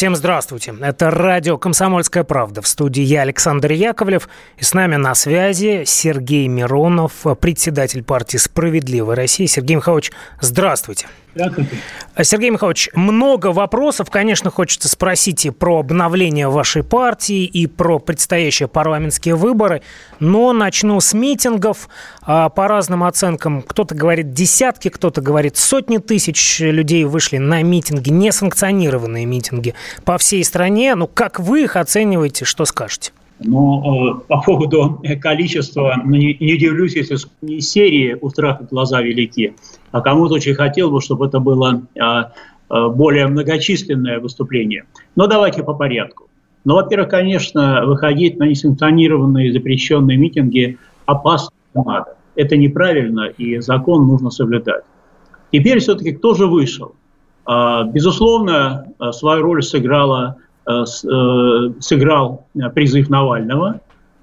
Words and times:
Всем 0.00 0.16
здравствуйте. 0.16 0.74
Это 0.80 1.10
радио 1.10 1.58
«Комсомольская 1.58 2.24
правда». 2.24 2.62
В 2.62 2.66
студии 2.66 3.02
я, 3.02 3.20
Александр 3.20 3.72
Яковлев. 3.72 4.30
И 4.56 4.64
с 4.64 4.72
нами 4.72 4.96
на 4.96 5.14
связи 5.14 5.82
Сергей 5.84 6.48
Миронов, 6.48 7.26
председатель 7.38 8.02
партии 8.02 8.38
«Справедливая 8.38 9.14
Россия». 9.14 9.46
Сергей 9.46 9.76
Михайлович, 9.76 10.10
здравствуйте. 10.40 11.06
Сергей 12.22 12.50
Михайлович, 12.50 12.90
много 12.94 13.52
вопросов. 13.52 14.10
Конечно, 14.10 14.50
хочется 14.50 14.88
спросить 14.88 15.46
и 15.46 15.50
про 15.50 15.78
обновление 15.78 16.48
вашей 16.48 16.82
партии, 16.82 17.44
и 17.44 17.66
про 17.66 17.98
предстоящие 17.98 18.68
парламентские 18.68 19.36
выборы. 19.36 19.82
Но 20.18 20.52
начну 20.52 21.00
с 21.00 21.12
митингов. 21.12 21.88
А, 22.22 22.48
по 22.48 22.68
разным 22.68 23.04
оценкам, 23.04 23.62
кто-то 23.62 23.94
говорит 23.94 24.32
десятки, 24.32 24.88
кто-то 24.88 25.20
говорит 25.20 25.56
сотни 25.56 25.98
тысяч 25.98 26.60
людей 26.60 27.04
вышли 27.04 27.38
на 27.38 27.62
митинги, 27.62 28.10
несанкционированные 28.10 29.26
митинги 29.26 29.74
по 30.04 30.18
всей 30.18 30.44
стране. 30.44 30.94
Ну, 30.94 31.06
как 31.06 31.38
вы 31.40 31.64
их 31.64 31.76
оцениваете, 31.76 32.44
что 32.44 32.64
скажете? 32.64 33.12
Но 33.42 34.20
э, 34.20 34.26
по 34.28 34.42
поводу 34.42 35.02
количества, 35.20 35.94
ну, 36.04 36.16
не, 36.16 36.36
не 36.38 36.54
удивлюсь, 36.54 36.94
если 36.94 37.16
не 37.40 37.60
серии 37.60 38.16
«У 38.20 38.30
глаза 38.70 39.00
велики», 39.00 39.54
а 39.92 40.00
кому-то 40.00 40.34
очень 40.34 40.54
хотел 40.54 40.90
бы, 40.90 41.00
чтобы 41.00 41.26
это 41.26 41.40
было 41.40 41.82
э, 41.94 42.88
более 42.88 43.26
многочисленное 43.26 44.20
выступление. 44.20 44.84
Но 45.16 45.26
давайте 45.26 45.62
по 45.62 45.74
порядку. 45.74 46.28
Ну, 46.64 46.74
во-первых, 46.74 47.08
конечно, 47.08 47.86
выходить 47.86 48.38
на 48.38 48.44
несанкционированные 48.44 49.52
запрещенные 49.52 50.18
митинги 50.18 50.78
опасно 51.06 51.50
надо. 51.74 52.16
Это 52.36 52.56
неправильно, 52.56 53.26
и 53.26 53.58
закон 53.60 54.06
нужно 54.06 54.30
соблюдать. 54.30 54.84
Теперь 55.52 55.80
все-таки 55.80 56.12
кто 56.12 56.34
же 56.34 56.46
вышел? 56.46 56.94
Безусловно, 57.46 58.86
свою 59.12 59.42
роль 59.42 59.62
сыграла 59.62 60.36
Э, 60.70 60.84
сыграл 61.80 62.46
призыв 62.74 63.08
Навального. 63.08 63.80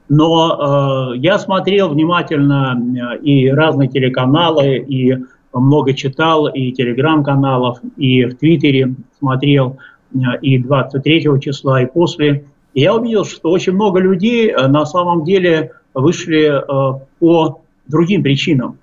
Но 0.07 1.13
я 1.15 1.37
смотрел 1.37 1.89
внимательно 1.89 3.17
и 3.21 3.49
разные 3.49 3.89
телеканалы, 3.89 4.77
и 4.77 5.17
много 5.59 5.93
читал, 5.93 6.47
и 6.47 6.71
телеграм-каналов, 6.71 7.79
и 7.97 8.25
в 8.25 8.35
Твиттере 8.37 8.95
смотрел 9.17 9.77
и 10.41 10.57
23 10.57 11.27
числа, 11.41 11.81
и 11.81 11.85
после. 11.85 12.45
И 12.73 12.81
я 12.81 12.95
увидел, 12.95 13.25
что 13.25 13.51
очень 13.51 13.73
много 13.73 13.99
людей 13.99 14.53
на 14.53 14.85
самом 14.85 15.23
деле 15.23 15.71
вышли 15.93 16.61
по 17.19 17.61
другим 17.87 18.23
причинам. 18.23 18.77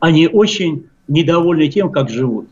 Они 0.00 0.28
очень 0.28 0.86
недовольны 1.08 1.68
тем, 1.68 1.90
как 1.90 2.10
живут. 2.10 2.48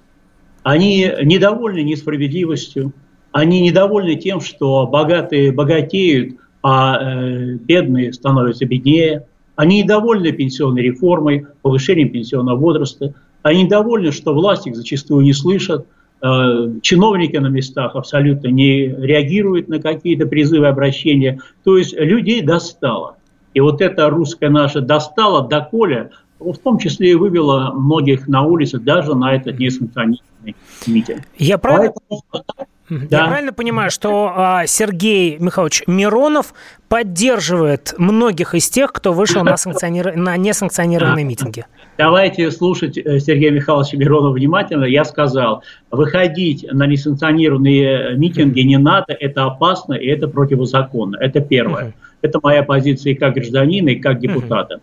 Они 0.63 1.11
недовольны 1.23 1.83
несправедливостью, 1.83 2.93
они 3.33 3.61
недовольны 3.61 4.15
тем, 4.15 4.41
что 4.41 4.87
богатые 4.87 5.53
богатеют, 5.53 6.37
а 6.63 6.99
э, 6.99 7.55
бедные 7.57 8.13
становятся 8.13 8.65
беднее. 8.65 9.27
Они 9.57 9.83
недовольны 9.83 10.33
пенсионной 10.33 10.83
реформой, 10.83 11.47
повышением 11.61 12.11
пенсионного 12.11 12.57
возраста. 12.57 13.15
Они 13.45 13.65
недовольны, 13.65 14.11
что 14.11 14.33
власть 14.33 14.67
их 14.67 14.75
зачастую 14.75 15.23
не 15.23 15.35
слышат. 15.35 15.87
Э, 16.23 16.71
чиновники 16.81 17.37
на 17.37 17.49
местах 17.49 17.95
абсолютно 17.95 18.49
не 18.49 18.87
реагируют 18.87 19.69
на 19.69 19.81
какие-то 19.81 20.27
призывы 20.27 20.67
обращения. 20.67 21.41
То 21.63 21.77
есть 21.77 21.93
людей 21.93 22.41
достало. 22.41 23.19
И 23.53 23.61
вот 23.61 23.83
это 23.83 24.09
русское 24.09 24.49
наше 24.49 24.81
достало, 24.81 25.47
доколе, 25.47 26.11
в 26.39 26.57
том 26.57 26.79
числе 26.79 27.11
и 27.11 27.15
вывело 27.15 27.71
многих 27.75 28.29
на 28.29 28.43
улицы, 28.43 28.79
даже 28.79 29.15
на 29.15 29.35
этот 29.35 29.59
несанкционированный 29.59 30.57
митинг. 30.87 31.21
Я 31.39 31.59
правильно... 31.59 31.93
Поэтому 32.09 32.45
да. 32.89 33.21
Я 33.23 33.27
правильно 33.27 33.53
понимаю, 33.53 33.91
что 33.91 34.33
а, 34.35 34.67
Сергей 34.67 35.39
Михайлович 35.39 35.83
Миронов 35.87 36.53
поддерживает 36.89 37.95
многих 37.97 38.55
из 38.55 38.69
тех, 38.69 38.93
кто 38.93 39.13
вышел 39.13 39.43
на, 39.43 39.57
санкционир... 39.57 40.15
на 40.17 40.37
несанкционированные 40.37 41.25
митинги? 41.25 41.65
Давайте 41.97 42.51
слушать 42.51 42.99
э, 42.99 43.19
Сергея 43.21 43.51
Михайловича 43.53 43.97
Миронова 43.97 44.33
внимательно. 44.33 44.85
Я 44.85 45.05
сказал, 45.05 45.63
выходить 45.91 46.67
на 46.71 46.87
несанкционированные 46.87 48.17
митинги 48.17 48.61
не 48.61 48.77
надо, 48.77 49.17
это 49.19 49.45
опасно 49.45 49.95
и 49.95 50.07
это 50.07 50.29
противозаконно. 50.29 51.17
Это 51.17 51.41
первое. 51.41 51.95
Это 52.21 52.39
моя 52.43 52.63
позиция 52.63 53.13
и 53.13 53.15
как 53.15 53.35
гражданина, 53.35 53.91
и 53.91 53.97
как 53.97 54.19
депутата. 54.21 54.81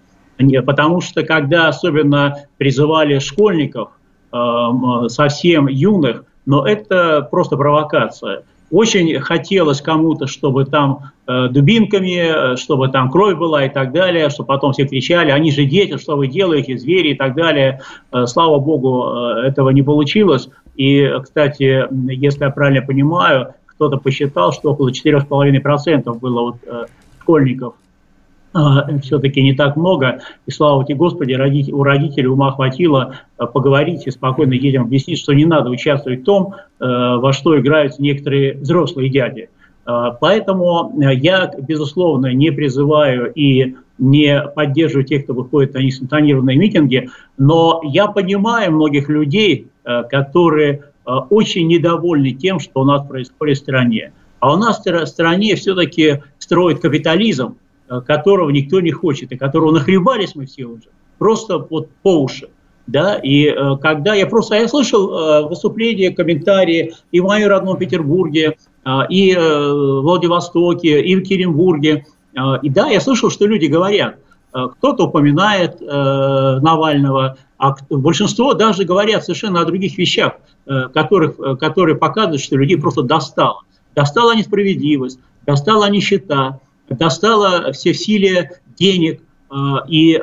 Потому 0.66 1.02
что 1.02 1.24
когда 1.24 1.68
особенно 1.68 2.36
призывали 2.58 3.20
школьников, 3.20 3.90
э, 4.34 4.38
совсем 5.08 5.68
юных, 5.68 6.26
но 6.46 6.66
это 6.66 7.28
просто 7.30 7.58
провокация. 7.58 8.44
Очень 8.72 9.20
хотелось 9.20 9.82
кому-то, 9.82 10.28
чтобы 10.28 10.64
там 10.64 11.12
э, 11.28 11.50
дубинками, 11.50 12.56
чтобы 12.56 12.88
там 12.88 13.12
кровь 13.12 13.38
была 13.38 13.66
и 13.66 13.70
так 13.70 13.92
далее, 13.92 14.30
чтобы 14.30 14.48
потом 14.48 14.72
все 14.72 14.88
кричали, 14.88 15.32
они 15.32 15.52
же 15.52 15.66
дети, 15.66 15.98
что 15.98 16.16
вы 16.16 16.28
делаете, 16.28 16.78
звери 16.78 17.10
и 17.10 17.16
так 17.16 17.36
далее. 17.36 17.82
Э, 18.14 18.26
слава 18.28 18.60
богу, 18.60 19.12
э, 19.14 19.48
этого 19.48 19.72
не 19.72 19.84
получилось. 19.84 20.50
И, 20.78 21.06
кстати, 21.22 21.86
если 22.14 22.46
я 22.46 22.50
правильно 22.50 22.82
понимаю, 22.82 23.54
кто-то 23.66 23.98
посчитал, 23.98 24.54
что 24.54 24.72
около 24.72 24.92
4,5% 24.92 26.18
было 26.20 26.42
вот, 26.42 26.56
э, 26.66 26.86
школьников 27.20 27.74
все-таки 29.02 29.42
не 29.42 29.54
так 29.54 29.76
много. 29.76 30.22
И 30.46 30.52
слава 30.52 30.84
тебе 30.86 30.98
Господи, 30.98 31.34
родитель, 31.34 31.74
у 31.74 31.84
родителей 31.84 32.28
ума 32.28 32.52
хватило 32.52 33.16
а, 33.38 33.46
поговорить 33.46 34.08
и 34.08 34.12
спокойно 34.12 34.58
детям 34.58 34.84
объяснить, 34.84 35.20
что 35.20 35.34
не 35.34 35.46
надо 35.46 35.70
участвовать 35.70 36.22
в 36.22 36.26
том, 36.26 36.56
а, 36.80 37.18
во 37.18 37.34
что 37.34 37.60
играют 37.60 38.00
некоторые 38.00 38.56
взрослые 38.56 39.10
дяди. 39.10 39.50
Поэтому 39.84 40.94
я, 41.00 41.52
безусловно, 41.58 42.32
не 42.34 42.52
призываю 42.52 43.34
и 43.34 43.78
не 43.98 44.42
поддерживаю 44.56 45.06
тех, 45.06 45.24
кто 45.24 45.34
выходит 45.34 45.74
на 45.74 45.80
несанкционированные 45.80 46.56
митинги, 46.56 47.10
но 47.40 47.82
я 47.84 48.06
понимаю 48.06 48.74
многих 48.74 49.10
людей, 49.10 49.68
которые 49.84 50.84
очень 51.04 51.68
недовольны 51.68 52.32
тем, 52.34 52.60
что 52.60 52.82
у 52.82 52.84
нас 52.86 53.06
происходит 53.08 53.58
в 53.58 53.62
стране. 53.62 54.14
А 54.40 54.54
у 54.54 54.58
нас 54.58 54.86
в 54.86 55.06
стране 55.08 55.56
все-таки 55.56 56.22
строит 56.38 56.80
капитализм, 56.80 57.56
Э, 57.56 57.61
которого 58.00 58.50
никто 58.50 58.80
не 58.80 58.92
хочет, 58.92 59.32
и 59.32 59.38
которого 59.38 59.72
нахлебались 59.72 60.36
мы 60.36 60.46
все 60.46 60.66
уже, 60.66 60.90
просто 61.18 61.58
вот 61.58 61.90
по 62.02 62.22
уши. 62.22 62.50
Да, 62.88 63.16
и 63.16 63.46
э, 63.46 63.78
когда 63.82 64.16
я 64.16 64.26
просто, 64.26 64.56
я 64.56 64.68
слышал 64.68 65.12
э, 65.14 65.48
выступления, 65.48 66.12
комментарии 66.12 66.94
и 67.12 67.20
в 67.20 67.26
моем 67.26 67.48
родном 67.48 67.78
Петербурге, 67.78 68.58
э, 68.84 68.90
и 69.10 69.34
э, 69.34 69.40
в 69.40 70.02
Владивостоке, 70.02 71.02
и 71.02 71.16
в 71.16 71.20
Екатеринбурге, 71.20 72.06
э, 72.36 72.40
и 72.64 72.70
да, 72.70 72.88
я 72.88 73.00
слышал, 73.00 73.30
что 73.30 73.46
люди 73.46 73.68
говорят, 73.68 74.16
э, 74.54 74.68
кто-то 74.78 75.06
упоминает 75.06 75.80
э, 75.80 75.86
Навального, 75.86 77.38
а 77.58 77.76
большинство 77.90 78.56
даже 78.56 78.84
говорят 78.84 79.24
совершенно 79.24 79.62
о 79.62 79.66
других 79.66 79.98
вещах, 79.98 80.34
э, 80.66 80.90
которых, 80.94 81.40
э, 81.40 81.56
которые 81.58 81.96
показывают, 81.96 82.42
что 82.42 82.58
людей 82.58 82.78
просто 82.78 83.04
достало. 83.04 83.62
Достала 83.96 84.36
несправедливость, 84.36 85.20
достала 85.46 85.88
нищета, 85.90 86.60
достала 86.98 87.72
все 87.72 87.94
в 87.94 87.98
силе 87.98 88.62
денег 88.78 89.22
э, 89.50 89.56
и 89.88 90.14
э, 90.14 90.20
э, 90.20 90.22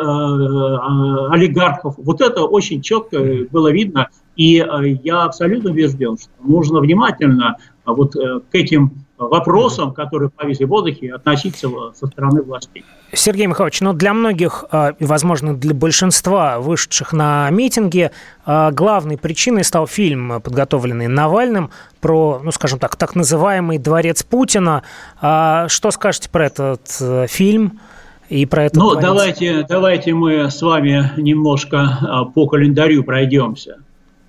олигархов. 1.31 1.94
Вот 1.99 2.20
это 2.20 2.44
очень 2.44 2.82
четко 2.82 3.20
было 3.50 3.70
видно. 3.70 4.09
И 4.37 4.65
я 5.03 5.25
абсолютно 5.25 5.70
убежден, 5.70 6.17
что 6.17 6.31
нужно 6.44 6.79
внимательно 6.79 7.56
вот 7.85 8.15
к 8.15 8.55
этим 8.55 9.05
вопросам, 9.19 9.93
которые 9.93 10.31
повисли 10.31 10.65
в 10.65 10.69
воздухе, 10.69 11.15
относиться 11.15 11.69
со 11.94 12.06
стороны 12.06 12.43
властей. 12.43 12.85
Сергей 13.12 13.47
Михайлович, 13.47 13.81
ну 13.81 13.93
для 13.93 14.15
многих, 14.15 14.65
возможно, 15.00 15.56
для 15.56 15.75
большинства 15.75 16.59
вышедших 16.59 17.12
на 17.12 17.49
митинги, 17.50 18.11
главной 18.47 19.17
причиной 19.17 19.65
стал 19.65 19.87
фильм, 19.87 20.41
подготовленный 20.43 21.09
Навальным, 21.09 21.70
про, 22.00 22.41
ну, 22.43 22.53
скажем 22.53 22.79
так, 22.79 22.97
так 22.97 23.15
называемый 23.17 23.79
дворец 23.79 24.23
Путина. 24.23 24.82
Что 25.19 25.91
скажете 25.91 26.31
про 26.31 26.47
этот 26.47 26.82
э, 27.00 27.26
фильм? 27.29 27.81
И 28.29 28.44
про 28.44 28.65
это 28.65 28.79
ну, 28.79 28.94
давайте, 28.94 29.65
давайте 29.67 30.12
мы 30.12 30.50
с 30.50 30.61
вами 30.61 31.12
немножко 31.17 32.29
по 32.35 32.47
календарю 32.47 33.03
пройдемся. 33.03 33.79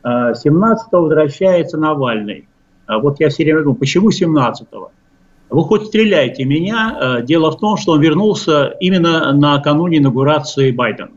17 0.04 0.88
возвращается 0.94 1.78
Навальный. 1.78 2.48
Вот 2.90 3.20
я 3.20 3.30
все 3.30 3.44
время 3.44 3.62
думаю, 3.62 3.76
почему 3.76 4.10
17-го? 4.10 4.92
Вы 5.50 5.64
хоть 5.64 5.86
стреляйте 5.86 6.44
меня. 6.46 7.22
Дело 7.24 7.52
в 7.52 7.58
том, 7.60 7.78
что 7.78 7.94
он 7.94 8.02
вернулся 8.02 8.76
именно 8.80 9.32
накануне 9.34 9.98
инаугурации 10.00 10.72
Байдена. 10.72 11.12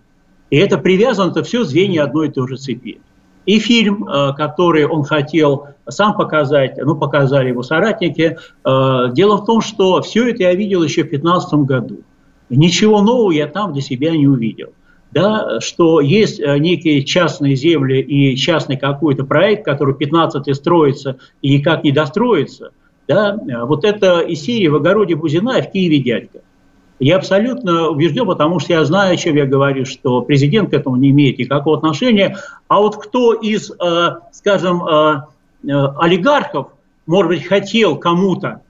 И 0.50 0.56
это 0.56 0.78
привязано, 0.78 1.30
это 1.30 1.42
все 1.42 1.64
звенья 1.64 2.04
одной 2.04 2.28
и 2.28 2.30
той 2.30 2.48
же 2.48 2.56
цепи. 2.56 3.00
И 3.44 3.58
фильм, 3.58 4.06
который 4.36 4.86
он 4.86 5.02
хотел 5.02 5.66
сам 5.88 6.14
показать, 6.14 6.76
ну, 6.76 6.94
показали 6.94 7.48
его 7.48 7.62
соратники. 7.62 8.38
Дело 8.64 9.36
в 9.36 9.44
том, 9.44 9.60
что 9.60 10.00
все 10.02 10.30
это 10.30 10.44
я 10.44 10.54
видел 10.54 10.82
еще 10.82 11.02
в 11.02 11.08
2015 11.08 11.54
году. 11.54 12.00
Ничего 12.50 13.02
нового 13.02 13.32
я 13.32 13.46
там 13.46 13.72
для 13.72 13.82
себя 13.82 14.12
не 14.12 14.28
увидел 14.28 14.72
да, 15.12 15.60
что 15.60 16.00
есть 16.00 16.40
э, 16.40 16.58
некие 16.58 17.04
частные 17.04 17.54
земли 17.54 18.00
и 18.00 18.34
частный 18.36 18.76
какой-то 18.76 19.24
проект, 19.24 19.64
который 19.64 19.94
15 19.94 20.46
лет 20.46 20.56
строится 20.56 21.18
и 21.42 21.58
никак 21.58 21.84
не 21.84 21.92
достроится, 21.92 22.70
да, 23.06 23.36
э, 23.36 23.64
вот 23.64 23.84
это 23.84 24.20
из 24.20 24.40
серии 24.40 24.68
«В 24.68 24.76
огороде 24.76 25.14
Бузина» 25.14 25.58
и 25.58 25.62
в 25.62 25.70
Киеве 25.70 25.98
дядька. 26.00 26.40
Я 26.98 27.16
абсолютно 27.16 27.88
убежден, 27.88 28.26
потому 28.26 28.58
что 28.58 28.72
я 28.72 28.84
знаю, 28.84 29.14
о 29.14 29.16
чем 29.16 29.36
я 29.36 29.44
говорю, 29.44 29.84
что 29.84 30.22
президент 30.22 30.70
к 30.70 30.72
этому 30.72 30.96
не 30.96 31.10
имеет 31.10 31.38
никакого 31.38 31.76
отношения. 31.76 32.38
А 32.68 32.78
вот 32.78 32.96
кто 32.96 33.34
из, 33.34 33.70
э, 33.70 34.10
скажем, 34.32 34.82
олигархов, 35.64 36.68
может 37.06 37.28
быть, 37.28 37.44
хотел 37.44 37.96
кому-то 37.96 38.62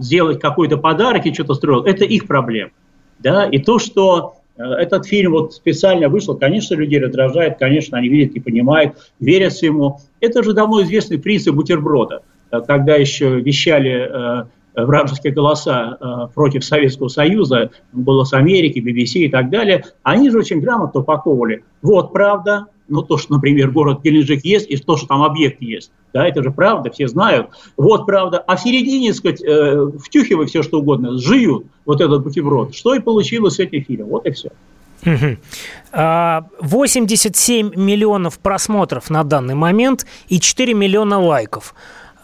сделать 0.00 0.40
какой-то 0.40 0.76
подарок 0.76 1.26
и 1.26 1.34
что-то 1.34 1.54
строил, 1.54 1.82
это 1.82 2.04
их 2.04 2.26
проблема. 2.26 2.70
Да? 3.18 3.46
И 3.46 3.58
то, 3.58 3.78
что 3.78 4.39
Э, 4.39 4.39
этот 4.64 5.06
фильм 5.06 5.32
вот 5.32 5.54
специально 5.54 6.08
вышел, 6.08 6.36
конечно, 6.36 6.74
людей 6.74 7.00
раздражает, 7.00 7.58
конечно, 7.58 7.98
они 7.98 8.08
видят 8.08 8.34
и 8.34 8.40
понимают, 8.40 8.96
верят 9.18 9.54
ему. 9.62 9.98
Это 10.20 10.42
же 10.42 10.52
давно 10.52 10.82
известный 10.82 11.18
принцип 11.18 11.54
бутерброда, 11.54 12.22
э, 12.50 12.60
когда 12.66 12.96
еще 12.96 13.40
вещали 13.40 14.42
э, 14.42 14.44
вражеские 14.76 15.32
голоса 15.32 16.30
против 16.34 16.64
Советского 16.64 17.08
Союза, 17.08 17.70
«Голос 17.92 18.32
Америки», 18.32 18.78
BBC 18.78 19.26
и 19.26 19.28
так 19.28 19.50
далее, 19.50 19.84
они 20.04 20.30
же 20.30 20.38
очень 20.38 20.60
грамотно 20.60 21.00
упаковывали. 21.00 21.64
Вот 21.82 22.12
правда, 22.12 22.66
ну, 22.90 23.02
то, 23.02 23.16
что, 23.16 23.34
например, 23.34 23.70
город 23.70 24.02
Геленджик 24.02 24.44
есть, 24.44 24.68
и 24.68 24.76
то, 24.76 24.96
что 24.96 25.06
там 25.06 25.22
объект 25.22 25.62
есть. 25.62 25.90
Да, 26.12 26.26
это 26.26 26.42
же 26.42 26.50
правда, 26.50 26.90
все 26.90 27.08
знают. 27.08 27.50
Вот 27.76 28.04
правда. 28.04 28.38
А 28.38 28.56
в 28.56 28.60
середине, 28.60 29.14
сказать, 29.14 29.42
э, 29.42 29.86
втюхивая 30.04 30.46
все, 30.46 30.62
что 30.62 30.80
угодно, 30.80 31.16
сживут 31.18 31.66
вот 31.86 32.00
этот 32.00 32.22
бутерброд. 32.22 32.74
Что 32.74 32.94
и 32.94 32.98
получилось 32.98 33.54
с 33.54 33.58
этим 33.60 33.84
фильмом. 33.84 34.10
Вот 34.10 34.26
и 34.26 34.32
все. 34.32 34.50
87 35.02 35.30
а, 35.92 36.42
миллионов 37.76 38.38
просмотров 38.38 39.08
на 39.08 39.24
данный 39.24 39.54
момент 39.54 40.06
и 40.28 40.38
4 40.40 40.74
миллиона 40.74 41.20
лайков. 41.20 41.74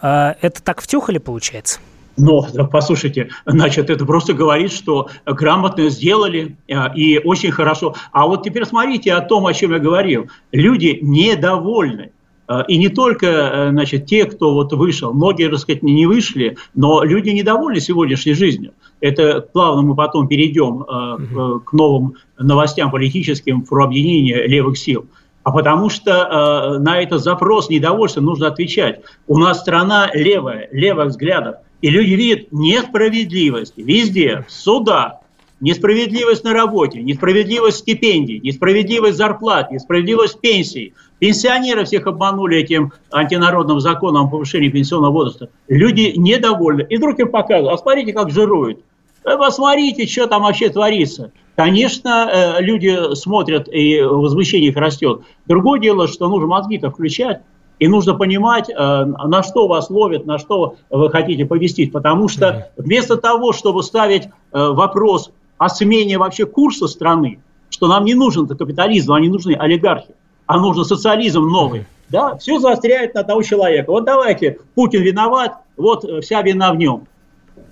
А, 0.01 0.35
это 0.41 0.61
так 0.61 0.81
втюхали, 0.81 1.17
получается? 1.17 1.79
Но, 2.17 2.45
послушайте, 2.71 3.29
значит, 3.45 3.89
это 3.89 4.05
просто 4.05 4.33
говорит, 4.33 4.71
что 4.71 5.09
грамотно 5.25 5.89
сделали 5.89 6.57
э, 6.67 6.73
и 6.95 7.19
очень 7.19 7.51
хорошо. 7.51 7.95
А 8.11 8.25
вот 8.27 8.43
теперь 8.43 8.65
смотрите 8.65 9.13
о 9.13 9.21
том, 9.21 9.45
о 9.45 9.53
чем 9.53 9.71
я 9.73 9.79
говорил. 9.79 10.27
Люди 10.51 10.97
недовольны. 11.01 12.11
Э, 12.47 12.63
и 12.67 12.77
не 12.77 12.89
только 12.89 13.27
э, 13.27 13.69
значит, 13.69 14.07
те, 14.07 14.25
кто 14.25 14.53
вот 14.53 14.73
вышел, 14.73 15.13
многие, 15.13 15.49
так 15.49 15.59
сказать, 15.59 15.83
не 15.83 16.07
вышли, 16.07 16.57
но 16.73 17.03
люди 17.03 17.29
недовольны 17.29 17.79
сегодняшней 17.79 18.33
жизнью. 18.33 18.73
Это 18.99 19.41
плавно 19.41 19.83
мы 19.83 19.95
потом 19.95 20.27
перейдем 20.27 20.81
угу. 20.81 21.59
к 21.59 21.71
новым 21.71 22.15
новостям 22.39 22.89
политическим 22.89 23.61
про 23.61 23.85
объединение 23.85 24.47
левых 24.47 24.77
сил. 24.77 25.05
А 25.47 25.51
потому 25.51 25.89
что 25.89 26.11
э, 26.11 26.79
на 26.79 27.01
этот 27.01 27.21
запрос 27.21 27.69
недовольства 27.69 28.19
нужно 28.19 28.47
отвечать. 28.47 28.99
У 29.27 29.37
нас 29.37 29.61
страна 29.61 30.09
левая, 30.13 30.67
левых 30.73 31.07
взглядов. 31.07 31.55
И 31.81 31.89
люди 31.89 32.13
видят 32.13 32.51
несправедливость 32.51 33.73
везде, 33.77 34.45
в 34.47 34.51
судах, 34.51 35.17
несправедливость 35.59 36.43
на 36.43 36.53
работе, 36.53 37.01
несправедливость 37.01 37.79
стипендий, 37.79 38.39
несправедливость 38.39 39.17
зарплат, 39.17 39.71
несправедливость 39.71 40.39
пенсий. 40.39 40.93
Пенсионеры 41.19 41.85
всех 41.85 42.07
обманули 42.07 42.57
этим 42.57 42.93
антинародным 43.11 43.79
законом 43.79 44.27
о 44.27 44.29
повышении 44.29 44.69
пенсионного 44.69 45.11
возраста. 45.11 45.49
Люди 45.67 46.13
недовольны. 46.15 46.85
И 46.89 46.97
вдруг 46.97 47.19
им 47.19 47.29
показывают, 47.29 47.79
а 47.79 47.81
смотрите, 47.81 48.13
как 48.13 48.29
жируют. 48.29 48.79
«Э, 49.23 49.35
посмотрите, 49.37 50.07
что 50.07 50.27
там 50.27 50.43
вообще 50.43 50.69
творится. 50.69 51.31
Конечно, 51.55 52.29
э, 52.31 52.61
люди 52.61 53.13
смотрят, 53.15 53.67
и 53.67 54.01
возмущение 54.01 54.69
их 54.69 54.77
растет. 54.77 55.21
Другое 55.47 55.81
дело, 55.81 56.07
что 56.07 56.29
нужно 56.29 56.47
мозги-то 56.47 56.91
включать. 56.91 57.41
И 57.79 57.87
нужно 57.87 58.15
понимать, 58.15 58.69
э, 58.69 58.73
на 58.73 59.43
что 59.43 59.67
вас 59.67 59.89
ловят, 59.89 60.25
на 60.25 60.39
что 60.39 60.75
вы 60.89 61.09
хотите 61.09 61.45
повестить. 61.45 61.91
Потому 61.91 62.27
что 62.27 62.71
вместо 62.75 63.17
того, 63.17 63.53
чтобы 63.53 63.83
ставить 63.83 64.23
э, 64.25 64.29
вопрос 64.51 65.31
о 65.57 65.69
смене 65.69 66.17
вообще 66.17 66.45
курса 66.45 66.87
страны, 66.87 67.39
что 67.69 67.87
нам 67.87 68.05
не 68.05 68.15
нужен 68.15 68.47
капитализм, 68.47 69.13
а 69.13 69.19
не 69.19 69.29
нужны 69.29 69.53
олигархи, 69.53 70.15
а 70.47 70.57
нужен 70.57 70.85
социализм 70.85 71.43
новый, 71.43 71.85
да, 72.09 72.37
все 72.37 72.57
заостряет 72.59 73.13
на 73.13 73.23
того 73.23 73.43
человека. 73.43 73.91
Вот 73.91 74.05
давайте, 74.05 74.59
Путин 74.73 75.03
виноват, 75.03 75.57
вот 75.75 76.03
э, 76.03 76.21
вся 76.21 76.41
вина 76.41 76.71
в 76.71 76.77
нем. 76.77 77.07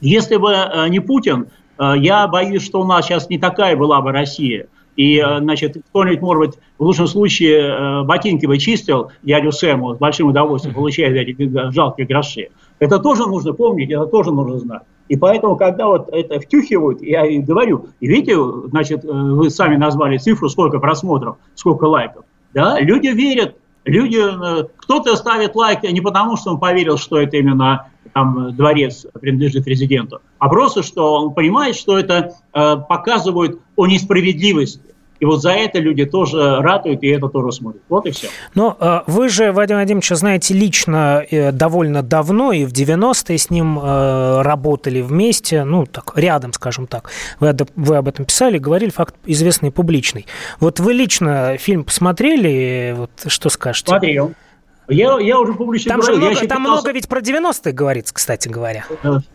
Если 0.02 0.36
бы 0.36 0.54
не 0.90 1.00
Путин, 1.00 1.48
я 1.80 2.28
боюсь, 2.28 2.66
что 2.66 2.82
у 2.82 2.86
нас 2.86 3.06
сейчас 3.06 3.30
не 3.30 3.38
такая 3.38 3.78
была 3.78 4.02
бы 4.02 4.12
Россия. 4.12 4.68
И, 4.96 5.18
э, 5.18 5.40
значит, 5.40 5.78
кто-нибудь, 5.90 6.22
может 6.22 6.40
быть, 6.40 6.60
в 6.78 6.84
лучшем 6.84 7.08
случае 7.08 7.60
э, 7.60 8.04
ботинки 8.04 8.46
вычистил 8.46 9.12
дядю 9.24 9.52
Сэму 9.52 9.96
с 9.96 9.98
большим 9.98 10.30
удовольствием, 10.30 10.74
получая 10.76 11.12
эти 11.14 11.72
жалкие 11.72 12.08
гроши. 12.08 12.50
Это 12.80 13.00
тоже 13.00 13.28
нужно 13.28 13.54
помнить, 13.54 13.92
это 13.92 14.06
тоже 14.06 14.32
нужно 14.32 14.60
знать. 14.60 14.84
И 15.08 15.18
поэтому, 15.18 15.56
когда 15.56 15.88
вот 15.88 16.10
это 16.12 16.40
втюхивают, 16.40 17.02
я 17.02 17.26
и 17.26 17.40
говорю, 17.40 17.88
и 18.00 18.08
видите, 18.08 18.38
значит, 18.70 19.04
э, 19.04 19.08
вы 19.08 19.50
сами 19.50 19.76
назвали 19.76 20.18
цифру, 20.18 20.50
сколько 20.50 20.80
просмотров, 20.80 21.38
сколько 21.56 21.86
лайков. 21.86 22.24
Да, 22.54 22.80
люди 22.80 23.08
верят, 23.08 23.56
люди, 23.84 24.18
кто-то 24.78 25.18
ставит 25.18 25.56
лайк 25.56 25.84
не 25.84 26.00
потому, 26.00 26.38
что 26.38 26.52
он 26.52 26.60
поверил, 26.60 26.98
что 26.98 27.20
это 27.20 27.36
именно 27.36 27.88
там 28.16 28.56
дворец 28.56 29.06
принадлежит 29.20 29.66
президенту, 29.66 30.22
а 30.40 30.48
просто, 30.48 30.84
что 30.84 31.16
он 31.16 31.34
понимает, 31.34 31.76
что 31.76 32.00
это 32.00 32.32
э, 32.54 32.78
показывает 32.88 33.60
о 33.76 33.88
несправедливости. 33.88 34.80
И 35.20 35.26
вот 35.26 35.42
за 35.42 35.52
это 35.52 35.80
люди 35.80 36.06
тоже 36.06 36.62
ратуют, 36.62 37.04
и 37.04 37.08
это 37.08 37.28
тоже 37.28 37.52
смотрят. 37.52 37.82
Вот 37.90 38.06
и 38.06 38.12
все. 38.12 38.30
Но 38.54 38.78
э, 38.80 39.02
вы 39.08 39.28
же, 39.28 39.52
Вадим 39.52 39.76
Вадимович, 39.76 40.10
знаете 40.10 40.54
лично 40.54 41.26
э, 41.30 41.52
довольно 41.52 42.04
давно, 42.04 42.54
и 42.54 42.64
в 42.64 42.72
90-е 42.72 43.38
с 43.38 43.50
ним 43.50 43.80
э, 43.80 44.42
работали 44.44 45.02
вместе, 45.02 45.66
ну, 45.66 45.86
так, 45.86 46.14
рядом, 46.16 46.54
скажем 46.54 46.88
так. 46.88 47.12
Вы, 47.42 47.54
вы 47.76 47.98
об 47.98 48.08
этом 48.08 48.24
писали, 48.24 48.58
говорили, 48.60 48.92
факт 48.92 49.16
известный 49.26 49.72
публичный. 49.72 50.26
Вот 50.62 50.80
вы 50.80 50.94
лично 50.94 51.58
фильм 51.58 51.84
посмотрели, 51.84 52.96
вот 52.98 53.12
что 53.28 53.50
скажете? 53.50 53.90
Смотрел. 53.90 54.34
Я, 54.88 55.20
я 55.20 55.40
уже 55.40 55.54
публично 55.54 55.92
там 55.92 56.00
говорил. 56.02 56.22
Же 56.22 56.32
много, 56.32 56.48
там 56.48 56.62
много 56.62 56.92
ведь 56.92 57.08
про 57.08 57.20
90-е 57.20 57.74
говорится, 57.74 58.14
кстати 58.14 58.48
говоря. 58.48 58.86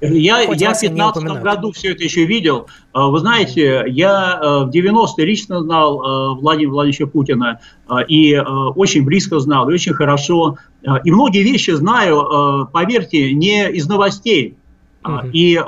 Я, 0.01 0.43
я 0.43 0.75
в 0.75 0.81
15 0.81 1.25
году 1.43 1.73
все 1.73 1.93
это 1.93 2.05
еще 2.05 2.25
видел. 2.25 2.69
А, 2.93 3.09
вы 3.09 3.19
знаете, 3.19 3.85
я 3.89 4.39
э, 4.41 4.65
в 4.65 4.71
90-е 4.71 5.25
лично 5.27 5.61
знал 5.61 6.01
э, 6.01 6.41
Владимира 6.41 6.73
Владимировича 6.73 7.07
Путина 7.07 7.61
э, 7.89 7.95
и 8.09 8.37
очень 8.39 9.05
близко 9.05 9.41
знал, 9.41 9.69
и 9.69 9.75
очень 9.75 9.93
хорошо. 9.93 10.57
И 11.05 11.11
многие 11.11 11.43
вещи 11.43 11.73
знаю, 11.73 12.69
поверьте, 12.73 13.35
не 13.35 13.71
из 13.71 13.87
новостей. 13.87 14.57
Угу. 15.05 15.29
И 15.33 15.61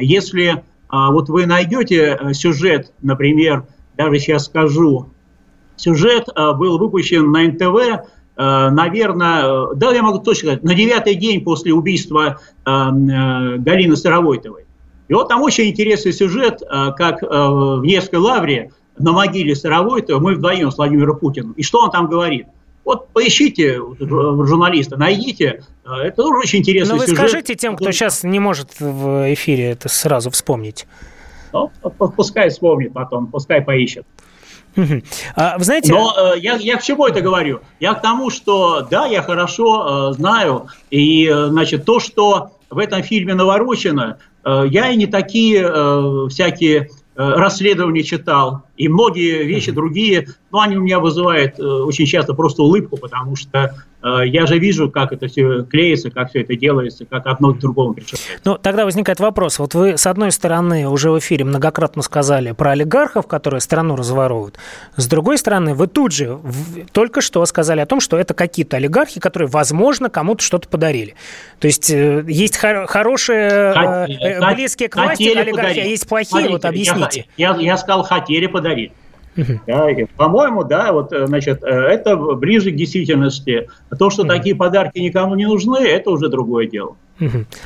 если 0.00 0.62
вот 0.90 1.28
вы 1.28 1.44
найдете 1.44 2.18
сюжет, 2.32 2.92
например, 3.02 3.66
даже 3.98 4.18
сейчас 4.18 4.46
скажу, 4.46 5.10
сюжет 5.76 6.28
был 6.34 6.78
выпущен 6.78 7.30
на 7.30 7.42
НТВ 7.42 8.08
Э, 8.08 8.17
наверное, 8.42 9.72
э, 9.72 9.74
да, 9.74 9.92
я 9.92 10.02
могу 10.02 10.18
точно 10.18 10.50
сказать, 10.50 10.62
на 10.62 10.74
девятый 10.74 11.14
день 11.14 11.42
после 11.42 11.72
убийства 11.72 12.38
э, 12.64 12.70
Галины 12.70 13.96
Старовойтовой. 13.96 14.64
И 15.08 15.14
вот 15.14 15.28
там 15.28 15.42
очень 15.42 15.70
интересный 15.70 16.12
сюжет, 16.12 16.60
как 16.60 17.22
в 17.22 17.80
Невской 17.82 18.18
лавре 18.18 18.72
на 18.98 19.12
могиле 19.12 19.56
Старовойтова 19.56 20.20
мы 20.20 20.34
вдвоем 20.34 20.70
с 20.70 20.76
Владимиром 20.76 21.18
Путиным. 21.18 21.52
И 21.52 21.62
что 21.62 21.80
он 21.80 21.90
там 21.90 22.08
говорит? 22.08 22.46
Вот 22.84 23.08
поищите 23.08 23.80
журналиста, 24.00 24.98
найдите. 24.98 25.62
Это 25.84 26.16
тоже 26.16 26.38
очень 26.38 26.58
интересный 26.58 26.92
Но 26.92 26.98
вы 26.98 27.06
сюжет. 27.06 27.18
скажите 27.18 27.54
тем, 27.54 27.76
кто 27.76 27.90
сейчас 27.90 28.22
не 28.22 28.38
может 28.38 28.80
в 28.80 29.32
эфире 29.32 29.70
это 29.70 29.88
сразу 29.88 30.30
вспомнить. 30.30 30.86
Ну, 31.52 31.70
пускай 32.16 32.50
вспомнит 32.50 32.92
потом, 32.92 33.26
пускай 33.26 33.62
поищет. 33.62 34.06
А, 35.36 35.58
вы 35.58 35.64
знаете... 35.64 35.92
Но 35.92 36.14
э, 36.16 36.38
я, 36.38 36.56
я 36.56 36.76
к 36.76 36.82
чему 36.82 37.06
это 37.06 37.20
говорю? 37.20 37.60
Я 37.80 37.94
к 37.94 38.02
тому, 38.02 38.30
что 38.30 38.86
да, 38.88 39.06
я 39.06 39.22
хорошо 39.22 40.10
э, 40.10 40.14
знаю, 40.14 40.68
и, 40.90 41.26
э, 41.26 41.46
значит, 41.48 41.84
то, 41.84 42.00
что 42.00 42.52
в 42.70 42.78
этом 42.78 43.02
фильме 43.02 43.34
наворочено, 43.34 44.18
я 44.44 44.90
и 44.90 44.96
не 44.96 45.06
такие 45.06 46.28
всякие 46.28 46.90
расследования 47.16 48.02
читал, 48.02 48.62
и 48.76 48.88
многие 48.88 49.44
вещи 49.44 49.72
другие 49.72 50.28
но 50.50 50.60
они 50.60 50.76
у 50.76 50.82
меня 50.82 50.98
вызывают 50.98 51.58
э, 51.58 51.62
очень 51.62 52.06
часто 52.06 52.34
просто 52.34 52.62
улыбку, 52.62 52.96
потому 52.96 53.36
что 53.36 53.74
э, 54.02 54.20
я 54.26 54.46
же 54.46 54.58
вижу, 54.58 54.90
как 54.90 55.12
это 55.12 55.28
все 55.28 55.62
клеится, 55.64 56.10
как 56.10 56.30
все 56.30 56.40
это 56.40 56.56
делается, 56.56 57.04
как 57.04 57.26
одно 57.26 57.52
к 57.52 57.58
другому 57.58 57.92
причастается. 57.94 58.40
Ну, 58.44 58.56
тогда 58.56 58.84
возникает 58.86 59.20
вопрос. 59.20 59.58
Вот 59.58 59.74
вы, 59.74 59.98
с 59.98 60.06
одной 60.06 60.32
стороны, 60.32 60.88
уже 60.88 61.10
в 61.10 61.18
эфире 61.18 61.44
многократно 61.44 62.00
сказали 62.02 62.52
про 62.52 62.70
олигархов, 62.70 63.26
которые 63.26 63.60
страну 63.60 63.94
разворовывают. 63.96 64.58
С 64.96 65.06
другой 65.06 65.36
стороны, 65.38 65.74
вы 65.74 65.86
тут 65.86 66.12
же 66.12 66.34
в, 66.42 66.86
только 66.92 67.20
что 67.20 67.44
сказали 67.44 67.80
о 67.80 67.86
том, 67.86 68.00
что 68.00 68.16
это 68.18 68.32
какие-то 68.32 68.76
олигархи, 68.78 69.20
которые, 69.20 69.48
возможно, 69.48 70.08
кому-то 70.08 70.42
что-то 70.42 70.68
подарили. 70.68 71.14
То 71.58 71.66
есть 71.66 71.90
э, 71.90 72.24
есть 72.26 72.56
хор- 72.56 72.86
хорошие, 72.86 74.06
э, 74.08 74.54
близкие 74.54 74.88
к 74.88 74.96
власти 74.96 75.24
олигархи, 75.24 75.50
а 75.50 75.54
подарить. 75.54 75.84
а 75.84 75.86
есть 75.88 76.08
плохие. 76.08 76.28
Смотрите, 76.30 76.52
вот 76.52 76.64
объясните. 76.64 77.26
Я, 77.36 77.50
я, 77.56 77.60
я 77.60 77.76
сказал, 77.76 78.02
хотели 78.02 78.46
подарить. 78.46 78.92
Да, 79.66 79.86
по-моему, 80.16 80.64
да, 80.64 80.92
вот, 80.92 81.12
э, 81.12 81.26
значит, 81.26 81.62
э, 81.62 81.66
это 81.66 82.16
ближе 82.16 82.72
к 82.72 82.76
действительности. 82.76 83.68
То, 83.98 84.10
что 84.10 84.24
такие 84.24 84.56
подарки 84.56 84.98
никому 84.98 85.34
не 85.34 85.46
нужны, 85.46 85.78
это 85.78 86.10
уже 86.10 86.28
другое 86.28 86.66
дело. 86.66 86.96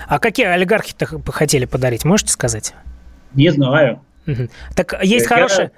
А 0.07 0.19
какие 0.19 0.47
олигархи-то 0.47 1.07
хотели 1.31 1.64
подарить, 1.64 2.05
можете 2.05 2.33
сказать? 2.33 2.75
Не 3.35 3.50
знаю. 3.50 4.00
Так 4.76 5.02
есть 5.02 5.29
я, 5.29 5.37
хорошие... 5.37 5.71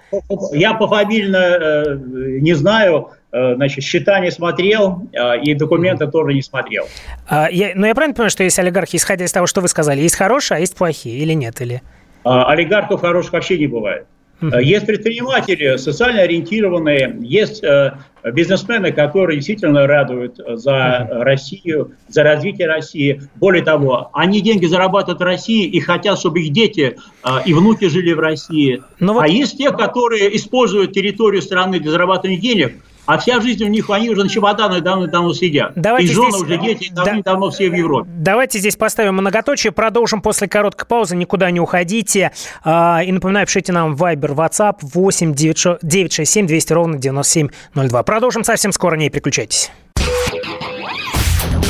Я 0.53 0.75
пофамильно 0.75 1.37
э, 1.37 1.97
не 2.41 2.53
знаю, 2.53 3.11
э, 3.33 3.55
значит, 3.55 3.85
счета 3.85 4.21
не 4.21 4.31
смотрел 4.31 5.09
э, 5.13 5.41
и 5.41 5.55
документы 5.55 6.07
тоже 6.09 6.35
не 6.35 6.43
смотрел. 6.43 6.87
А, 7.27 7.49
я, 7.51 7.73
но 7.75 7.87
я 7.87 7.95
правильно 7.95 8.15
понимаю, 8.15 8.31
что 8.31 8.45
есть 8.45 8.59
олигархи, 8.59 8.97
исходя 8.97 9.25
из 9.25 9.33
того, 9.33 9.47
что 9.47 9.63
вы 9.63 9.69
сказали, 9.69 10.01
есть 10.03 10.17
хорошие, 10.17 10.59
а 10.59 10.61
есть 10.61 10.77
плохие 10.77 11.17
или 11.19 11.33
нет? 11.33 11.59
Или... 11.63 11.83
А, 12.23 12.51
олигархов 12.51 13.01
хороших 13.01 13.33
вообще 13.33 13.59
не 13.59 13.67
бывает. 13.67 14.07
Э, 14.41 14.63
есть 14.63 14.87
предприниматели 14.87 15.77
социально 15.77 16.23
ориентированные, 16.23 17.17
есть 17.21 17.63
э, 17.63 17.97
бизнесмены, 18.33 18.93
которые 18.93 19.37
действительно 19.37 19.87
радуют 19.87 20.39
за 20.47 21.09
Россию, 21.11 21.93
за 22.09 22.23
развитие 22.23 22.67
России. 22.67 23.23
Более 23.37 23.63
того, 23.63 24.11
они 24.13 24.41
деньги 24.41 24.67
зарабатывают 24.67 25.21
в 25.21 25.25
России 25.25 25.67
и 25.67 25.81
хотят, 25.81 26.19
чтобы 26.19 26.43
их 26.43 26.53
дети 26.53 26.97
э, 27.25 27.29
и 27.47 27.55
внуки 27.55 27.89
жили 27.89 28.13
в 28.13 28.21
России. 28.21 28.83
Но 29.01 29.15
вот... 29.15 29.25
А 29.25 29.29
есть 29.29 29.59
те, 29.59 29.71
которые 29.71 30.37
используют 30.37 30.93
территорию 30.93 31.43
страны 31.43 31.81
для 31.81 31.91
зарабатывания 31.91 32.41
денег– 32.41 32.75
а 33.07 33.19
вся 33.19 33.41
жизнь 33.41 33.65
у 33.65 33.69
них, 33.69 33.91
они 33.91 34.11
уже 34.11 34.25
на 34.25 34.29
чемоданах 34.29 34.83
давно-давно 34.83 35.33
сидят. 35.35 35.73
Давайте 35.75 36.13
и 36.13 36.15
жены 36.15 36.31
здесь... 36.31 36.43
уже, 36.43 36.59
дети 36.59 36.91
давно-давно 36.93 37.51
все 37.51 37.69
в 37.69 37.75
Европе. 37.75 38.09
Давайте 38.17 38.59
здесь 38.59 38.77
поставим 38.77 39.15
многоточие, 39.15 39.73
продолжим 39.73 40.23
после 40.23 40.49
короткой 40.49 40.87
паузы, 40.87 41.17
никуда 41.17 41.51
не 41.51 41.61
уходите. 41.61 42.33
А, 42.63 43.03
и 43.05 43.13
напоминаю, 43.13 43.47
пишите 43.47 43.73
нам 43.73 43.95
Viber, 43.95 44.35
WhatsApp 44.35 44.79
8 44.83 45.35
967 45.35 46.47
200 46.47 46.73
ровно 46.73 46.99
9702. 46.99 48.03
Продолжим 48.03 48.45
совсем 48.45 48.73
скоро, 48.73 48.97
не 48.97 49.11
переключайтесь. 49.11 49.71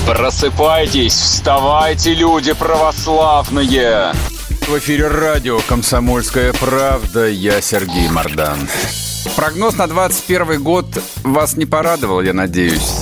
Просыпайтесь, 0.06 1.14
вставайте, 1.14 2.14
люди 2.14 2.52
православные! 2.52 4.12
В 4.66 4.78
эфире 4.78 5.08
радио 5.08 5.60
«Комсомольская 5.66 6.52
правда». 6.52 7.26
Я 7.26 7.60
Сергей 7.60 8.08
Мордан. 8.08 8.58
Прогноз 9.36 9.76
на 9.76 9.86
21 9.86 10.62
год 10.62 10.86
вас 11.22 11.56
не 11.56 11.66
порадовал, 11.66 12.20
я 12.20 12.32
надеюсь. 12.32 12.92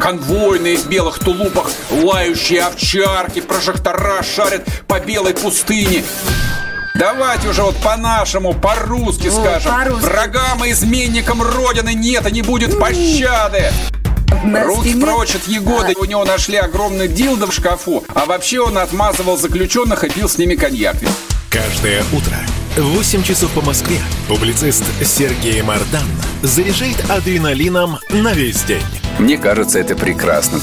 Конвойные 0.00 0.76
в 0.76 0.86
белых 0.86 1.18
тулупах, 1.18 1.70
лающие 1.90 2.62
овчарки, 2.62 3.40
прожектора 3.40 4.22
шарят 4.22 4.66
по 4.88 4.98
белой 4.98 5.34
пустыне. 5.34 6.02
Давайте 6.94 7.48
уже 7.48 7.62
вот 7.62 7.76
по-нашему, 7.76 8.52
по-русски 8.52 9.30
скажем. 9.30 9.72
По 9.72 9.94
Врагам 9.94 10.64
и 10.64 10.72
изменникам 10.72 11.42
Родины 11.42 11.94
нет 11.94 12.26
и 12.26 12.32
не 12.32 12.42
будет 12.42 12.78
пощады. 12.78 13.72
Руки 14.64 15.00
прочь 15.00 15.36
от 15.36 15.46
Егоды. 15.46 15.94
У 15.98 16.04
него 16.04 16.24
нашли 16.24 16.56
огромный 16.56 17.08
дилдо 17.08 17.46
в 17.46 17.54
шкафу. 17.54 18.04
А 18.14 18.26
вообще 18.26 18.60
он 18.60 18.76
отмазывал 18.78 19.36
заключенных 19.36 20.04
и 20.04 20.10
пил 20.10 20.28
с 20.28 20.36
ними 20.36 20.54
коньяк. 20.54 20.96
Каждое 21.50 22.02
утро 22.12 22.36
8 22.76 23.22
часов 23.22 23.50
по 23.52 23.60
Москве 23.60 23.98
публицист 24.28 24.82
Сергей 25.04 25.60
Мардан 25.60 26.06
заряжает 26.42 26.98
адреналином 27.10 27.98
на 28.08 28.32
весь 28.32 28.62
день. 28.62 28.80
Мне 29.18 29.36
кажется, 29.36 29.78
это 29.78 29.94
прекрасно. 29.94 30.58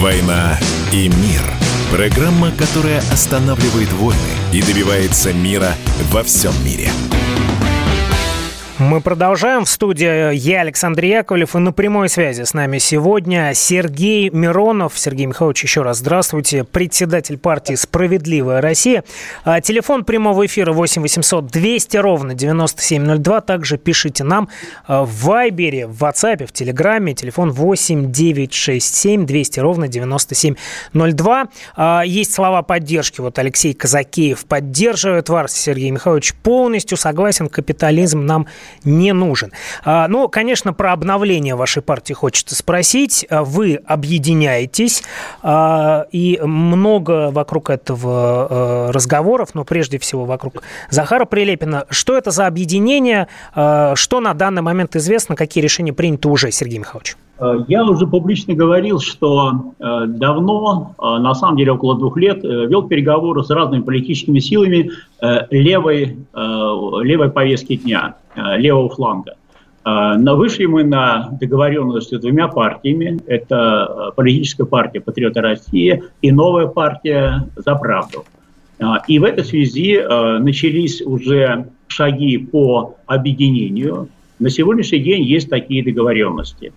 «Война 0.00 0.58
и 0.92 1.08
мир»– 1.08 1.42
программа, 1.92 2.52
которая 2.52 3.00
останавливает 3.12 3.92
войны 3.92 4.18
и 4.50 4.62
добивается 4.62 5.34
мира 5.34 5.74
во 6.10 6.22
всем 6.22 6.54
мире– 6.64 6.90
мы 8.80 9.00
продолжаем. 9.02 9.64
В 9.64 9.68
студии 9.68 10.34
я, 10.34 10.62
Александр 10.62 11.04
Яковлев, 11.04 11.54
и 11.54 11.58
на 11.58 11.72
прямой 11.72 12.08
связи 12.08 12.44
с 12.44 12.54
нами 12.54 12.78
сегодня 12.78 13.52
Сергей 13.54 14.30
Миронов. 14.30 14.98
Сергей 14.98 15.26
Михайлович, 15.26 15.64
еще 15.64 15.82
раз 15.82 15.98
здравствуйте. 15.98 16.64
Председатель 16.64 17.36
партии 17.36 17.74
«Справедливая 17.74 18.62
Россия». 18.62 19.04
А, 19.44 19.60
телефон 19.60 20.04
прямого 20.04 20.46
эфира 20.46 20.72
8 20.72 21.02
800 21.02 21.46
200 21.46 21.96
ровно 21.98 22.34
9702. 22.34 23.40
Также 23.42 23.76
пишите 23.76 24.24
нам 24.24 24.48
а, 24.86 25.04
в 25.04 25.24
Вайбере, 25.24 25.86
в 25.86 26.02
WhatsApp, 26.02 26.46
в 26.46 26.52
Телеграме. 26.52 27.14
Телефон 27.14 27.50
8 27.50 28.10
967 28.10 29.26
200 29.26 29.60
ровно 29.60 29.88
9702. 29.88 31.48
А, 31.76 32.02
есть 32.06 32.32
слова 32.32 32.62
поддержки. 32.62 33.20
Вот 33.20 33.38
Алексей 33.38 33.74
Казакеев 33.74 34.46
поддерживает 34.46 35.28
вас, 35.28 35.52
Сергей 35.52 35.90
Михайлович, 35.90 36.34
полностью 36.34 36.96
согласен. 36.96 37.48
Капитализм 37.48 38.24
нам 38.24 38.46
не 38.84 39.12
нужен. 39.12 39.52
Ну, 39.84 40.28
конечно, 40.28 40.72
про 40.72 40.92
обновление 40.92 41.54
вашей 41.54 41.82
партии 41.82 42.12
хочется 42.12 42.54
спросить. 42.54 43.26
А, 43.28 43.44
вы 43.44 43.80
объединяетесь, 43.86 45.02
а, 45.42 46.06
и 46.12 46.40
много 46.42 47.30
вокруг 47.30 47.70
этого 47.70 48.90
разговоров, 48.92 49.50
но 49.54 49.64
прежде 49.64 49.98
всего 49.98 50.24
вокруг 50.24 50.62
Захара 50.90 51.24
Прилепина. 51.24 51.86
Что 51.90 52.16
это 52.16 52.30
за 52.30 52.46
объединение? 52.46 53.28
Что 53.52 54.20
на 54.20 54.34
данный 54.34 54.62
момент 54.62 54.96
известно? 54.96 55.36
Какие 55.36 55.62
решения 55.62 55.92
приняты 55.92 56.28
уже, 56.28 56.50
Сергей 56.50 56.78
Михайлович? 56.78 57.16
Я 57.68 57.84
уже 57.84 58.06
публично 58.06 58.54
говорил, 58.54 59.00
что 59.00 59.72
давно, 59.78 60.94
на 60.98 61.34
самом 61.34 61.56
деле 61.56 61.72
около 61.72 61.96
двух 61.96 62.16
лет, 62.18 62.42
вел 62.42 62.82
переговоры 62.86 63.42
с 63.42 63.50
разными 63.50 63.82
политическими 63.82 64.40
силами 64.40 64.90
левой, 65.50 66.18
левой 66.34 67.30
повестки 67.30 67.76
дня. 67.76 68.16
Э, 68.36 68.56
левого 68.56 68.88
фланга. 68.88 69.34
Э, 69.84 70.14
но 70.16 70.36
вышли 70.36 70.66
мы 70.66 70.84
на 70.84 71.30
договоренность 71.40 72.14
с 72.14 72.20
двумя 72.20 72.46
партиями. 72.46 73.18
Это 73.26 74.10
э, 74.10 74.14
политическая 74.14 74.64
партия 74.64 75.00
«Патриоты 75.00 75.40
России» 75.40 76.04
и 76.22 76.30
новая 76.30 76.66
партия 76.66 77.48
«За 77.56 77.74
правду». 77.74 78.24
И 79.08 79.18
в 79.18 79.24
этой 79.24 79.44
связи 79.44 80.00
начались 80.38 81.02
уже 81.02 81.66
шаги 81.86 82.38
по 82.38 82.96
объединению. 83.04 84.08
На 84.38 84.48
сегодняшний 84.48 85.00
день 85.00 85.22
есть 85.22 85.50
такие 85.50 85.84
договоренности. 85.84 86.72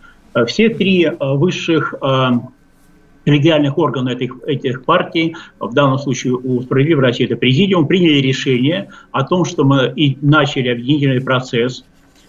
Все 0.48 0.70
три 0.70 1.10
высших 1.20 1.94
коллегиальных 3.26 3.78
органов 3.78 4.16
этих, 4.16 4.36
этих 4.46 4.84
партий, 4.84 5.36
в 5.60 5.74
данном 5.74 5.98
случае 5.98 6.34
у 6.34 6.62
«Справедливой 6.62 7.04
России» 7.04 7.26
это 7.26 7.38
президиум, 7.38 7.88
приняли 7.88 8.20
решение 8.20 8.90
о 9.12 9.24
том, 9.24 9.46
что 9.46 9.64
мы 9.64 9.94
и 9.96 10.18
начали 10.22 10.70
объединительный 10.70 11.22
процесс. 11.22 11.86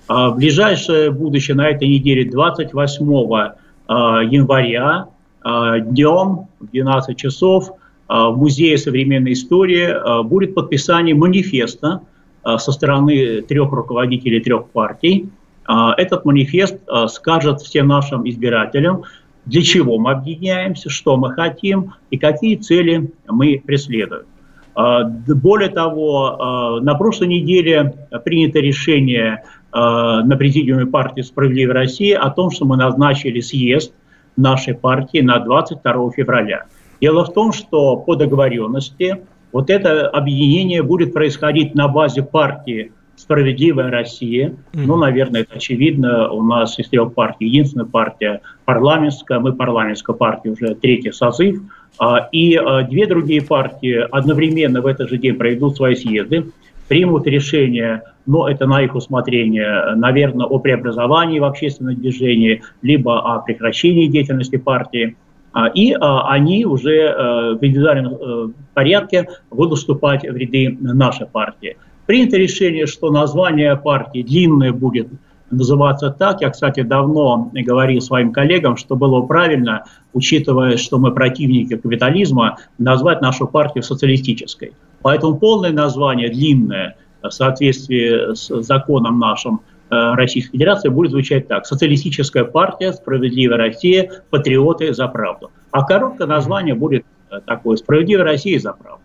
В 0.08 0.34
ближайшее 0.36 1.10
будущее, 1.10 1.56
на 1.56 1.68
этой 1.68 1.88
неделе, 1.88 2.30
28 2.30 3.54
а, 3.86 4.22
января, 4.22 5.08
днем 5.44 6.46
в 6.58 6.70
12 6.72 7.16
часов 7.16 7.72
в 8.08 8.36
Музее 8.36 8.78
современной 8.78 9.32
истории 9.32 10.22
будет 10.24 10.54
подписание 10.54 11.14
манифеста 11.14 12.00
со 12.42 12.72
стороны 12.72 13.42
трех 13.42 13.72
руководителей 13.72 14.40
трех 14.40 14.68
партий. 14.68 15.28
Этот 15.66 16.24
манифест 16.24 16.76
скажет 17.08 17.60
всем 17.60 17.88
нашим 17.88 18.28
избирателям, 18.28 19.04
для 19.46 19.62
чего 19.62 19.98
мы 19.98 20.12
объединяемся, 20.12 20.90
что 20.90 21.16
мы 21.16 21.32
хотим 21.32 21.94
и 22.10 22.18
какие 22.18 22.56
цели 22.56 23.12
мы 23.26 23.62
преследуем. 23.64 24.26
А, 24.74 25.04
более 25.04 25.68
того, 25.68 26.26
а, 26.26 26.80
на 26.80 26.94
прошлой 26.94 27.28
неделе 27.28 27.94
принято 28.24 28.58
решение 28.58 29.44
а, 29.70 30.22
на 30.22 30.36
президиуме 30.36 30.86
партии 30.86 31.20
«Справедливая 31.20 31.74
Россия» 31.74 32.18
о 32.18 32.30
том, 32.30 32.50
что 32.50 32.64
мы 32.64 32.76
назначили 32.76 33.40
съезд 33.40 33.92
нашей 34.36 34.74
партии 34.74 35.20
на 35.20 35.38
22 35.38 36.10
февраля. 36.12 36.64
Дело 37.00 37.24
в 37.24 37.32
том, 37.32 37.52
что 37.52 37.96
по 37.96 38.16
договоренности 38.16 39.22
вот 39.52 39.70
это 39.70 40.08
объединение 40.08 40.82
будет 40.82 41.12
происходить 41.12 41.74
на 41.74 41.86
базе 41.86 42.22
партии 42.22 42.92
«Справедливая 43.16 43.90
Россия». 43.90 44.48
Mm-hmm. 44.48 44.84
Ну, 44.86 44.96
наверное, 44.96 45.42
это 45.42 45.54
очевидно. 45.56 46.30
У 46.30 46.42
нас 46.42 46.78
из 46.78 46.88
трех 46.88 47.14
партий 47.14 47.46
единственная 47.46 47.86
партия 47.86 48.40
парламентская. 48.64 49.38
Мы 49.38 49.52
парламентская 49.52 50.16
партия 50.16 50.50
уже 50.50 50.74
третий 50.74 51.12
созыв. 51.12 51.60
А, 51.98 52.28
и 52.32 52.56
а, 52.56 52.82
две 52.82 53.06
другие 53.06 53.42
партии 53.42 54.04
одновременно 54.10 54.80
в 54.80 54.86
этот 54.86 55.10
же 55.10 55.18
день 55.18 55.36
проведут 55.36 55.76
свои 55.76 55.94
съезды, 55.94 56.46
примут 56.88 57.26
решение, 57.26 58.02
но 58.26 58.48
это 58.48 58.66
на 58.66 58.82
их 58.82 58.94
усмотрение, 58.94 59.94
наверное, 59.94 60.46
о 60.46 60.58
преобразовании 60.58 61.38
в 61.38 61.44
общественном 61.44 61.94
движении, 61.96 62.62
либо 62.82 63.20
о 63.20 63.40
прекращении 63.40 64.06
деятельности 64.06 64.56
партии. 64.56 65.16
А, 65.52 65.68
и 65.68 65.94
они 66.00 66.64
уже 66.64 66.96
э, 66.96 67.54
в 67.54 67.58
индивидуальном 67.64 68.14
э, 68.14 68.48
порядке 68.74 69.28
будут 69.52 69.78
вступать 69.78 70.22
в 70.22 70.36
ряды 70.36 70.76
нашей 70.80 71.26
партии. 71.26 71.76
Принято 72.06 72.36
решение, 72.36 72.86
что 72.86 73.10
название 73.10 73.76
партии 73.76 74.22
длинное 74.22 74.72
будет 74.72 75.08
называться 75.50 76.10
так. 76.10 76.40
Я, 76.40 76.50
кстати, 76.50 76.82
давно 76.82 77.50
говорил 77.54 78.00
своим 78.00 78.32
коллегам, 78.32 78.76
что 78.76 78.96
было 78.96 79.22
правильно, 79.22 79.84
учитывая, 80.12 80.76
что 80.76 80.98
мы 80.98 81.12
противники 81.12 81.76
капитализма, 81.76 82.58
назвать 82.78 83.20
нашу 83.20 83.46
партию 83.46 83.82
социалистической. 83.82 84.72
Поэтому 85.02 85.38
полное 85.38 85.72
название, 85.72 86.28
длинное, 86.28 86.96
в 87.22 87.30
соответствии 87.30 88.34
с 88.34 88.48
законом 88.62 89.18
нашим 89.18 89.62
э, 89.90 90.14
Российской 90.14 90.52
Федерации, 90.52 90.88
будет 90.90 91.12
звучать 91.12 91.48
так. 91.48 91.66
Социалистическая 91.66 92.44
партия, 92.44 92.92
справедливая 92.92 93.56
Россия, 93.56 94.10
патриоты 94.30 94.92
за 94.92 95.08
правду. 95.08 95.50
А 95.70 95.84
короткое 95.84 96.26
название 96.26 96.74
будет 96.74 97.06
э, 97.30 97.40
такое 97.46 97.76
«Справедливая 97.76 98.24
Россия 98.24 98.58
за 98.58 98.72
правду». 98.72 99.03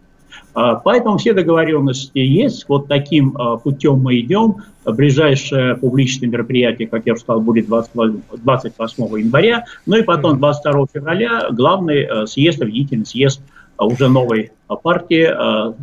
А, 0.53 0.75
поэтому 0.75 1.17
все 1.17 1.33
договоренности 1.33 2.17
есть. 2.17 2.65
Вот 2.67 2.87
таким 2.87 3.35
а, 3.37 3.57
путем 3.57 3.99
мы 3.99 4.19
идем. 4.19 4.57
Ближайшее 4.85 5.75
публичное 5.75 6.29
мероприятие, 6.29 6.87
как 6.87 7.05
я 7.05 7.13
уже 7.13 7.21
сказал, 7.21 7.41
будет 7.41 7.67
28 7.67 9.19
января. 9.19 9.65
Ну 9.85 9.97
и 9.97 10.01
потом 10.01 10.39
22 10.39 10.85
февраля 10.93 11.47
главный 11.51 12.05
а, 12.05 12.25
съезд, 12.25 12.61
объединительный 12.61 13.05
съезд 13.05 13.41
уже 13.77 14.09
новой 14.09 14.51
партии 14.83 15.25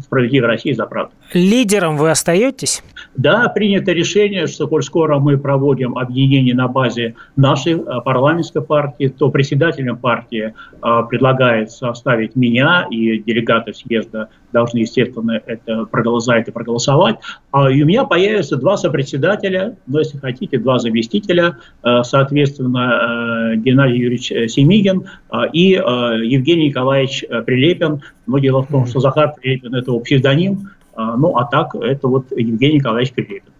«Справедливая 0.03 0.49
Россия 0.49 0.75
за 0.75 0.85
правду». 0.85 1.15
Лидером 1.33 1.97
вы 1.97 2.11
остаетесь? 2.11 2.83
Да, 3.17 3.49
принято 3.49 3.93
решение, 3.93 4.47
что 4.47 4.69
коль 4.69 4.83
скоро 4.83 5.19
мы 5.19 5.39
проводим 5.39 5.97
объединение 5.97 6.55
на 6.55 6.69
базе 6.69 7.15
нашей 7.37 7.75
э, 7.75 8.01
парламентской 8.05 8.63
партии, 8.63 9.09
то 9.09 9.31
председателем 9.31 9.97
партии 9.97 10.53
э, 10.53 11.03
предлагается 11.09 11.89
оставить 11.89 12.37
меня, 12.37 12.87
и 12.91 13.19
делегаты 13.19 13.73
съезда 13.73 14.29
должны, 14.53 14.79
естественно, 14.79 15.41
это 15.47 15.87
проголосовать 15.87 16.49
и 16.49 16.51
проголосовать. 16.51 17.17
А, 17.53 17.71
и 17.71 17.83
у 17.83 17.87
меня 17.87 18.05
появятся 18.05 18.57
два 18.57 18.77
сопредседателя, 18.77 19.77
ну, 19.87 19.99
если 19.99 20.19
хотите, 20.19 20.59
два 20.59 20.79
заместителя, 20.79 21.57
э, 21.83 22.03
соответственно, 22.03 23.55
Геннадий 23.57 23.99
Юрьевич 23.99 24.53
Семигин 24.53 25.07
и 25.53 25.71
Евгений 25.71 26.69
Николаевич 26.69 27.25
Прилепин. 27.47 28.03
Но 28.27 28.39
дело 28.39 28.63
в 28.63 28.69
том, 28.69 28.87
что 28.87 29.01
Захар 29.01 29.35
Прилепин– 29.41 29.75
это 29.77 29.97
псевдоним, 30.01 30.69
ну, 30.97 31.37
а 31.37 31.45
так 31.45 31.75
это 31.75 32.09
вот 32.09 32.31
Евгений 32.31 32.77
Николаевич 32.77 33.13
Прилепин. 33.13 33.53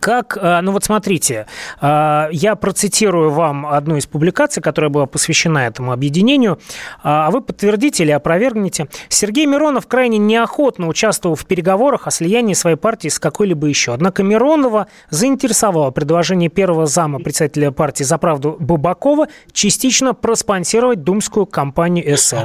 Как, 0.00 0.36
а, 0.40 0.60
ну 0.60 0.72
вот 0.72 0.84
смотрите, 0.84 1.46
а, 1.80 2.28
я 2.30 2.56
процитирую 2.56 3.30
вам 3.30 3.66
одну 3.66 3.96
из 3.96 4.06
публикаций, 4.06 4.62
которая 4.62 4.90
была 4.90 5.06
посвящена 5.06 5.66
этому 5.66 5.92
объединению, 5.92 6.58
а 7.02 7.30
вы 7.30 7.40
подтвердите 7.40 8.04
или 8.04 8.10
опровергнете. 8.10 8.88
Сергей 9.08 9.46
Миронов 9.46 9.86
крайне 9.86 10.18
неохотно 10.18 10.88
участвовал 10.88 11.36
в 11.36 11.46
переговорах 11.46 12.06
о 12.06 12.10
слиянии 12.10 12.54
своей 12.54 12.76
партии 12.76 13.08
с 13.08 13.18
какой-либо 13.18 13.66
еще. 13.66 13.94
Однако 13.94 14.22
Миронова 14.22 14.88
заинтересовало 15.10 15.90
предложение 15.90 16.50
первого 16.50 16.86
зама 16.86 17.18
председателя 17.18 17.70
партии 17.70 18.04
«За 18.04 18.18
правду» 18.18 18.56
Бабакова 18.58 19.28
частично 19.52 20.12
проспонсировать 20.12 21.02
думскую 21.02 21.46
кампанию 21.46 22.16
СЛ. 22.16 22.36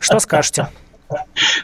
Что 0.00 0.18
скажете? 0.18 0.68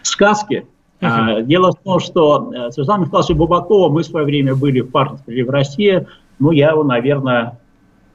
Сказки. 0.02 0.66
Uh-huh. 1.02 1.42
Дело 1.42 1.72
в 1.72 1.82
том, 1.82 1.98
что 1.98 2.52
э, 2.54 2.70
Светлана 2.70 3.04
Михайловича 3.04 3.34
Бабакова 3.34 3.88
мы 3.88 4.02
в 4.02 4.06
свое 4.06 4.24
время 4.24 4.54
были 4.54 4.80
в 4.80 4.90
партии 4.90 5.42
в 5.42 5.50
России, 5.50 6.06
ну, 6.38 6.52
я 6.52 6.70
его, 6.70 6.84
наверное, 6.84 7.58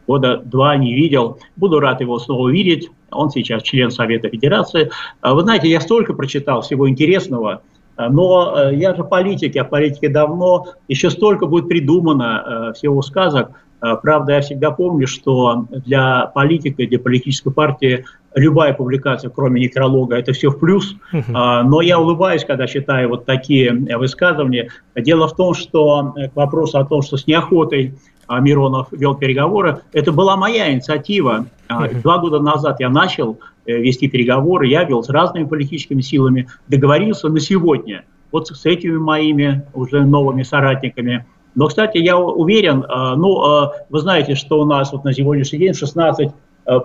года 0.07 0.37
два 0.37 0.77
не 0.77 0.93
видел. 0.93 1.37
Буду 1.57 1.81
рад 1.81 1.99
его 1.99 2.17
снова 2.17 2.43
увидеть. 2.43 2.89
Он 3.11 3.29
сейчас 3.29 3.63
член 3.63 3.91
Совета 3.91 4.29
Федерации. 4.29 4.89
А 5.19 5.33
вы 5.33 5.41
знаете, 5.41 5.67
я 5.69 5.81
столько 5.81 6.13
прочитал 6.13 6.61
всего 6.61 6.89
интересного, 6.89 7.61
э, 7.97 8.07
но 8.07 8.53
э, 8.57 8.75
я 8.75 8.95
же 8.95 9.03
политик, 9.03 9.55
я 9.55 9.65
в 9.65 9.69
политике 9.69 10.07
давно, 10.07 10.67
еще 10.87 11.09
столько 11.09 11.45
будет 11.45 11.67
придумано 11.67 12.71
всего 12.73 13.01
сказок. 13.01 13.51
Правда, 13.79 14.33
я 14.33 14.41
всегда 14.41 14.71
помню, 14.71 15.05
что 15.05 15.67
для 15.69 16.25
политика, 16.33 16.87
для 16.87 16.97
политической 16.97 17.53
партии 17.53 18.05
любая 18.37 18.73
публикация, 18.73 19.29
кроме 19.29 19.61
некролога, 19.61 20.15
это 20.15 20.33
все 20.33 20.49
в 20.49 20.59
плюс. 20.59 20.95
Uh-huh. 21.11 21.63
Но 21.63 21.81
я 21.81 21.99
улыбаюсь, 21.99 22.45
когда 22.45 22.67
читаю 22.67 23.09
вот 23.09 23.25
такие 23.25 23.69
э, 23.69 23.97
высказывания. 23.97 24.69
Дело 24.95 25.27
в 25.27 25.35
том, 25.35 25.53
что 25.53 26.13
э, 26.15 26.29
к 26.29 26.35
вопросу 26.35 26.77
о 26.77 26.85
том, 26.85 27.01
что 27.01 27.17
с 27.17 27.27
неохотой 27.27 27.95
а, 28.27 28.39
Миронов 28.39 28.87
вел 28.91 29.15
переговоры, 29.15 29.79
это 29.93 30.11
была 30.11 30.35
моя 30.35 30.71
инициатива. 30.71 31.47
Uh-huh. 31.69 32.01
Два 32.01 32.19
года 32.19 32.39
назад 32.39 32.79
я 32.79 32.89
начал 32.89 33.39
э, 33.65 33.73
вести 33.73 34.07
переговоры, 34.07 34.67
я 34.67 34.83
вел 34.83 35.03
с 35.03 35.09
разными 35.09 35.45
политическими 35.45 36.01
силами, 36.01 36.47
договорился 36.67 37.29
на 37.29 37.39
сегодня 37.39 38.05
вот 38.31 38.47
с 38.47 38.65
этими 38.65 38.97
моими 38.97 39.65
уже 39.73 40.03
новыми 40.03 40.43
соратниками. 40.43 41.25
Но, 41.55 41.67
кстати, 41.67 41.97
я 41.97 42.19
уверен, 42.19 42.85
ну, 42.87 43.71
вы 43.89 43.99
знаете, 43.99 44.35
что 44.35 44.59
у 44.59 44.65
нас 44.65 44.91
вот 44.91 45.05
на 45.05 45.13
сегодняшний 45.13 45.57
день 45.57 45.73
16 45.73 46.29
Э, 46.29 46.33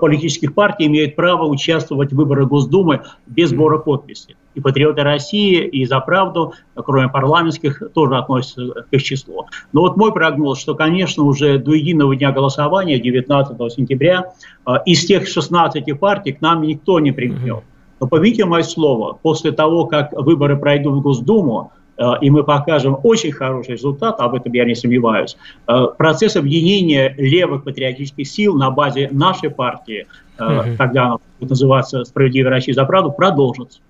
политических 0.00 0.54
партий 0.54 0.86
имеют 0.86 1.16
право 1.16 1.44
участвовать 1.46 2.12
в 2.12 2.16
выборах 2.16 2.48
Госдумы 2.48 3.02
без 3.26 3.50
сбора 3.50 3.78
подписей. 3.78 4.36
И 4.54 4.60
патриоты 4.60 5.02
России, 5.02 5.64
и 5.64 5.84
за 5.86 5.98
правду, 6.00 6.52
кроме 6.74 7.08
парламентских, 7.08 7.82
тоже 7.94 8.18
относятся 8.18 8.82
к 8.82 8.86
их 8.90 9.02
числу. 9.02 9.46
Но 9.72 9.80
вот 9.80 9.96
мой 9.96 10.12
прогноз, 10.12 10.60
что, 10.60 10.74
конечно, 10.74 11.24
уже 11.24 11.58
до 11.58 11.72
единого 11.72 12.14
дня 12.14 12.32
голосования, 12.32 12.98
19 12.98 13.72
сентября, 13.72 14.32
э, 14.66 14.72
из 14.84 15.06
тех 15.06 15.26
16 15.26 15.98
партий 15.98 16.32
к 16.32 16.40
нам 16.42 16.62
никто 16.62 17.00
не 17.00 17.12
примкнет. 17.12 17.64
Но 17.98 18.08
поймите 18.08 18.44
мое 18.44 18.62
слово, 18.62 19.18
после 19.22 19.52
того, 19.52 19.86
как 19.86 20.12
выборы 20.12 20.56
пройдут 20.56 20.96
в 20.96 21.00
Госдуму, 21.00 21.72
Э, 21.72 21.81
и 22.20 22.30
мы 22.30 22.44
покажем 22.44 22.98
очень 23.02 23.32
хороший 23.32 23.72
результат, 23.72 24.20
об 24.20 24.34
этом 24.34 24.52
я 24.52 24.64
не 24.64 24.74
сомневаюсь, 24.74 25.36
э, 25.68 25.86
процесс 25.96 26.36
объединения 26.36 27.14
левых 27.16 27.64
патриотических 27.64 28.26
сил 28.26 28.54
на 28.54 28.70
базе 28.70 29.08
нашей 29.12 29.50
партии, 29.50 30.06
угу. 30.38 30.76
когда 30.78 31.06
она 31.06 31.18
будет 31.38 31.50
называться 31.50 32.04
«Справедливая 32.04 32.50
Россия 32.50 32.74
за 32.74 32.84
правду», 32.84 33.12
продолжится. 33.12 33.80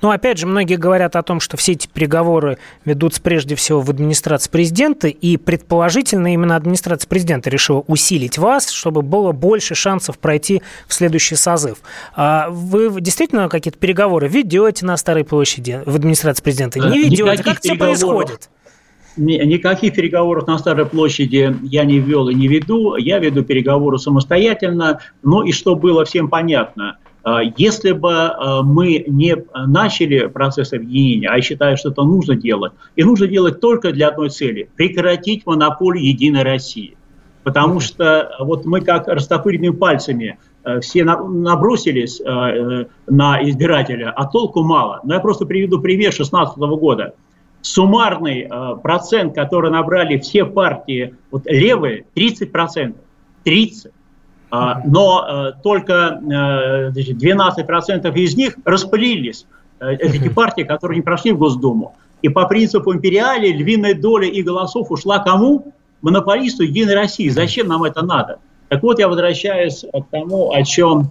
Ну, 0.00 0.10
опять 0.10 0.38
же, 0.38 0.46
многие 0.46 0.76
говорят 0.76 1.16
о 1.16 1.22
том, 1.22 1.40
что 1.40 1.56
все 1.56 1.72
эти 1.72 1.88
переговоры 1.88 2.58
ведутся 2.84 3.20
прежде 3.20 3.56
всего 3.56 3.80
в 3.80 3.90
администрации 3.90 4.50
президента, 4.50 5.08
и 5.08 5.36
предположительно 5.36 6.32
именно 6.32 6.56
администрация 6.56 7.08
президента 7.08 7.50
решила 7.50 7.84
усилить 7.86 8.38
вас, 8.38 8.70
чтобы 8.70 9.02
было 9.02 9.32
больше 9.32 9.74
шансов 9.74 10.18
пройти 10.18 10.62
в 10.86 10.94
следующий 10.94 11.34
созыв. 11.34 11.78
А 12.14 12.48
вы 12.50 13.00
действительно 13.00 13.48
какие-то 13.48 13.78
переговоры 13.78 14.28
ведете 14.28 14.86
на 14.86 14.96
Старой 14.96 15.24
площади 15.24 15.82
в 15.84 15.96
администрации 15.96 16.42
президента? 16.42 16.78
Не 16.78 16.98
ведете? 16.98 17.22
Никаких 17.24 17.44
как 17.44 17.64
это 17.64 17.74
происходит? 17.74 18.50
Никаких 19.16 19.94
переговоров 19.94 20.46
на 20.46 20.58
Старой 20.58 20.86
площади 20.86 21.56
я 21.62 21.84
не 21.84 21.98
вел 21.98 22.28
и 22.28 22.34
не 22.34 22.46
веду. 22.46 22.96
Я 22.96 23.18
веду 23.18 23.42
переговоры 23.42 23.98
самостоятельно. 23.98 25.00
Ну 25.22 25.42
и 25.42 25.52
что 25.52 25.74
было 25.74 26.04
всем 26.04 26.28
понятно– 26.28 26.98
если 27.56 27.92
бы 27.92 28.12
а, 28.12 28.62
мы 28.62 29.04
не 29.06 29.36
начали 29.66 30.26
процесс 30.26 30.72
объединения, 30.72 31.28
а 31.28 31.36
я 31.36 31.42
считаю, 31.42 31.76
что 31.76 31.90
это 31.90 32.02
нужно 32.02 32.36
делать, 32.36 32.72
и 32.96 33.04
нужно 33.04 33.26
делать 33.26 33.60
только 33.60 33.92
для 33.92 34.08
одной 34.08 34.30
цели– 34.30 34.68
прекратить 34.76 35.46
монополию 35.46 36.06
Единой 36.06 36.42
России. 36.42 36.96
Потому 37.42 37.80
что 37.80 38.34
вот 38.40 38.64
мы 38.64 38.80
как 38.80 39.08
растопыренными 39.08 39.74
пальцами 39.74 40.38
все 40.80 41.04
набросились 41.04 42.20
э, 42.20 42.86
на 43.06 43.42
избирателя, 43.50 44.12
а 44.16 44.26
толку 44.26 44.62
мало. 44.62 45.00
Но 45.04 45.12
я 45.12 45.20
просто 45.20 45.44
приведу 45.44 45.78
пример 45.80 46.10
2016 46.10 46.56
года. 46.56 47.14
Суммарный 47.60 48.48
процент, 48.82 49.34
который 49.34 49.70
набрали 49.70 50.18
все 50.18 50.44
партии 50.46 51.16
вот 51.30 51.46
левые, 51.46 52.04
30%. 52.14 52.94
30%. 53.44 53.92
А, 54.56 54.82
но 54.84 55.26
э, 55.26 55.62
только 55.64 56.20
12% 56.22 56.92
э, 56.94 58.20
из 58.20 58.36
них 58.36 58.54
распылились, 58.64 59.46
э, 59.80 59.94
эти 59.94 60.28
партии, 60.28 60.62
которые 60.62 60.98
не 60.98 61.02
прошли 61.02 61.32
в 61.32 61.38
Госдуму. 61.38 61.96
И 62.22 62.28
по 62.28 62.46
принципу 62.46 62.94
империали 62.94 63.48
львиная 63.48 63.94
доля 63.94 64.28
и 64.28 64.42
голосов 64.42 64.92
ушла 64.92 65.18
кому? 65.18 65.74
Монополисту 66.02 66.62
Единой 66.62 66.94
России. 66.94 67.28
Зачем 67.30 67.66
нам 67.66 67.82
это 67.82 68.04
надо? 68.04 68.38
Так 68.68 68.80
вот, 68.84 69.00
я 69.00 69.08
возвращаюсь 69.08 69.84
к 69.92 70.10
тому, 70.12 70.52
о 70.52 70.62
чем 70.62 71.10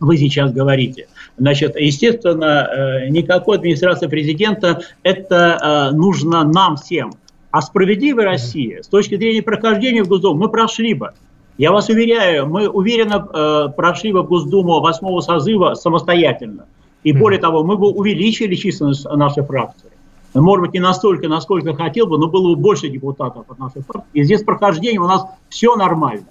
вы 0.00 0.16
сейчас 0.16 0.52
говорите. 0.52 1.06
Значит, 1.38 1.76
естественно, 1.76 3.06
никакой 3.08 3.58
администрации 3.58 4.08
президента 4.08 4.80
это 5.04 5.90
нужно 5.92 6.42
нам 6.42 6.76
всем. 6.76 7.12
А 7.52 7.62
справедливая 7.62 8.24
Россия, 8.24 8.82
с 8.82 8.88
точки 8.88 9.16
зрения 9.16 9.42
прохождения 9.42 10.02
в 10.02 10.08
Госдуму, 10.08 10.40
мы 10.40 10.48
прошли 10.48 10.94
бы. 10.94 11.12
Я 11.58 11.70
вас 11.70 11.88
уверяю, 11.88 12.46
мы 12.46 12.68
уверенно 12.68 13.28
э, 13.32 13.68
прошли 13.76 14.12
в 14.12 14.22
Госдуму 14.22 14.80
восьмого 14.80 15.20
созыва 15.20 15.74
самостоятельно. 15.74 16.66
И 17.02 17.12
более 17.12 17.40
того, 17.40 17.62
мы 17.64 17.76
бы 17.76 17.88
увеличили 17.88 18.54
численность 18.54 19.04
нашей 19.04 19.44
фракции. 19.44 19.90
Может 20.34 20.62
быть, 20.62 20.72
не 20.72 20.80
настолько, 20.80 21.28
насколько 21.28 21.74
хотел 21.74 22.06
бы, 22.06 22.18
но 22.18 22.28
было 22.28 22.54
бы 22.54 22.60
больше 22.60 22.88
депутатов 22.88 23.44
от 23.48 23.58
нашей 23.58 23.82
фракции. 23.82 24.10
И 24.14 24.22
здесь 24.22 24.42
прохождение 24.42 25.00
у 25.00 25.06
нас 25.06 25.24
все 25.50 25.76
нормально. 25.76 26.26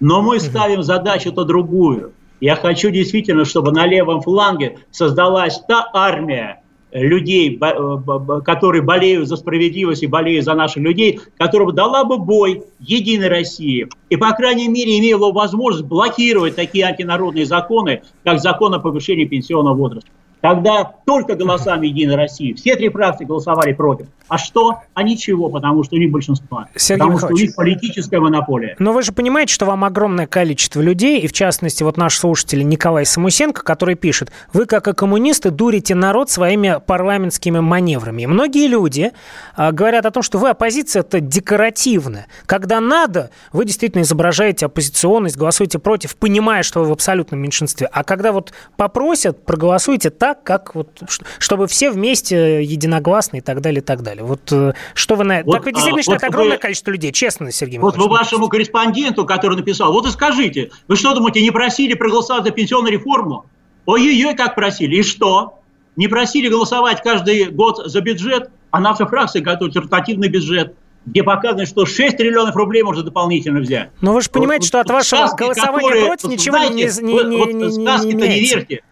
Но 0.00 0.22
мы 0.22 0.38
ставим 0.38 0.82
задачу-то 0.82 1.44
другую. 1.44 2.12
Я 2.40 2.56
хочу 2.56 2.90
действительно, 2.90 3.44
чтобы 3.44 3.72
на 3.72 3.86
левом 3.86 4.20
фланге 4.20 4.78
создалась 4.90 5.60
та 5.66 5.88
армия, 5.92 6.62
людей, 6.92 7.58
э, 7.60 8.40
которые 8.44 8.82
болеют 8.82 9.28
за 9.28 9.36
справедливость 9.36 10.02
и 10.02 10.06
болеют 10.06 10.44
за 10.44 10.54
наших 10.54 10.82
людей, 10.82 11.20
которым 11.36 11.74
дала 11.74 12.04
бы 12.04 12.18
бой 12.18 12.62
Единой 12.80 13.28
России. 13.28 13.88
И, 14.08 14.16
по 14.16 14.32
крайней 14.32 14.68
мере, 14.68 14.98
имела 14.98 15.32
возможность 15.32 15.86
блокировать 15.86 16.56
такие 16.56 16.84
антинародные 16.84 17.46
законы, 17.46 18.02
как 18.24 18.40
закон 18.40 18.74
о 18.74 18.78
повышении 18.78 19.24
пенсионного 19.24 19.74
возраста. 19.74 20.10
Тогда 20.40 20.92
только 21.04 21.34
голосами 21.34 21.88
Единой 21.88 22.14
России. 22.14 22.52
Все 22.52 22.76
три 22.76 22.88
фракции 22.90 23.24
голосовали 23.24 23.72
против. 23.72 24.06
А 24.28 24.38
что? 24.38 24.80
А 24.94 25.02
ничего, 25.02 25.48
потому 25.48 25.84
что 25.84 25.96
у 25.96 25.98
них 25.98 26.10
большинство. 26.10 26.66
Сергей 26.76 26.98
потому 27.00 27.16
Михайлович, 27.16 27.38
что 27.38 27.44
у 27.44 27.46
них 27.46 27.56
политическая 27.56 28.20
монополия. 28.20 28.76
Но 28.78 28.92
вы 28.92 29.02
же 29.02 29.12
понимаете, 29.12 29.52
что 29.54 29.66
вам 29.66 29.84
огромное 29.84 30.26
количество 30.26 30.80
людей, 30.80 31.20
и 31.20 31.26
в 31.26 31.32
частности 31.32 31.82
вот 31.82 31.96
наш 31.96 32.16
слушатель 32.16 32.66
Николай 32.66 33.06
Самусенко, 33.06 33.62
который 33.62 33.94
пишет, 33.94 34.30
вы 34.52 34.66
как 34.66 34.88
и 34.88 34.92
коммунисты 34.92 35.50
дурите 35.50 35.94
народ 35.94 36.30
своими 36.30 36.80
парламентскими 36.84 37.60
маневрами. 37.60 38.22
И 38.22 38.26
многие 38.26 38.66
люди 38.66 39.12
а, 39.56 39.72
говорят 39.72 40.06
о 40.06 40.10
том, 40.10 40.22
что 40.22 40.38
вы 40.38 40.50
оппозиция 40.50 41.00
это 41.00 41.20
декоративная. 41.20 42.26
Когда 42.46 42.80
надо, 42.80 43.30
вы 43.52 43.64
действительно 43.64 44.02
изображаете 44.02 44.66
оппозиционность, 44.66 45.36
голосуете 45.36 45.78
против, 45.78 46.16
понимая, 46.16 46.62
что 46.62 46.80
вы 46.80 46.86
в 46.86 46.92
абсолютном 46.92 47.40
меньшинстве. 47.40 47.88
А 47.90 48.04
когда 48.04 48.32
вот 48.32 48.52
попросят, 48.76 49.44
проголосуйте 49.44 50.10
так, 50.10 50.42
как 50.42 50.74
вот, 50.74 51.02
чтобы 51.38 51.66
все 51.66 51.90
вместе 51.90 52.62
единогласно 52.62 53.38
и 53.38 53.40
так 53.40 53.60
далее, 53.60 53.80
и 53.80 53.84
так 53.84 54.02
далее 54.02 54.17
далее. 54.18 54.28
Вот 54.28 54.52
э, 54.52 54.72
что 54.94 55.14
вы 55.14 55.24
на... 55.24 55.42
Вот, 55.42 55.52
так 55.52 55.64
действительно 55.64 56.00
а, 56.00 56.02
считаете 56.02 56.26
вот 56.26 56.34
огромное 56.34 56.56
вы, 56.56 56.60
количество 56.60 56.90
людей, 56.90 57.12
честно, 57.12 57.50
Сергей 57.52 57.78
Вот 57.78 57.96
вы 57.96 58.08
вашему 58.08 58.48
корреспонденту, 58.48 59.24
который 59.24 59.56
написал, 59.56 59.92
вот 59.92 60.06
и 60.06 60.10
скажите, 60.10 60.70
вы 60.86 60.96
что 60.96 61.14
думаете, 61.14 61.42
не 61.42 61.50
просили 61.50 61.94
проголосовать 61.94 62.44
за 62.44 62.50
пенсионную 62.50 62.92
реформу? 62.92 63.46
Ой-ой-ой, 63.86 64.34
как 64.34 64.54
просили, 64.54 64.96
и 64.96 65.02
что? 65.02 65.60
Не 65.96 66.08
просили 66.08 66.48
голосовать 66.48 67.02
каждый 67.02 67.46
год 67.46 67.82
за 67.86 68.00
бюджет, 68.00 68.50
а 68.70 68.80
наша 68.80 69.06
фракция 69.06 69.42
готовит 69.42 69.76
ротативный 69.76 70.28
бюджет 70.28 70.74
где 71.06 71.22
показано, 71.22 71.64
что 71.64 71.86
6 71.86 72.18
триллионов 72.18 72.54
рублей 72.54 72.82
можно 72.82 73.02
дополнительно 73.02 73.60
взять. 73.60 73.88
Но 74.02 74.12
вы 74.12 74.20
же 74.20 74.28
понимаете, 74.28 74.64
вот, 74.64 74.68
что 74.68 74.80
от 74.80 74.90
вашего 74.90 75.26
сказки, 75.26 75.42
голосования 75.42 75.88
которые, 75.88 76.06
против 76.06 76.28
ничего 76.28 76.56
знаете, 76.58 76.74
не, 76.74 77.06
не, 77.06 77.24
не, 77.24 77.36
вот, 77.38 77.48
не, 77.48 77.54
не, 77.54 77.70
сказки-то 77.70 78.16
не, 78.16 78.28
не 78.28 78.40
верьте. 78.40 78.82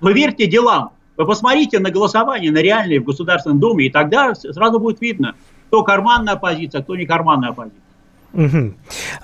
Вы 0.00 0.12
верьте 0.12 0.46
делам. 0.46 0.90
Вы 1.20 1.26
посмотрите 1.26 1.78
на 1.80 1.90
голосование, 1.90 2.50
на 2.50 2.62
реальные 2.62 2.98
в 2.98 3.04
Государственном 3.04 3.60
Думе, 3.60 3.84
и 3.84 3.90
тогда 3.90 4.34
сразу 4.34 4.80
будет 4.80 5.02
видно, 5.02 5.34
кто 5.66 5.82
карманная 5.82 6.32
оппозиция, 6.32 6.82
кто 6.82 6.96
не 6.96 7.04
карманная 7.04 7.50
оппозиция. 7.50 7.89
Угу. 8.32 8.74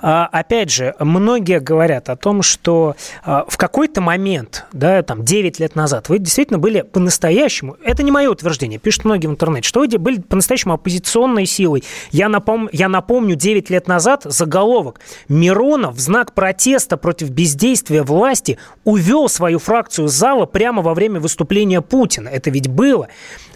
А, 0.01 0.25
опять 0.31 0.71
же, 0.71 0.93
многие 0.99 1.59
говорят 1.59 2.09
о 2.09 2.15
том, 2.15 2.41
что 2.41 2.95
а, 3.23 3.45
в 3.47 3.57
какой-то 3.57 4.01
момент, 4.01 4.65
да, 4.73 5.01
там, 5.01 5.23
9 5.23 5.59
лет 5.59 5.75
назад, 5.75 6.09
вы 6.09 6.19
действительно 6.19 6.59
были 6.59 6.81
по-настоящему, 6.81 7.77
это 7.83 8.03
не 8.03 8.11
мое 8.11 8.29
утверждение, 8.29 8.79
пишут 8.79 9.05
многие 9.05 9.27
в 9.27 9.31
интернете, 9.31 9.67
что 9.67 9.79
вы 9.79 9.87
были 9.97 10.19
по-настоящему 10.19 10.73
оппозиционной 10.73 11.45
силой. 11.45 11.83
Я, 12.11 12.27
напом... 12.27 12.69
Я 12.71 12.89
напомню, 12.89 13.35
9 13.35 13.69
лет 13.69 13.87
назад 13.87 14.23
заголовок 14.25 14.99
Миронов 15.29 15.95
в 15.95 15.99
знак 15.99 16.33
протеста 16.33 16.97
против 16.97 17.29
бездействия 17.29 18.03
власти 18.03 18.57
увел 18.83 19.29
свою 19.29 19.59
фракцию 19.59 20.09
зала 20.09 20.45
прямо 20.45 20.81
во 20.81 20.93
время 20.93 21.19
выступления 21.19 21.81
Путина. 21.81 22.27
Это 22.27 22.49
ведь 22.49 22.67
было. 22.67 23.07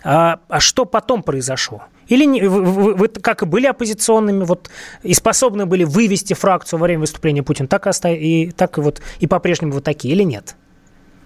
А, 0.04 0.40
а 0.48 0.60
что 0.60 0.86
потом 0.86 1.24
произошло? 1.24 1.84
Или 2.12 2.26
не, 2.26 2.42
вы, 2.42 2.62
вы, 2.62 2.94
вы 2.94 3.08
как 3.08 3.42
и 3.42 3.46
были 3.46 3.68
оппозиционными, 3.68 4.44
вот, 4.44 4.70
и 5.02 5.14
способны 5.14 5.66
были 5.66 5.86
вывести 5.86 6.34
фракцию 6.34 6.80
во 6.80 6.84
время 6.84 7.00
выступления 7.02 7.42
Путина, 7.42 7.70
так 7.70 7.86
и, 7.86 7.90
оста... 7.90 8.10
и, 8.10 8.52
так 8.52 8.78
и, 8.78 8.82
вот, 8.82 9.02
и 9.20 9.28
по-прежнему 9.28 9.72
вот 9.72 9.86
такие, 9.86 10.14
или 10.14 10.24
нет? 10.24 10.58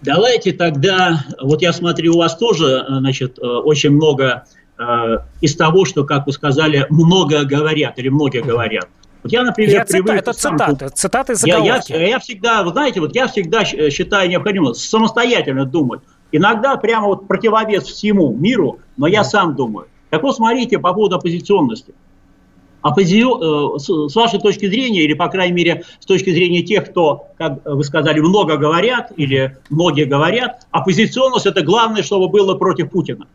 Давайте 0.03 0.53
тогда, 0.53 1.25
вот 1.41 1.63
я 1.63 1.73
смотрю, 1.73 2.13
у 2.13 2.17
вас 2.19 2.37
тоже, 2.37 2.85
значит, 2.87 3.39
э, 3.39 3.41
очень 3.41 3.89
много 3.89 4.45
э, 4.77 4.83
из 5.41 5.55
того, 5.55 5.85
что, 5.85 6.03
как 6.03 6.27
вы 6.27 6.33
сказали, 6.33 6.85
много 6.91 7.45
говорят 7.45 7.97
или 7.97 8.09
многие 8.09 8.43
говорят. 8.43 8.87
Вот 9.23 9.31
я, 9.31 9.41
например, 9.41 9.73
я 9.73 9.85
привык... 9.85 10.05
Цита, 10.05 10.19
это 10.19 10.33
цитаты, 10.33 10.89
цитаты 10.89 11.33
заголовки. 11.33 11.93
Я, 11.93 11.97
я, 11.97 12.07
я 12.09 12.19
всегда, 12.19 12.61
вы 12.61 12.69
знаете, 12.69 12.99
вот 12.99 13.15
я 13.15 13.25
всегда 13.25 13.65
считаю 13.65 14.29
необходимым 14.29 14.75
самостоятельно 14.75 15.65
думать. 15.65 16.01
Иногда 16.31 16.75
прямо 16.75 17.07
вот 17.07 17.27
противовес 17.27 17.85
всему 17.85 18.31
миру, 18.35 18.81
но 18.97 19.07
я 19.07 19.23
сам 19.23 19.55
думаю. 19.55 19.87
Так 20.15 20.23
вот, 20.23 20.33
смотрите 20.33 20.79
по 20.79 20.93
поводу 20.93 21.17
оппозиционности. 21.17 21.93
Оппози... 22.81 23.21
Э, 23.21 23.77
с 23.77 24.15
вашей 24.15 24.39
точки 24.39 24.65
зрения, 24.65 25.01
или, 25.01 25.13
по 25.13 25.27
крайней 25.27 25.53
мере, 25.53 25.83
с 25.99 26.05
точки 26.05 26.29
зрения 26.29 26.61
тех, 26.61 26.89
кто, 26.89 27.27
как 27.37 27.59
вы 27.65 27.83
сказали, 27.83 28.21
много 28.21 28.55
говорят, 28.55 29.11
или 29.17 29.57
многие 29.69 30.05
говорят, 30.05 30.67
оппозиционность– 30.71 31.45
это 31.47 31.63
главное, 31.63 32.01
чтобы 32.01 32.29
было 32.29 32.55
против 32.55 32.91
Путина. 32.91 33.27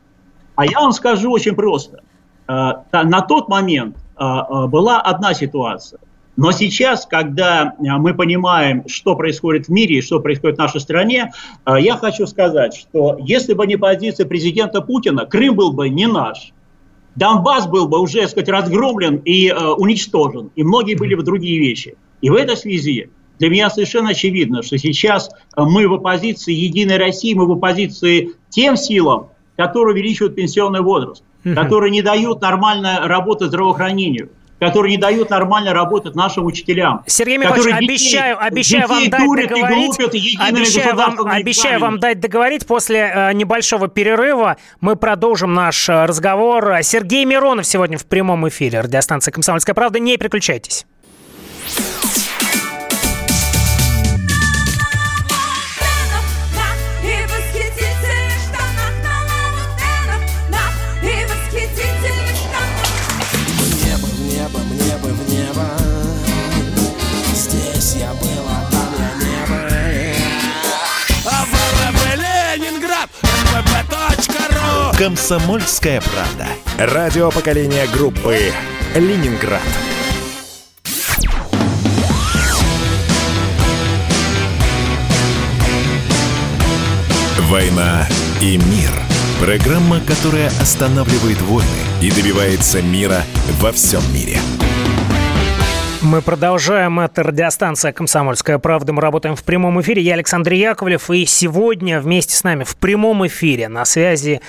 А 0.55 0.65
я 0.65 0.81
вам 0.81 0.93
скажу 0.93 1.31
очень 1.31 1.55
просто. 1.55 2.01
Э, 2.49 2.77
на 2.93 3.21
тот 3.21 3.51
момент 3.51 3.99
э, 4.19 4.25
была 4.69 5.03
одна 5.03 5.35
ситуация. 5.35 6.01
Но 6.37 6.51
сейчас, 6.51 7.05
когда 7.05 7.75
мы 7.79 8.15
понимаем, 8.15 8.89
что 8.89 9.17
происходит 9.17 9.67
в 9.67 9.69
мире 9.69 9.99
и 9.99 10.01
что 10.01 10.19
происходит 10.21 10.57
в 10.57 10.61
нашей 10.61 10.81
стране, 10.81 11.33
я 11.67 11.97
хочу 11.97 12.27
сказать, 12.27 12.75
что 12.75 13.19
если 13.21 13.53
бы 13.53 13.67
не 13.67 13.77
позиция 13.77 14.25
президента 14.25 14.81
Путина, 14.81 15.27
Крым 15.27 15.55
был 15.57 15.73
бы 15.73 15.91
не 15.91 16.07
наш– 16.07 16.55
Донбасс 17.17 17.67
был 17.67 17.89
бы 17.89 17.99
уже, 18.01 18.23
так 18.23 18.31
сказать, 18.31 18.49
разгромлен 18.49 19.17
и 19.25 19.49
э, 19.49 19.69
уничтожен, 19.73 20.51
и 20.55 20.63
многие 20.63 20.95
были 20.95 21.15
бы 21.15 21.23
другие 21.23 21.59
вещи. 21.59 21.97
И 22.21 22.31
в 22.31 22.35
этой 22.35 22.57
связи 22.57 23.11
для 23.39 23.49
меня 23.49 23.71
совершенно 23.71 24.11
очевидно, 24.11 24.63
что 24.63 24.79
сейчас 24.79 25.31
э, 25.31 25.63
мы 25.63 25.89
в 25.89 25.95
оппозиции 25.95 26.53
Единой 26.53 26.99
России, 26.99 27.35
мы 27.35 27.47
в 27.47 27.53
оппозиции 27.53 28.33
тем 28.49 28.77
силам, 28.77 29.29
которые 29.57 29.95
увеличивают 29.95 30.35
пенсионный 30.37 30.81
возраст, 30.81 31.23
которые 31.43 31.91
не 31.91 32.03
дают 32.03 32.41
нормально 32.41 33.01
работать 33.05 33.49
здравоохранению, 33.49 34.31
которые 34.61 34.97
не 34.97 35.01
дают 35.01 35.31
нормально 35.31 35.73
работать 35.73 36.15
нашим 36.15 36.47
учителям. 36.47 37.03
Сергей 37.07 37.39
Михайлович, 37.39 37.75
обещаю, 37.75 38.37
детей, 38.37 38.49
обещаю 38.49 38.89
детей 38.89 39.11
вам 39.11 39.11
дать 39.11 39.49
договорить. 39.49 40.01
Обещаю 40.39 40.95
вам, 40.95 41.29
обещаю 41.29 41.81
вам 41.81 41.99
дать 41.99 42.21
договорить. 42.21 42.67
После 42.67 43.11
э, 43.13 43.33
небольшого 43.33 43.89
перерыва 43.89 44.59
мы 44.81 44.97
продолжим 44.97 45.55
наш 45.55 45.89
э, 45.89 46.05
разговор. 46.05 46.83
Сергей 46.83 47.25
Миронов 47.25 47.67
сегодня 47.67 47.99
в 47.99 48.05
прямом 48.07 48.49
эфире. 48.49 48.81
Радиостанция 48.81 49.33
«Комсомольская 49.33 49.75
правда». 49.75 49.99
Не 49.99 50.17
переключайтесь. 50.17 50.87
«Комсомольская 75.01 76.03
правда». 76.03 76.47
Радио 76.77 77.31
поколения 77.31 77.87
группы 77.91 78.37
«Ленинград». 78.95 79.63
«Война 87.49 88.07
и 88.43 88.59
мир». 88.59 88.91
Программа, 89.41 90.01
которая 90.01 90.49
останавливает 90.61 91.41
войны 91.41 91.67
и 92.03 92.11
добивается 92.11 92.83
мира 92.83 93.23
во 93.59 93.73
всем 93.73 94.03
мире. 94.13 94.37
Мы 96.03 96.23
продолжаем. 96.23 96.99
Это 96.99 97.23
радиостанция 97.23 97.93
«Комсомольская 97.93 98.59
правда». 98.59 98.93
Мы 98.93 99.03
работаем 99.03 99.37
в 99.37 99.45
прямом 99.45 99.81
эфире. 99.83 100.01
Я 100.01 100.15
Александр 100.15 100.55
Яковлев. 100.55 101.11
И 101.11 101.27
сегодня 101.27 102.01
вместе 102.01 102.35
с 102.35 102.43
нами 102.43 102.65
в 102.65 102.77
прямом 102.77 103.27
эфире 103.27 103.69
на 103.69 103.85
связи 103.85 104.41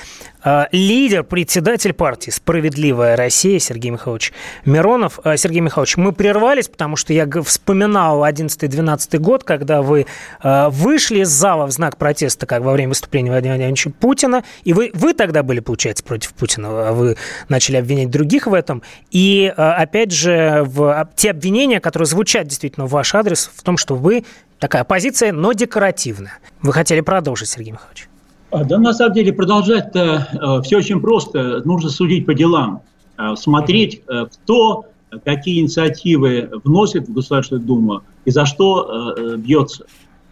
лидер, 0.71 1.23
председатель 1.23 1.93
партии 1.93 2.31
«Справедливая 2.31 3.15
Россия» 3.15 3.59
Сергей 3.59 3.91
Михайлович 3.91 4.33
Миронов. 4.65 5.19
Э, 5.23 5.37
Сергей 5.37 5.59
Михайлович, 5.59 5.97
мы 5.97 6.11
прервались, 6.11 6.67
потому 6.67 6.95
что 6.95 7.13
я 7.13 7.27
вспоминал 7.43 8.25
11-12 8.25 9.17
год, 9.19 9.43
когда 9.43 9.81
вы 9.81 10.07
э, 10.41 10.69
вышли 10.69 11.19
из 11.19 11.29
зала 11.29 11.67
в 11.67 11.71
знак 11.71 11.97
протеста, 11.97 12.45
как 12.45 12.63
во 12.63 12.71
время 12.71 12.89
выступления 12.89 13.29
Владимира 13.29 13.55
Владимировича 13.55 13.91
Путина, 13.99 14.43
и 14.63 14.73
вы, 14.73 14.91
вы 14.93 15.13
тогда 15.13 15.43
были, 15.43 15.59
получается, 15.59 16.03
против 16.03 16.33
Путина, 16.33 16.89
а 16.89 16.91
вы 16.93 17.17
начали 17.49 17.77
обвинять 17.77 18.09
других 18.09 18.47
в 18.47 18.53
этом, 18.53 18.81
и, 19.11 19.53
опять 19.55 20.11
же, 20.11 20.63
в, 20.65 21.09
те 21.15 21.31
обвинения, 21.31 21.79
которые 21.79 22.07
звучат 22.07 22.47
действительно 22.47 22.87
в 22.87 22.91
ваш 22.91 23.13
адрес, 23.15 23.51
в 23.53 23.63
том, 23.63 23.77
что 23.77 23.95
вы 23.95 24.25
такая 24.59 24.83
позиция, 24.83 25.31
но 25.31 25.53
декоративная. 25.53 26.39
Вы 26.61 26.73
хотели 26.73 27.01
продолжить, 27.01 27.49
Сергей 27.49 27.71
Михайлович? 27.71 28.10
А, 28.51 28.65
да, 28.65 28.77
на 28.79 28.93
самом 28.93 29.13
деле, 29.13 29.31
продолжать-то 29.31 30.27
э, 30.31 30.61
все 30.63 30.77
очень 30.77 30.99
просто. 30.99 31.61
Нужно 31.63 31.89
судить 31.89 32.25
по 32.25 32.33
делам, 32.33 32.81
э, 33.17 33.35
смотреть, 33.37 34.01
э, 34.07 34.25
кто 34.25 34.85
какие 35.25 35.61
инициативы 35.61 36.49
вносит 36.63 37.07
в 37.07 37.13
Государственную 37.13 37.65
Думу 37.65 38.01
и 38.23 38.31
за 38.31 38.45
что 38.45 39.15
э, 39.17 39.35
бьется. 39.37 39.85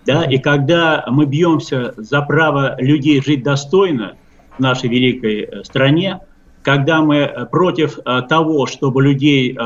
Да? 0.05 0.23
И 0.23 0.37
когда 0.37 1.05
мы 1.07 1.25
бьемся 1.25 1.93
за 1.95 2.21
право 2.21 2.75
людей 2.79 3.21
жить 3.21 3.43
достойно 3.43 4.15
в 4.57 4.59
нашей 4.59 4.89
великой 4.89 5.63
стране, 5.65 6.19
когда 6.61 7.01
мы 7.01 7.47
против 7.51 7.99
того, 8.27 8.65
чтобы 8.65 9.01
людей 9.01 9.57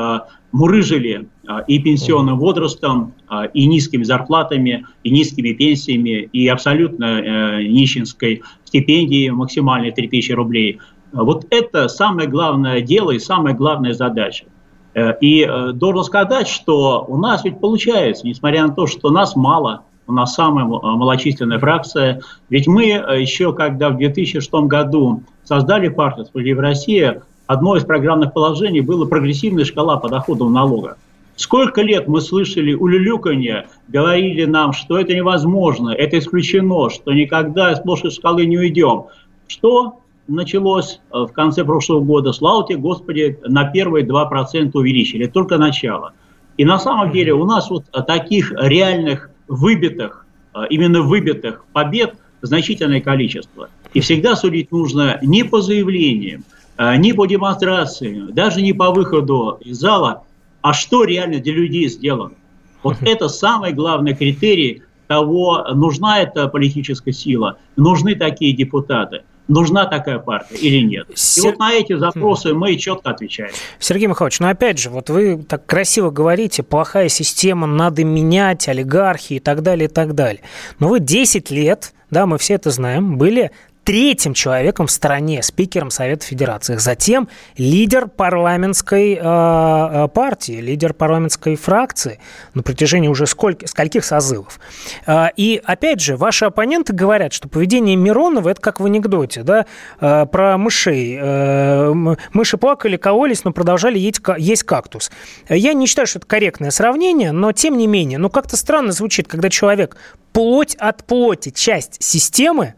мурыжили 0.54 1.28
и 1.66 1.78
пенсионным 1.80 2.38
возрастом, 2.38 3.12
и 3.52 3.66
низкими 3.66 4.04
зарплатами, 4.04 4.86
и 5.02 5.10
низкими 5.10 5.52
пенсиями, 5.52 6.28
и 6.32 6.46
абсолютно 6.48 7.60
нищенской 7.60 8.42
стипендией 8.64 9.30
максимальной 9.30 9.90
3000 9.90 10.32
рублей. 10.32 10.78
Вот 11.12 11.46
это 11.50 11.88
самое 11.88 12.28
главное 12.28 12.80
дело 12.80 13.10
и 13.10 13.18
самая 13.18 13.54
главная 13.54 13.92
задача. 13.92 14.46
Э, 14.94 15.14
и 15.20 15.42
э, 15.42 15.72
должен 15.72 16.04
сказать, 16.04 16.48
что 16.48 17.04
у 17.06 17.16
нас 17.16 17.44
ведь 17.44 17.60
получается, 17.60 18.26
несмотря 18.26 18.66
на 18.66 18.74
то, 18.74 18.86
что 18.86 19.10
нас 19.10 19.36
мало, 19.36 19.82
у 20.06 20.12
нас 20.12 20.34
самая 20.34 20.64
малочисленная 20.66 21.58
фракция, 21.58 22.20
ведь 22.48 22.66
мы 22.66 22.86
э, 22.90 23.20
еще, 23.20 23.52
когда 23.52 23.90
в 23.90 23.96
2006 23.96 24.52
году 24.66 25.22
создали 25.42 25.88
партию 25.88 26.26
«Справедливая 26.26 26.62
Россия», 26.62 27.22
одно 27.46 27.76
из 27.76 27.84
программных 27.84 28.32
положений 28.32 28.80
было 28.82 29.06
прогрессивная 29.06 29.64
шкала 29.64 29.96
подоходного 29.96 30.50
налога. 30.50 30.96
Сколько 31.36 31.82
лет 31.82 32.06
мы 32.06 32.20
слышали 32.20 32.74
улюлюканье, 32.74 33.66
говорили 33.88 34.44
нам, 34.44 34.72
что 34.72 34.98
это 34.98 35.14
невозможно, 35.14 35.90
это 35.90 36.18
исключено, 36.18 36.90
что 36.90 37.12
никогда 37.12 37.74
с 37.74 37.80
плоской 37.80 38.12
шкалы 38.12 38.46
не 38.46 38.56
уйдем. 38.56 39.06
Что 39.48 39.98
началось 40.28 41.00
в 41.10 41.28
конце 41.28 41.64
прошлого 41.64 42.00
года? 42.00 42.32
Слава 42.32 42.66
тебе, 42.66 42.78
Господи, 42.78 43.38
на 43.42 43.64
первые 43.64 44.06
2% 44.06 44.70
увеличили, 44.74 45.26
только 45.26 45.58
начало. 45.58 46.12
И 46.56 46.64
на 46.64 46.78
самом 46.78 47.10
деле 47.10 47.34
у 47.34 47.44
нас 47.44 47.68
вот 47.68 47.84
таких 48.06 48.52
реальных 48.56 49.30
выбитых, 49.48 50.24
именно 50.70 51.02
выбитых 51.02 51.64
побед 51.72 52.14
значительное 52.42 53.00
количество. 53.00 53.70
И 53.92 53.98
всегда 53.98 54.36
судить 54.36 54.70
нужно 54.70 55.18
не 55.20 55.42
по 55.42 55.60
заявлениям, 55.60 56.44
не 56.78 57.12
по 57.12 57.26
демонстрациям, 57.26 58.34
даже 58.34 58.62
не 58.62 58.72
по 58.72 58.90
выходу 58.90 59.58
из 59.60 59.78
зала, 59.78 60.24
а 60.62 60.72
что 60.72 61.04
реально 61.04 61.40
для 61.40 61.52
людей 61.52 61.88
сделано. 61.88 62.34
Вот 62.82 62.96
это 63.02 63.28
самый 63.28 63.72
главный 63.72 64.14
критерий 64.14 64.82
того, 65.06 65.64
нужна 65.74 66.20
эта 66.20 66.48
политическая 66.48 67.12
сила, 67.12 67.58
нужны 67.76 68.14
такие 68.14 68.54
депутаты 68.54 69.22
нужна 69.48 69.86
такая 69.86 70.18
партия 70.18 70.56
или 70.56 70.80
нет. 70.84 71.06
И 71.36 71.40
вот 71.40 71.58
на 71.58 71.72
эти 71.72 71.96
запросы 71.96 72.54
мы 72.54 72.76
четко 72.76 73.10
отвечаем. 73.10 73.52
Сергей 73.78 74.06
Михайлович, 74.06 74.40
ну 74.40 74.48
опять 74.48 74.78
же, 74.78 74.90
вот 74.90 75.10
вы 75.10 75.42
так 75.42 75.66
красиво 75.66 76.10
говорите, 76.10 76.62
плохая 76.62 77.08
система, 77.08 77.66
надо 77.66 78.04
менять, 78.04 78.68
олигархи 78.68 79.34
и 79.34 79.40
так 79.40 79.62
далее, 79.62 79.86
и 79.88 79.92
так 79.92 80.14
далее. 80.14 80.42
Но 80.78 80.88
вы 80.88 81.00
10 81.00 81.50
лет, 81.50 81.92
да, 82.10 82.26
мы 82.26 82.38
все 82.38 82.54
это 82.54 82.70
знаем, 82.70 83.18
были 83.18 83.50
третьим 83.84 84.34
человеком 84.34 84.86
в 84.86 84.90
стране, 84.90 85.42
спикером 85.42 85.90
Совета 85.90 86.24
Федерации. 86.24 86.76
Затем 86.76 87.28
лидер 87.56 88.08
парламентской 88.08 89.14
э, 89.14 89.18
э, 89.20 90.08
партии, 90.08 90.60
лидер 90.60 90.94
парламентской 90.94 91.56
фракции 91.56 92.18
на 92.54 92.62
протяжении 92.62 93.08
уже 93.08 93.26
сколько, 93.26 93.66
скольких 93.66 94.04
созывов. 94.04 94.58
Э, 95.06 95.26
и 95.36 95.60
опять 95.62 96.00
же, 96.00 96.16
ваши 96.16 96.46
оппоненты 96.46 96.92
говорят, 96.92 97.32
что 97.32 97.48
поведение 97.48 97.96
Миронова 97.96 98.48
это 98.48 98.60
как 98.60 98.80
в 98.80 98.86
анекдоте, 98.86 99.42
да, 99.42 99.66
э, 100.00 100.26
про 100.26 100.56
мышей. 100.56 101.18
Э, 101.20 101.92
мыши 102.32 102.56
плакали, 102.56 102.96
кололись, 102.96 103.44
но 103.44 103.52
продолжали 103.52 103.98
есть, 103.98 104.20
есть 104.38 104.62
кактус. 104.62 105.10
Я 105.48 105.74
не 105.74 105.86
считаю, 105.86 106.06
что 106.06 106.18
это 106.18 106.26
корректное 106.26 106.70
сравнение, 106.70 107.32
но 107.32 107.52
тем 107.52 107.76
не 107.76 107.86
менее, 107.86 108.18
ну 108.18 108.30
как-то 108.30 108.56
странно 108.56 108.92
звучит, 108.92 109.28
когда 109.28 109.50
человек 109.50 109.96
плоть 110.32 110.74
от 110.74 111.04
плоти, 111.04 111.50
часть 111.50 112.02
системы, 112.02 112.74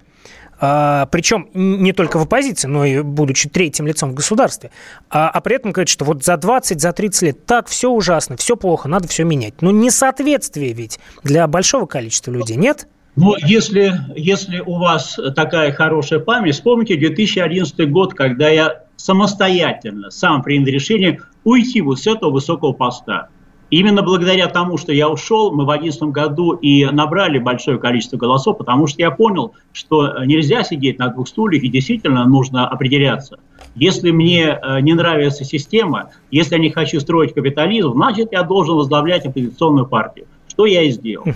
причем 0.59 1.49
не 1.55 1.93
только 1.93 2.19
в 2.19 2.23
оппозиции, 2.23 2.69
но 2.69 2.85
и 2.85 3.03
будучи 3.03 3.49
третьим 3.49 3.87
лицом 3.87 4.13
в 4.13 4.15
государстве, 4.15 4.71
а, 5.11 5.29
а 5.29 5.41
при 5.41 5.57
этом 5.57 5.73
говорит, 5.73 5.89
что 5.89 6.05
вот 6.05 6.25
за 6.25 6.37
20, 6.37 6.81
за 6.81 6.93
30 6.93 7.23
лет 7.23 7.47
так 7.47 7.69
все 7.69 7.91
ужасно, 7.91 8.37
все 8.37 8.57
плохо, 8.57 8.89
надо 8.89 9.09
все 9.09 9.25
менять. 9.25 9.61
Но 9.61 9.71
несоответствие 9.71 10.73
ведь 10.73 10.99
для 11.23 11.47
большого 11.47 11.87
количества 11.87 12.31
людей, 12.31 12.57
нет? 12.57 12.89
Ну, 13.17 13.35
если, 13.39 13.95
если 14.15 14.61
у 14.61 14.79
вас 14.79 15.19
такая 15.35 15.73
хорошая 15.73 16.21
память, 16.21 16.55
вспомните 16.55 16.97
2011 16.97 17.91
год, 17.91 18.13
когда 18.15 18.51
я 18.51 18.83
самостоятельно 18.97 20.11
сам 20.11 20.43
принял 20.43 20.67
решение 20.67 21.21
уйти 21.45 21.81
вот 21.81 21.99
с 22.01 22.07
этого 22.07 22.31
высокого 22.31 22.73
поста. 22.73 23.29
Именно 23.71 24.03
благодаря 24.03 24.47
тому, 24.47 24.79
что 24.79 24.93
я 24.93 25.09
ушел, 25.09 25.51
мы 25.51 25.65
в 25.65 25.69
2011 25.69 26.03
году 26.13 26.53
и 26.53 26.85
набрали 26.85 27.39
большое 27.39 27.79
количество 27.79 28.17
голосов, 28.17 28.59
потому 28.59 28.87
что 28.87 29.03
я 29.03 29.11
понял, 29.11 29.55
что 29.73 30.25
нельзя 30.25 30.63
сидеть 30.63 30.99
на 30.99 31.09
двух 31.09 31.27
стульях 31.27 31.65
и 31.65 31.69
действительно 31.69 32.25
нужно 32.27 32.69
определяться. 32.69 33.39
Если 33.75 34.11
мне 34.11 34.59
э, 34.61 34.81
не 34.81 34.95
нравится 34.95 35.45
система, 35.45 36.11
если 36.31 36.55
я 36.55 36.61
не 36.61 36.71
хочу 36.71 37.01
строить 37.01 37.35
капитализм, 37.35 37.93
значит 37.93 38.33
я 38.33 38.43
должен 38.43 38.77
возглавлять 38.77 39.27
оппозиционную 39.27 39.87
партию. 39.87 40.27
Что 40.49 40.65
я 40.65 40.83
и 40.83 40.91
сделал. 40.91 41.27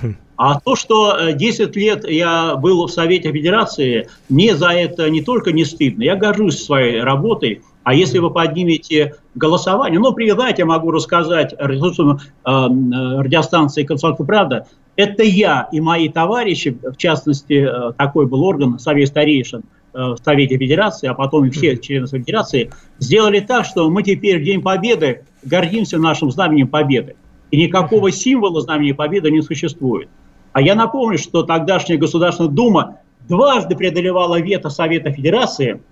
А 0.42 0.58
то, 0.58 0.74
что 0.74 1.32
10 1.32 1.76
э, 1.76 1.80
лет 1.80 2.08
я 2.08 2.56
был 2.56 2.86
в 2.86 2.90
Совете 2.90 3.30
Федерации, 3.30 4.08
мне 4.30 4.56
за 4.56 4.68
это 4.68 5.10
не 5.10 5.20
только 5.20 5.52
не 5.52 5.66
стыдно, 5.66 6.02
я 6.02 6.16
горжусь 6.16 6.64
своей 6.64 7.02
работой, 7.02 7.60
а 7.90 7.94
если 7.94 8.20
вы 8.20 8.30
поднимете 8.30 9.16
голосование, 9.34 9.98
ну, 9.98 10.14
знаете, 10.14 10.62
я 10.62 10.66
могу 10.66 10.92
рассказать 10.92 11.52
э, 11.52 11.56
радиостанции 11.64 13.82
«Комсомольская 13.82 14.24
правда», 14.24 14.68
это 14.94 15.24
я 15.24 15.68
и 15.72 15.80
мои 15.80 16.08
товарищи, 16.08 16.78
в 16.84 16.96
частности, 16.96 17.68
э, 17.68 17.92
такой 17.98 18.26
был 18.26 18.44
орган, 18.44 18.78
Совет 18.78 19.08
старейшин, 19.08 19.64
э, 19.92 19.98
в 19.98 20.18
Совете 20.24 20.56
Федерации, 20.56 21.08
а 21.08 21.14
потом 21.14 21.46
и 21.46 21.50
все 21.50 21.76
члены 21.78 22.06
Федерации, 22.06 22.70
сделали 23.00 23.40
так, 23.40 23.64
что 23.64 23.90
мы 23.90 24.04
теперь 24.04 24.40
в 24.40 24.44
День 24.44 24.62
Победы 24.62 25.24
гордимся 25.42 25.98
нашим 25.98 26.30
знаменем 26.30 26.68
Победы. 26.68 27.16
И 27.50 27.60
никакого 27.60 28.12
символа 28.12 28.60
знамени 28.60 28.92
Победы 28.92 29.32
не 29.32 29.42
существует. 29.42 30.08
А 30.52 30.62
я 30.62 30.76
напомню, 30.76 31.18
что 31.18 31.42
тогдашняя 31.42 31.98
Государственная 31.98 32.52
Дума 32.52 32.98
дважды 33.28 33.74
преодолевала 33.74 34.40
вето 34.40 34.70
Совета 34.70 35.10
Федерации– 35.10 35.80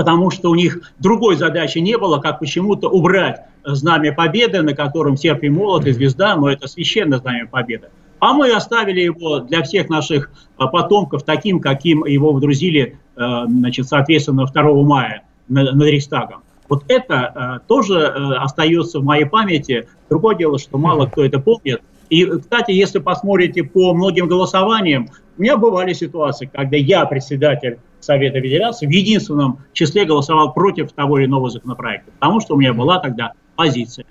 потому 0.00 0.30
что 0.30 0.48
у 0.48 0.54
них 0.54 0.80
другой 0.98 1.36
задачи 1.36 1.76
не 1.76 1.98
было, 1.98 2.20
как 2.20 2.38
почему-то 2.38 2.88
убрать 2.88 3.42
знамя 3.66 4.14
победы, 4.14 4.62
на 4.62 4.72
котором 4.72 5.18
серп 5.18 5.42
и 5.42 5.50
молот 5.50 5.84
и 5.84 5.92
звезда, 5.92 6.36
но 6.36 6.48
это 6.48 6.68
священное 6.68 7.18
знамя 7.18 7.46
победы. 7.46 7.88
А 8.18 8.32
мы 8.32 8.50
оставили 8.50 9.02
его 9.02 9.40
для 9.40 9.62
всех 9.62 9.90
наших 9.90 10.30
а, 10.56 10.68
потомков 10.68 11.24
таким, 11.24 11.60
каким 11.60 12.06
его 12.06 12.32
вдрузили, 12.32 12.98
а, 13.14 13.44
значит, 13.44 13.88
соответственно, 13.88 14.46
2 14.46 14.82
мая 14.84 15.24
над 15.48 15.78
Рейхстагом. 15.82 16.44
Вот 16.70 16.84
это 16.88 17.60
тоже 17.66 18.06
остается 18.06 19.00
в 19.00 19.04
моей 19.04 19.26
памяти. 19.26 19.86
Другое 20.08 20.34
дело, 20.34 20.58
что 20.58 20.78
мало 20.78 21.06
кто 21.06 21.22
это 21.22 21.40
помнит. 21.40 21.82
И, 22.10 22.26
кстати, 22.26 22.72
если 22.72 22.98
посмотрите 22.98 23.62
по 23.62 23.94
многим 23.94 24.26
голосованиям, 24.26 25.08
у 25.38 25.42
меня 25.42 25.56
бывали 25.56 25.92
ситуации, 25.92 26.50
когда 26.52 26.76
я, 26.76 27.06
председатель 27.06 27.78
Совета 28.00 28.40
Федерации, 28.40 28.86
в 28.86 28.90
единственном 28.90 29.60
числе 29.72 30.04
голосовал 30.04 30.52
против 30.52 30.92
того 30.92 31.18
или 31.18 31.26
иного 31.26 31.50
законопроекта, 31.50 32.10
потому 32.18 32.40
что 32.40 32.54
у 32.54 32.58
меня 32.58 32.74
была 32.74 32.98
тогда 32.98 33.32
позиция, 33.54 34.04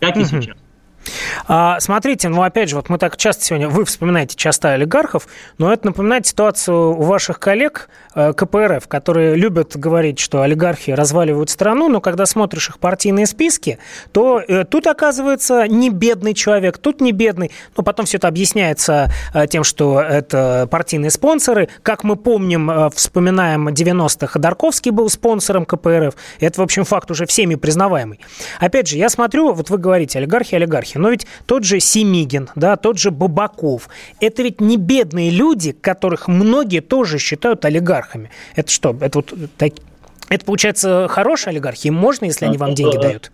как 0.00 0.16
и 0.16 0.24
сейчас. 0.24 0.56
А, 1.46 1.78
смотрите, 1.80 2.28
ну 2.28 2.42
опять 2.42 2.70
же, 2.70 2.76
вот 2.76 2.88
мы 2.88 2.98
так 2.98 3.16
часто 3.16 3.44
сегодня, 3.44 3.68
вы 3.68 3.84
вспоминаете 3.84 4.36
часто 4.36 4.72
олигархов, 4.72 5.26
но 5.58 5.72
это 5.72 5.86
напоминает 5.86 6.26
ситуацию 6.26 6.96
у 6.96 7.02
ваших 7.02 7.38
коллег 7.38 7.88
э, 8.14 8.32
КПРФ, 8.32 8.88
которые 8.88 9.34
любят 9.36 9.76
говорить, 9.76 10.18
что 10.18 10.42
олигархи 10.42 10.90
разваливают 10.90 11.50
страну, 11.50 11.88
но 11.88 12.00
когда 12.00 12.26
смотришь 12.26 12.68
их 12.68 12.78
партийные 12.78 13.26
списки, 13.26 13.78
то 14.12 14.40
э, 14.40 14.64
тут 14.64 14.86
оказывается 14.86 15.66
не 15.68 15.90
бедный 15.90 16.34
человек, 16.34 16.78
тут 16.78 17.00
не 17.00 17.12
бедный, 17.12 17.50
но 17.76 17.82
потом 17.82 18.06
все 18.06 18.16
это 18.16 18.28
объясняется 18.28 19.10
э, 19.32 19.46
тем, 19.46 19.64
что 19.64 20.00
это 20.00 20.68
партийные 20.70 21.10
спонсоры. 21.10 21.68
Как 21.82 22.04
мы 22.04 22.16
помним, 22.16 22.70
э, 22.70 22.90
вспоминаем 22.94 23.68
90-х, 23.68 24.26
Ходорковский 24.26 24.90
был 24.90 25.08
спонсором 25.10 25.66
КПРФ, 25.66 26.14
это, 26.40 26.60
в 26.60 26.64
общем, 26.64 26.84
факт 26.84 27.10
уже 27.10 27.26
всеми 27.26 27.54
признаваемый. 27.54 28.20
Опять 28.60 28.88
же, 28.88 28.96
я 28.96 29.08
смотрю, 29.08 29.52
вот 29.52 29.70
вы 29.70 29.78
говорите, 29.78 30.18
олигархи, 30.18 30.54
олигархи, 30.54 30.93
но 30.98 31.10
ведь 31.10 31.26
тот 31.46 31.64
же 31.64 31.80
Семигин, 31.80 32.48
да, 32.54 32.76
тот 32.76 32.98
же 32.98 33.10
Бабаков, 33.10 33.88
это 34.20 34.42
ведь 34.42 34.60
не 34.60 34.76
бедные 34.76 35.30
люди, 35.30 35.72
которых 35.72 36.28
многие 36.28 36.80
тоже 36.80 37.18
считают 37.18 37.64
олигархами. 37.64 38.30
Это 38.56 38.70
что, 38.70 38.96
это 39.00 39.18
вот 39.18 39.34
так, 39.56 39.72
это 40.28 40.44
получается 40.44 41.06
хорошие 41.08 41.50
олигархи? 41.50 41.88
Им 41.88 41.94
можно, 41.94 42.26
если 42.26 42.46
они 42.46 42.58
вам 42.58 42.74
деньги 42.74 42.96
дают? 42.96 43.32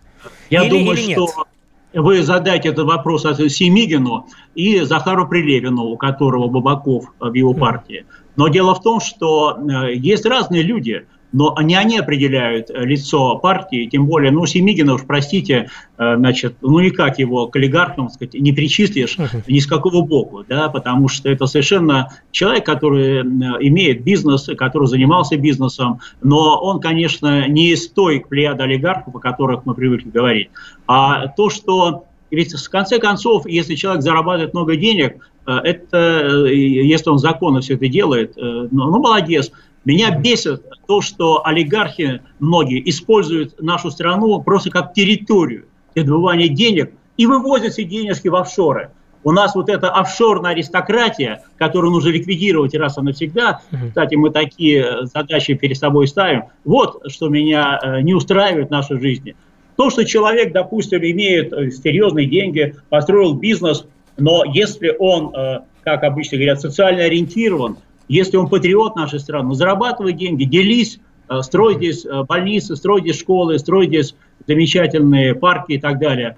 Я 0.51 0.62
или, 0.62 0.70
думаю, 0.70 0.99
или 0.99 1.07
нет? 1.07 1.18
что 1.18 1.46
вы 1.94 2.23
задайте 2.23 2.68
этот 2.68 2.87
вопрос 2.87 3.23
Семигину 3.23 4.29
и 4.55 4.81
Захару 4.81 5.27
Прилевину, 5.29 5.85
у 5.85 5.96
которого 5.96 6.49
Бабаков 6.49 7.07
в 7.18 7.33
его 7.33 7.55
партии. 7.55 8.07
Но 8.37 8.49
дело 8.49 8.75
в 8.75 8.83
том, 8.83 9.01
что 9.01 9.59
э, 9.59 9.94
есть 9.94 10.25
разные 10.25 10.62
люди– 10.62 11.07
но 11.32 11.54
не 11.62 11.76
они 11.76 11.98
определяют 11.98 12.70
э, 12.70 12.84
лицо 12.84 13.36
партии, 13.36 13.86
тем 13.86 14.06
более, 14.06 14.32
ну, 14.32 14.46
Семигина, 14.46 14.94
уж 14.94 15.02
простите, 15.06 15.70
э, 15.96 16.16
значит, 16.16 16.56
ну, 16.60 16.80
никак 16.80 17.18
его 17.18 17.46
к 17.46 17.56
олигархам, 17.56 18.08
сказать, 18.08 18.34
не 18.34 18.52
причислишь 18.52 19.16
ни 19.46 19.58
с 19.58 19.66
какого 19.66 20.04
боку, 20.04 20.44
да, 20.48 20.68
потому 20.68 21.08
что 21.08 21.28
это 21.28 21.46
совершенно 21.46 22.12
человек, 22.32 22.66
который 22.66 23.20
имеет 23.20 24.02
бизнес, 24.02 24.48
который 24.56 24.86
занимался 24.86 25.36
бизнесом, 25.36 26.00
но 26.22 26.60
он, 26.60 26.80
конечно, 26.80 27.48
не 27.48 27.72
из 27.72 27.88
той 27.88 28.24
плеяды 28.28 28.64
олигархов, 28.64 29.14
о 29.14 29.18
которых 29.18 29.64
мы 29.66 29.74
привыкли 29.74 30.10
говорить, 30.10 30.50
а 30.86 31.28
то, 31.28 31.50
что 31.50 32.04
ведь 32.30 32.52
в 32.52 32.70
конце 32.70 32.98
концов, 32.98 33.44
если 33.46 33.74
человек 33.74 34.02
зарабатывает 34.02 34.54
много 34.54 34.76
денег, 34.76 35.16
э, 35.46 35.52
это, 35.52 36.46
если 36.46 37.10
он 37.10 37.18
законно 37.18 37.60
все 37.60 37.74
это 37.74 37.88
делает, 37.88 38.36
ну, 38.36 38.68
ну 38.70 38.98
молодец. 39.00 39.52
Меня 39.84 40.16
бесит 40.16 40.62
то, 40.86 41.00
что 41.00 41.46
олигархи 41.46 42.22
многие 42.38 42.88
используют 42.88 43.60
нашу 43.62 43.90
страну 43.90 44.42
просто 44.42 44.70
как 44.70 44.92
территорию 44.92 45.66
для 45.94 46.04
добывания 46.04 46.48
денег 46.48 46.92
и 47.16 47.26
вывозят 47.26 47.72
все 47.72 47.84
денежки 47.84 48.28
в 48.28 48.36
офшоры. 48.36 48.90
У 49.22 49.32
нас 49.32 49.54
вот 49.54 49.68
эта 49.68 49.90
офшорная 49.90 50.52
аристократия, 50.52 51.42
которую 51.58 51.92
нужно 51.92 52.08
ликвидировать 52.08 52.74
раз 52.74 52.96
и 52.96 53.02
навсегда, 53.02 53.60
кстати, 53.88 54.14
мы 54.14 54.30
такие 54.30 55.06
задачи 55.06 55.54
перед 55.54 55.76
собой 55.76 56.08
ставим, 56.08 56.44
вот 56.64 57.02
что 57.08 57.28
меня 57.28 57.78
э, 57.82 58.00
не 58.00 58.14
устраивает 58.14 58.68
в 58.68 58.70
нашей 58.70 58.98
жизни. 58.98 59.36
То, 59.76 59.90
что 59.90 60.04
человек, 60.04 60.52
допустим, 60.52 61.00
имеет 61.00 61.52
э, 61.52 61.70
серьезные 61.70 62.26
деньги, 62.26 62.76
построил 62.88 63.34
бизнес, 63.34 63.86
но 64.16 64.42
если 64.44 64.94
он, 64.98 65.34
э, 65.34 65.60
как 65.84 66.02
обычно 66.04 66.38
говорят, 66.38 66.60
социально 66.60 67.04
ориентирован, 67.04 67.76
если 68.11 68.37
он 68.37 68.49
патриот 68.49 68.96
нашей 68.96 69.20
страны, 69.20 69.55
зарабатывай 69.55 70.12
деньги, 70.12 70.42
делись, 70.42 70.99
э, 71.29 71.42
строй 71.42 71.77
здесь 71.77 72.05
э, 72.05 72.25
больницы, 72.25 72.75
строй 72.75 73.03
здесь 73.03 73.20
школы, 73.20 73.57
строй 73.59 73.87
здесь 73.87 74.16
замечательные 74.49 75.37
парки 75.37 75.75
и 75.75 75.79
так 75.79 76.01
далее. 76.01 76.37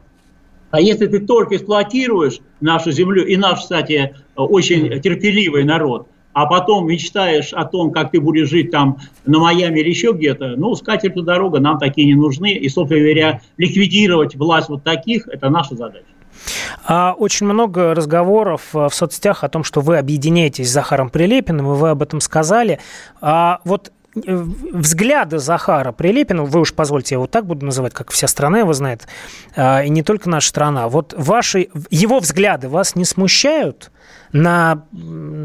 А 0.70 0.80
если 0.80 1.06
ты 1.06 1.20
только 1.20 1.56
эксплуатируешь 1.56 2.40
нашу 2.60 2.92
землю, 2.92 3.26
и 3.26 3.36
наш, 3.36 3.60
кстати, 3.60 4.14
очень 4.36 5.00
терпеливый 5.00 5.64
народ, 5.64 6.08
а 6.34 6.44
потом 6.44 6.88
мечтаешь 6.88 7.54
о 7.54 7.64
том, 7.64 7.90
как 7.90 8.10
ты 8.10 8.20
будешь 8.20 8.50
жить 8.50 8.70
там 8.70 8.98
на 9.24 9.38
Майами 9.38 9.80
или 9.80 9.88
еще 9.88 10.12
где-то, 10.12 10.54
ну, 10.56 10.74
скатерть 10.74 11.14
дорога, 11.14 11.58
нам 11.58 11.78
такие 11.78 12.06
не 12.06 12.14
нужны. 12.14 12.52
И, 12.52 12.68
собственно 12.68 13.00
говоря, 13.00 13.40
ликвидировать 13.56 14.34
власть 14.34 14.68
вот 14.68 14.82
таких– 14.82 15.26
это 15.32 15.48
наша 15.48 15.74
задача. 15.74 16.04
А 16.84 17.14
очень 17.16 17.46
много 17.46 17.94
разговоров 17.94 18.74
э, 18.74 18.88
в 18.88 18.94
соцсетях 18.94 19.44
о 19.44 19.48
том, 19.48 19.64
что 19.64 19.80
вы 19.80 19.98
объединяетесь 19.98 20.68
с 20.68 20.72
Захаром 20.72 21.10
Прилепиным, 21.10 21.72
и 21.72 21.76
вы 21.76 21.90
об 21.90 22.02
этом 22.02 22.20
сказали. 22.20 22.80
А 23.20 23.60
вот 23.64 23.92
э, 24.14 24.20
взгляды 24.72 25.38
Захара 25.38 25.92
Прилепина, 25.92 26.44
вы 26.44 26.60
уж 26.60 26.74
позвольте, 26.74 27.14
я 27.14 27.16
его 27.16 27.26
так 27.26 27.46
буду 27.46 27.64
называть, 27.64 27.94
как 27.94 28.10
вся 28.10 28.26
страна 28.26 28.58
его 28.60 28.72
знает, 28.72 29.06
а, 29.56 29.82
и 29.82 29.88
не 29.88 30.02
только 30.02 30.28
наша 30.28 30.48
страна, 30.48 30.88
вот 30.88 31.14
ваши, 31.16 31.68
его 31.90 32.18
взгляды 32.18 32.68
вас 32.68 32.96
не 32.96 33.04
смущают 33.04 33.90
на, 34.32 34.84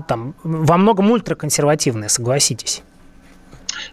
там, 0.07 0.33
во 0.43 0.77
многом 0.77 1.11
ультраконсервативные, 1.11 2.09
согласитесь? 2.09 2.83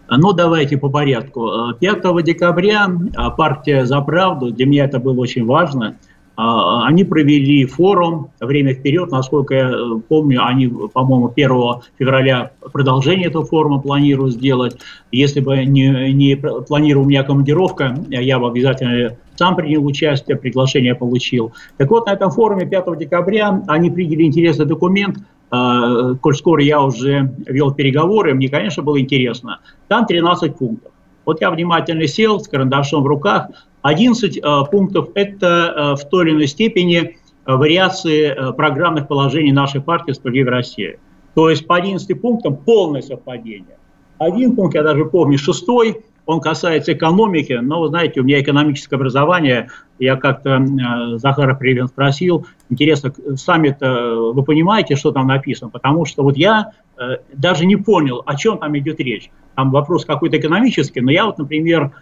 Ну, 0.09 0.33
давайте 0.33 0.79
по 0.79 0.89
порядку. 0.89 1.75
5 1.79 2.25
декабря 2.25 2.89
а, 3.17 3.31
партия 3.31 3.85
«За 3.85 4.01
правду», 4.01 4.51
для 4.51 4.65
меня 4.65 4.87
это 4.87 4.99
было 4.99 5.21
очень 5.21 5.45
важно– 5.45 5.97
они 6.37 7.05
провели 7.05 7.65
форум 7.65 8.31
«Время 8.41 8.75
вперед». 8.75 9.11
Насколько 9.13 9.55
я 9.55 9.71
э, 9.71 10.01
помню, 10.09 10.45
они, 10.45 10.67
по-моему, 10.67 11.33
1 11.35 11.83
февраля 11.97 12.51
продолжение 12.73 13.29
этого 13.29 13.45
форума 13.45 13.81
планируют 13.81 14.35
сделать. 14.35 14.77
Если 15.13 15.39
бы 15.39 15.65
не, 15.65 16.13
не 16.13 16.37
планировала 16.37 17.05
у 17.05 17.09
меня 17.09 17.23
командировка, 17.23 17.97
я 18.09 18.41
бы 18.41 18.49
обязательно 18.49 19.17
сам 19.37 19.55
принял 19.55 19.85
участие, 19.87 20.37
приглашение 20.37 20.97
получил. 20.97 21.53
Так 21.77 21.91
вот, 21.91 22.07
на 22.07 22.13
этом 22.13 22.31
форуме 22.31 22.67
5 22.67 22.99
декабря 22.99 23.63
они 23.69 23.91
приняли 23.91 24.25
интересный 24.25 24.67
документ, 24.67 25.19
э, 25.53 26.15
коль 26.21 26.35
скоро 26.35 26.63
я 26.65 26.83
уже 26.83 27.33
вел 27.47 27.73
переговоры, 27.73 28.35
мне, 28.35 28.49
конечно, 28.49 28.83
было 28.83 29.01
интересно. 29.01 29.61
Там 29.87 30.05
13 30.05 30.57
пунктов. 30.57 30.91
Вот 31.25 31.41
я 31.41 31.51
внимательно 31.51 32.07
сел 32.07 32.41
с 32.41 32.49
карандашом 32.49 33.03
в 33.03 33.07
руках. 33.07 33.49
11 33.85 34.39
э, 34.39 34.41
пунктов– 34.71 35.11
это 35.15 35.97
э, 35.97 36.03
в 36.03 36.09
той 36.09 36.25
или 36.25 36.33
иной 36.33 36.47
степени 36.47 36.99
э, 37.47 37.53
вариации 37.53 38.53
программных 38.57 39.07
положений 39.09 39.53
нашей 39.53 39.83
партии 39.83 40.13
«Справедливая 40.13 40.53
Россия». 40.53 40.99
То 41.35 41.51
есть 41.51 41.67
по 41.67 41.77
11 41.77 42.19
пунктам 42.19 42.57
полное 42.57 43.03
совпадение. 43.03 43.77
Один 44.17 44.57
пункт, 44.57 44.75
я 44.75 44.83
даже 44.83 45.05
помню, 45.05 45.37
шестой, 45.37 46.03
он 46.25 46.41
касается 46.41 46.95
экономики, 46.95 47.53
но, 47.53 47.83
вы 47.83 47.89
знаете, 47.89 48.21
у 48.21 48.25
меня 48.25 48.41
экономическое 48.41 48.97
образование, 48.97 49.69
я 49.99 50.17
как-то 50.17 50.57
э, 50.57 51.19
Захара 51.19 51.55
Привен 51.55 51.89
спросил, 51.89 52.47
интересно, 52.71 53.13
сами-то 53.37 54.33
вы 54.33 54.43
понимаете, 54.45 54.97
что 54.97 55.13
там 55.13 55.27
написано? 55.27 55.69
Потому 55.69 56.07
что 56.07 56.23
вот 56.23 56.39
я 56.39 56.71
э, 56.97 57.19
даже 57.35 57.67
не 57.67 57.77
понял, 57.77 58.23
о 58.25 58.35
чем 58.37 58.57
там 58.57 58.79
идет 58.79 58.99
речь. 59.01 59.31
Там 59.57 59.71
вопрос 59.71 60.07
какой-то 60.07 60.39
экономический, 60.39 61.03
но 61.03 61.11
я 61.11 61.27
вот, 61.27 61.37
например, 61.37 61.93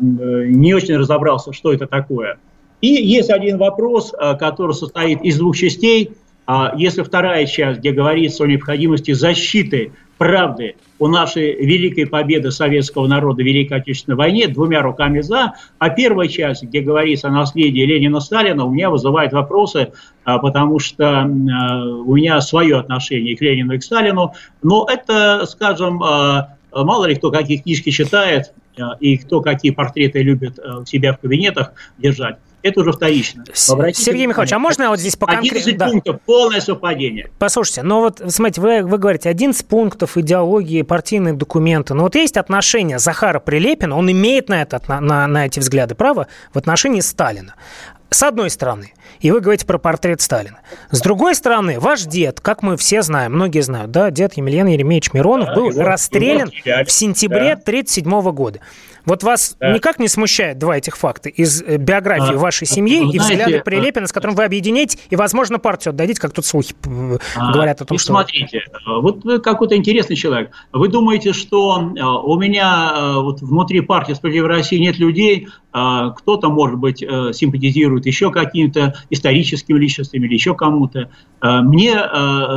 не 0.00 0.74
очень 0.74 0.96
разобрался, 0.96 1.52
что 1.52 1.72
это 1.72 1.86
такое. 1.86 2.38
И 2.80 2.88
есть 2.88 3.30
один 3.30 3.58
вопрос, 3.58 4.12
э, 4.18 4.34
который 4.36 4.72
состоит 4.72 5.20
из 5.22 5.38
двух 5.38 5.56
частей. 5.56 6.12
А 6.46 6.72
если 6.76 7.02
вторая 7.02 7.46
часть, 7.46 7.80
где 7.80 7.92
говорится 7.92 8.44
о 8.44 8.46
необходимости 8.46 9.12
защиты 9.12 9.92
правды 10.18 10.76
у 10.98 11.06
нашей 11.06 11.54
великой 11.64 12.06
победы 12.06 12.50
советского 12.50 13.06
народа 13.06 13.42
в 13.42 13.46
Великой 13.46 13.78
Отечественной 13.78 14.16
войне 14.16 14.48
двумя 14.48 14.82
руками 14.82 15.20
за, 15.20 15.54
а 15.78 15.90
первая 15.90 16.28
часть, 16.28 16.62
где 16.64 16.80
говорится 16.80 17.28
о 17.28 17.30
наследии 17.30 17.82
Ленина-Сталина, 17.82 18.64
у 18.64 18.70
меня 18.70 18.90
вызывает 18.90 19.32
вопросы, 19.32 19.92
а, 20.24 20.38
потому 20.38 20.78
что 20.78 21.20
а, 21.20 21.24
у 21.24 22.16
меня 22.16 22.40
свое 22.40 22.78
отношение 22.78 23.36
к 23.36 23.40
Ленину 23.40 23.74
и 23.74 23.78
к 23.78 23.82
Сталину, 23.82 24.34
но 24.62 24.86
это, 24.90 25.46
скажем, 25.46 25.98
мало 25.98 27.04
ли 27.06 27.14
кто 27.14 27.30
какие 27.30 27.58
книжки 27.58 27.90
читает 27.90 28.52
и 29.00 29.16
кто 29.18 29.40
какие 29.40 29.72
портреты 29.72 30.22
любит 30.22 30.58
у 30.58 30.84
себя 30.84 31.12
в 31.12 31.18
кабинетах 31.18 31.72
держать 31.98 32.38
это 32.62 32.80
уже 32.80 32.92
вторично. 32.92 33.44
Обратите 33.70 34.04
Сергей 34.04 34.26
Михайлович, 34.26 34.52
а 34.52 34.58
можно 34.58 34.84
я 34.84 34.90
вот 34.90 35.00
здесь 35.00 35.16
по 35.16 35.26
конкретному... 35.26 35.60
11 35.60 35.78
да. 35.78 35.88
пунктов, 35.88 36.20
полное 36.26 36.60
совпадение. 36.60 37.30
Послушайте, 37.38 37.82
ну 37.82 38.00
вот, 38.00 38.20
смотрите, 38.28 38.60
вы, 38.60 38.82
вы 38.82 38.98
говорите, 38.98 39.28
11 39.28 39.66
пунктов 39.66 40.16
идеологии, 40.16 40.82
партийные 40.82 41.34
документы, 41.34 41.94
но 41.94 42.04
вот 42.04 42.14
есть 42.14 42.36
отношение 42.36 42.98
Захара 42.98 43.40
Прилепина, 43.40 43.96
он 43.96 44.10
имеет 44.10 44.48
на, 44.48 44.62
это, 44.62 44.80
на, 44.88 45.00
на, 45.00 45.26
на 45.26 45.46
эти 45.46 45.58
взгляды 45.58 45.94
право 45.94 46.26
в 46.52 46.58
отношении 46.58 47.00
Сталина. 47.00 47.54
С 48.10 48.24
одной 48.24 48.50
стороны, 48.50 48.92
и 49.20 49.30
вы 49.30 49.40
говорите 49.40 49.64
про 49.64 49.78
портрет 49.78 50.20
Сталина. 50.20 50.58
С 50.90 51.00
другой 51.00 51.36
стороны, 51.36 51.78
ваш 51.78 52.02
дед, 52.02 52.40
как 52.40 52.62
мы 52.62 52.76
все 52.76 53.02
знаем, 53.02 53.34
многие 53.34 53.60
знают, 53.60 53.92
да, 53.92 54.10
дед 54.10 54.34
Емельян 54.34 54.66
Еремеевич 54.66 55.12
Миронов 55.12 55.48
да, 55.48 55.54
был 55.54 55.70
его, 55.70 55.82
расстрелян 55.82 56.48
его 56.48 56.84
в 56.84 56.90
сентябре 56.90 57.52
1937 57.52 58.10
да. 58.10 58.30
года. 58.32 58.60
Вот 59.04 59.22
вас 59.22 59.56
да. 59.58 59.72
никак 59.72 59.98
не 59.98 60.08
смущает 60.08 60.58
два 60.58 60.76
этих 60.76 60.96
факта 60.96 61.28
из 61.28 61.62
э, 61.62 61.76
биографии 61.76 62.34
а, 62.34 62.38
вашей 62.38 62.66
семьи 62.66 62.98
знаете, 62.98 63.16
и 63.16 63.20
взгляды 63.20 63.62
Прилепина, 63.64 64.06
с 64.06 64.12
которым 64.12 64.36
вы 64.36 64.44
объединяете, 64.44 64.98
и, 65.10 65.16
возможно, 65.16 65.58
партию 65.58 65.92
отдадите, 65.92 66.20
как 66.20 66.32
тут 66.32 66.44
слухи 66.44 66.74
а, 67.36 67.52
говорят 67.52 67.80
о 67.80 67.84
том, 67.84 67.98
что... 67.98 68.12
Смотрите, 68.12 68.64
вот 68.86 69.24
вы 69.24 69.38
какой-то 69.38 69.76
интересный 69.76 70.16
человек. 70.16 70.50
Вы 70.72 70.88
думаете, 70.88 71.32
что 71.32 71.78
у 71.78 72.38
меня 72.38 73.14
вот 73.16 73.40
внутри 73.40 73.80
партии 73.80 74.12
«Справедливая 74.12 74.50
Россия» 74.50 74.80
нет 74.80 74.98
людей, 74.98 75.48
кто-то, 75.70 76.48
может 76.48 76.78
быть, 76.78 76.98
симпатизирует 76.98 78.06
еще 78.06 78.30
каким-то 78.30 78.94
историческим 79.10 79.76
личностям 79.76 80.22
или 80.24 80.34
еще 80.34 80.54
кому-то. 80.54 81.10
Мне, 81.40 81.92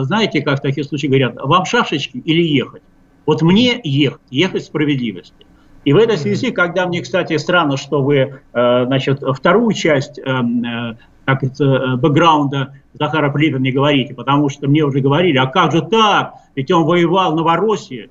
знаете, 0.04 0.42
как 0.42 0.60
в 0.60 0.62
таких 0.62 0.86
случаях 0.86 1.12
говорят, 1.12 1.36
вам 1.36 1.66
шашечки 1.66 2.18
или 2.18 2.42
ехать? 2.42 2.82
Вот 3.26 3.42
мне 3.42 3.80
ехать, 3.84 4.22
ехать 4.30 4.66
справедливости. 4.66 5.43
И 5.86 5.94
в 5.94 5.98
этой 5.98 6.18
связи, 6.18 6.52
когда 6.52 6.88
мне, 6.88 7.02
кстати, 7.02 7.38
странно, 7.38 7.78
что 7.78 8.02
вы, 8.02 8.16
э, 8.54 8.86
значит, 8.86 9.22
вторую 9.22 9.74
часть, 9.74 10.18
э, 10.18 10.22
э, 10.24 10.96
как 11.26 11.44
это, 11.44 11.98
бэкграунда 11.98 12.74
Захара 12.94 13.32
Прилепина 13.32 13.64
не 13.64 13.72
говорите, 13.72 14.14
потому 14.14 14.50
что 14.50 14.68
мне 14.68 14.84
уже 14.84 15.00
говорили, 15.00 15.38
а 15.38 15.48
как 15.48 15.72
же 15.72 15.82
так? 15.82 16.34
Ведь 16.56 16.72
он 16.72 16.86
воевал 16.86 17.34
в 17.34 17.36
Новороссии. 17.36 18.10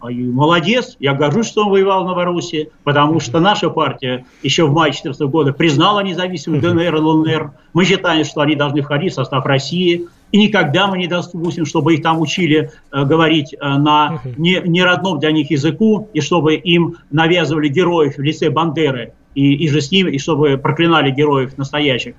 А 0.00 0.10
молодец, 0.10 0.96
я 1.00 1.14
горжусь, 1.14 1.48
что 1.48 1.64
он 1.64 1.70
воевал 1.70 2.04
в 2.04 2.06
Новороссии, 2.06 2.70
потому 2.84 3.18
что 3.18 3.40
наша 3.40 3.70
партия 3.70 4.26
еще 4.42 4.66
в 4.66 4.72
мае 4.72 4.92
2014 4.92 5.22
года 5.22 5.52
признала 5.52 6.00
независимую 6.00 6.60
ДНР 6.60 6.94
и 6.94 6.98
ЛНР. 6.98 7.52
Мы 7.72 7.84
считаем, 7.84 8.24
что 8.24 8.42
они 8.42 8.54
должны 8.54 8.82
входить 8.82 9.12
в 9.12 9.16
состав 9.16 9.44
России. 9.46 10.06
И 10.32 10.38
никогда 10.38 10.86
мы 10.88 10.98
не 10.98 11.06
допустим, 11.06 11.64
чтобы 11.66 11.94
их 11.94 12.02
там 12.02 12.20
учили 12.20 12.70
э, 12.92 13.04
говорить 13.04 13.54
э, 13.54 13.56
на 13.60 14.20
не, 14.36 14.60
не 14.64 14.82
родном 14.82 15.20
для 15.20 15.30
них 15.30 15.50
языку, 15.50 16.08
и 16.12 16.20
чтобы 16.20 16.54
им 16.54 16.96
навязывали 17.10 17.68
героев 17.68 18.16
в 18.16 18.22
лице 18.22 18.50
Бандеры, 18.50 19.12
и, 19.34 19.54
и 19.54 19.68
же 19.68 19.80
с 19.80 19.90
ним, 19.92 20.08
и 20.08 20.18
чтобы 20.18 20.58
проклинали 20.58 21.10
героев 21.10 21.56
настоящих. 21.58 22.14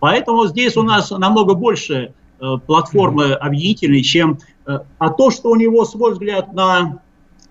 Поэтому 0.00 0.46
здесь 0.46 0.76
у 0.76 0.82
нас 0.82 1.10
намного 1.10 1.54
больше 1.54 2.12
э, 2.40 2.56
платформы 2.66 3.32
объединительной, 3.32 4.02
чем 4.02 4.38
э, 4.66 4.78
а 4.98 5.10
то, 5.10 5.30
что 5.30 5.50
у 5.50 5.56
него 5.56 5.84
свой 5.84 6.12
взгляд 6.12 6.52
на 6.52 7.00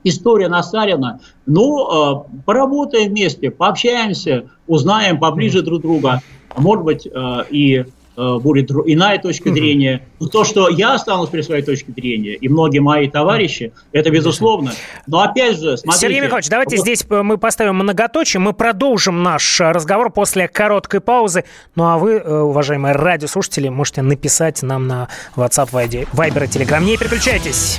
история 0.03 0.47
Насарина. 0.47 1.19
Ну, 1.45 2.25
э, 2.27 2.41
поработаем 2.45 3.09
вместе, 3.09 3.51
пообщаемся, 3.51 4.49
узнаем 4.67 5.19
поближе 5.19 5.61
друг 5.61 5.81
друга. 5.81 6.21
Может 6.55 6.85
быть, 6.85 7.07
э, 7.07 7.43
и 7.49 7.85
будет 8.18 8.72
иная 8.72 9.20
точка 9.20 9.53
зрения. 9.53 10.01
Но 10.20 10.28
то, 10.28 10.43
что 10.43 10.68
я 10.70 10.95
останусь 10.95 11.30
при 11.30 11.41
своей 11.41 11.63
точке 11.63 11.91
зрения, 11.91 12.34
и 12.34 12.49
многие 12.49 12.80
мои 12.80 13.07
товарищи, 13.07 13.72
это 13.91 14.09
безусловно. 14.09 14.74
Но 15.05 15.22
опять 15.22 15.59
же, 15.59 15.78
смотрите... 15.78 16.07
Сергей 16.07 16.22
Михайлович, 16.22 16.49
давайте 16.49 16.78
вот... 16.78 16.82
здесь 16.82 17.05
мы 17.07 17.38
поставим 17.38 17.76
многоточие, 17.76 18.41
мы 18.41 18.53
продолжим 18.53 19.22
наш 19.22 19.61
разговор 19.61 20.11
после 20.11 20.47
короткой 20.47 20.99
паузы. 20.99 21.43
Ну 21.76 21.86
а 21.86 21.97
вы, 21.97 22.20
уважаемые 22.20 22.93
радиослушатели, 22.93 23.70
можете 23.70 24.01
написать 24.01 24.63
нам 24.63 24.88
на 24.88 25.07
WhatsApp, 25.36 25.70
Viber 25.72 26.43
и 26.43 26.47
Telegram. 26.47 26.84
Не 26.84 26.97
переключайтесь. 26.97 27.78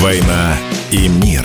«Война 0.00 0.54
и 0.92 1.08
мир». 1.08 1.44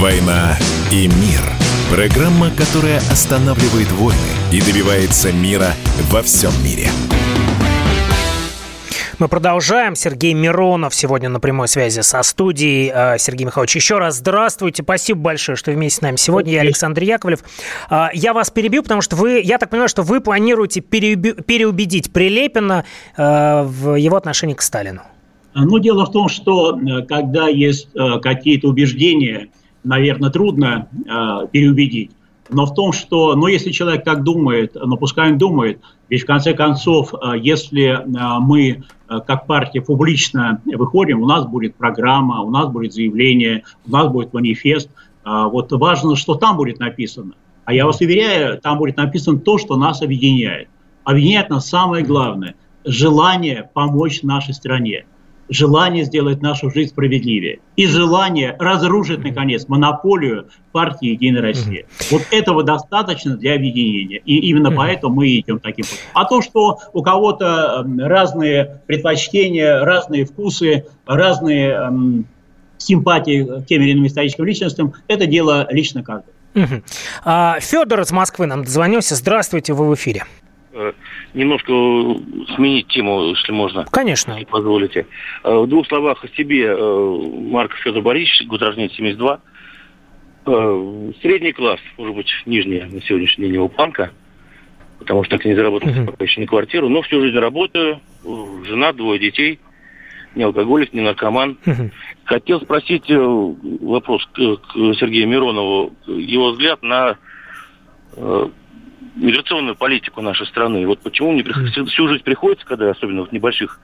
«Война 0.00 0.58
и 0.90 1.06
мир»– 1.06 1.40
программа, 1.90 2.50
которая 2.50 2.98
останавливает 2.98 3.90
войны 3.92 4.18
и 4.50 4.60
добивается 4.60 5.32
мира 5.32 5.68
во 6.10 6.22
всем 6.22 6.50
мире. 6.64 6.88
Мы 9.18 9.28
продолжаем. 9.28 9.94
Сергей 9.94 10.32
Миронов 10.34 10.94
сегодня 10.94 11.28
на 11.28 11.38
прямой 11.38 11.68
связи 11.68 12.00
со 12.00 12.22
студией. 12.22 12.90
А, 12.92 13.18
Сергей 13.18 13.44
Михайлович, 13.44 13.76
еще 13.76 13.98
раз 13.98 14.16
здравствуйте. 14.16 14.82
Спасибо 14.82 15.20
большое, 15.20 15.54
что 15.54 15.70
вместе 15.70 15.98
с 15.98 16.00
нами 16.00 16.16
сегодня. 16.16 16.54
Я 16.54 16.60
Александр 16.62 17.02
Яковлев. 17.02 17.40
А, 17.88 18.10
я 18.14 18.32
вас 18.32 18.50
перебью, 18.50 18.82
потому 18.82 19.00
что 19.02 19.14
вы, 19.14 19.40
я 19.44 19.58
так 19.58 19.70
понимаю, 19.70 19.88
что 19.88 20.02
вы 20.02 20.20
планируете 20.20 20.80
переубедить 20.80 22.12
Прилепина 22.12 22.84
а, 23.16 23.62
в 23.62 23.94
его 23.94 24.16
отношении 24.16 24.54
к 24.54 24.62
Сталину. 24.62 25.02
Ну, 25.54 25.78
дело 25.78 26.06
в 26.06 26.12
том, 26.12 26.28
что 26.28 26.78
э, 26.78 27.02
когда 27.02 27.48
есть 27.48 27.88
э, 27.94 28.18
какие-то 28.20 28.68
убеждения, 28.68 29.50
наверное, 29.84 30.30
трудно 30.30 30.88
э, 30.92 31.46
переубедить. 31.50 32.10
Но 32.52 32.66
в 32.66 32.74
том, 32.74 32.92
что, 32.92 33.34
ну, 33.34 33.46
если 33.46 33.70
человек 33.70 34.04
так 34.04 34.22
думает, 34.22 34.74
ну, 34.74 34.96
пускай 34.96 35.32
он 35.32 35.38
думает, 35.38 35.80
ведь 36.08 36.22
в 36.22 36.26
конце 36.26 36.52
концов, 36.54 37.14
э, 37.14 37.38
если 37.38 37.88
э, 37.88 38.40
мы 38.40 38.84
э, 39.08 39.20
как 39.26 39.46
партия 39.46 39.80
публично 39.80 40.60
выходим, 40.66 41.22
у 41.22 41.26
нас 41.26 41.46
будет 41.46 41.74
программа, 41.76 42.42
у 42.42 42.50
нас 42.50 42.68
будет 42.68 42.92
заявление, 42.92 43.64
у 43.86 43.90
нас 43.90 44.10
будет 44.10 44.32
манифест. 44.32 44.90
Вот 45.24 45.70
важно, 45.70 46.16
что 46.16 46.34
там 46.34 46.56
будет 46.56 46.80
написано. 46.80 47.34
А 47.64 47.72
я 47.72 47.86
вас 47.86 48.00
уверяю, 48.00 48.60
там 48.60 48.76
будет 48.78 48.96
написано 48.96 49.38
то, 49.38 49.56
что 49.56 49.76
нас 49.76 50.02
объединяет. 50.02 50.68
Объединяет 51.04 51.48
нас 51.48 51.68
самое 51.68 52.04
главное– 52.04 52.56
желание 52.84 53.70
помочь 53.72 54.24
нашей 54.24 54.52
стране 54.52 55.04
желание 55.52 56.04
сделать 56.04 56.42
нашу 56.42 56.70
жизнь 56.70 56.90
справедливее 56.90 57.60
и 57.76 57.86
желание 57.86 58.56
разрушить, 58.58 59.22
наконец, 59.22 59.68
монополию 59.68 60.48
партии 60.72 61.08
«Единая 61.08 61.42
Россия». 61.42 61.84
Вот 62.10 62.22
этого 62.30 62.62
достаточно 62.62 63.36
для 63.36 63.54
объединения. 63.54 64.20
И 64.24 64.38
именно 64.38 64.70
поэтому 64.70 65.16
мы 65.16 65.28
идем 65.28 65.58
таким 65.58 65.84
путем. 65.84 65.98
А 66.14 66.24
то, 66.24 66.42
что 66.42 66.78
у 66.92 67.02
кого-то 67.02 67.84
эм, 67.84 67.98
разные 68.00 68.82
предпочтения, 68.86 69.84
разные 69.84 70.24
вкусы, 70.24 70.86
разные 71.06 71.70
эм, 71.70 72.26
симпатии 72.78 73.62
к 73.62 73.66
тем 73.66 73.82
или 73.82 73.92
иным 73.92 74.06
историческим 74.06 74.44
личностям, 74.44 74.94
это 75.08 75.26
дело 75.26 75.68
лично 75.70 76.02
каждого. 76.02 76.32
Угу. 76.54 76.82
А, 77.24 77.60
Федор 77.60 78.00
из 78.00 78.12
Москвы 78.12 78.46
нам 78.46 78.64
дозвонился. 78.64 79.14
Здравствуйте, 79.14 79.72
вы 79.72 79.88
в 79.88 79.94
эфире. 79.94 80.24
Э, 80.74 80.92
немножко 81.34 81.72
сменить 82.54 82.88
тему, 82.88 83.30
если 83.30 83.52
можно. 83.52 83.84
Конечно. 83.90 84.32
Если 84.32 84.44
позволите. 84.46 85.06
Э, 85.44 85.54
в 85.54 85.66
двух 85.66 85.86
словах 85.86 86.24
о 86.24 86.28
себе. 86.28 86.64
Э, 86.66 87.18
Марк 87.50 87.74
Федор 87.76 88.02
Борисович, 88.02 88.46
год 88.48 88.62
рождения 88.62 88.90
72. 88.90 89.40
Средний 90.44 91.52
класс, 91.52 91.78
может 91.96 92.16
быть, 92.16 92.26
нижний 92.46 92.80
на 92.80 93.00
сегодняшний 93.02 93.44
день 93.44 93.54
его 93.54 93.68
планка, 93.68 94.10
потому 94.98 95.22
что 95.22 95.36
так 95.36 95.46
и 95.46 95.50
не 95.50 95.54
заработал 95.54 95.90
uh-huh. 95.90 96.06
пока 96.06 96.24
еще 96.24 96.40
не 96.40 96.48
квартиру, 96.48 96.88
но 96.88 97.02
всю 97.02 97.20
жизнь 97.20 97.38
работаю, 97.38 98.00
жена, 98.64 98.92
двое 98.92 99.20
детей, 99.20 99.60
не 100.34 100.42
алкоголик, 100.42 100.92
не 100.92 101.00
наркоман. 101.00 101.58
Uh-huh. 101.64 101.92
Хотел 102.24 102.60
спросить 102.60 103.04
вопрос 103.08 104.26
к, 104.32 104.56
к 104.56 104.72
Сергею 104.98 105.28
Миронову, 105.28 105.92
его 106.08 106.50
взгляд 106.50 106.82
на 106.82 107.18
миграционную 109.14 109.76
политику 109.76 110.22
нашей 110.22 110.46
страны. 110.46 110.86
Вот 110.86 111.00
почему 111.00 111.32
мне 111.32 111.44
всю 111.44 112.08
жизнь 112.08 112.22
приходится, 112.22 112.66
когда 112.66 112.90
особенно 112.90 113.24
в 113.24 113.32
небольших 113.32 113.78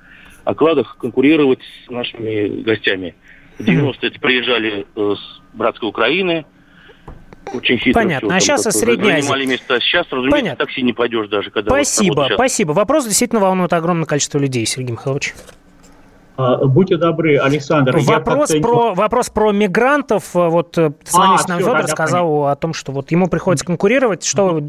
окладах, 0.45 0.97
конкурировать 0.99 1.61
с 1.87 1.91
нашими 1.91 2.63
гостями. 2.63 3.15
В 3.59 3.63
90-е 3.63 4.13
приезжали 4.21 4.87
э, 4.95 5.15
с 5.17 5.57
братской 5.57 5.89
Украины, 5.89 6.47
очень 7.53 7.79
хитро. 7.79 8.01
Понятно. 8.01 8.29
Все, 8.29 8.37
а 8.37 8.41
сейчас 8.41 8.63
со 8.63 8.71
Средней 8.71 9.11
Азии. 9.11 9.47
места. 9.47 9.81
Сейчас, 9.81 10.07
разумеется, 10.11 10.39
Понятно. 10.39 10.65
такси 10.65 10.83
не 10.83 10.93
пойдешь 10.93 11.29
даже, 11.29 11.51
когда... 11.51 11.71
Спасибо, 11.71 12.29
спасибо. 12.33 12.73
Вопрос 12.73 13.07
действительно 13.07 13.41
волнует 13.41 13.73
огромное 13.73 14.07
количество 14.07 14.39
людей, 14.39 14.65
Сергей 14.67 14.93
Михайлович. 14.93 15.35
А, 16.39 16.65
будьте 16.65 16.97
добры, 16.97 17.37
Александр. 17.37 17.99
Вопрос, 17.99 18.55
про, 18.63 18.95
вопрос 18.95 19.29
про 19.29 19.51
мигрантов. 19.51 20.35
Вот 20.35 20.77
звонивший 20.77 21.47
а, 21.47 21.49
нам 21.49 21.59
Федор 21.59 21.89
сказал 21.89 22.29
понятно. 22.29 22.53
о 22.53 22.55
том, 22.55 22.75
что 22.75 22.93
вот 22.93 23.11
ему 23.11 23.27
приходится 23.27 23.67
конкурировать. 23.67 24.25
Что, 24.25 24.63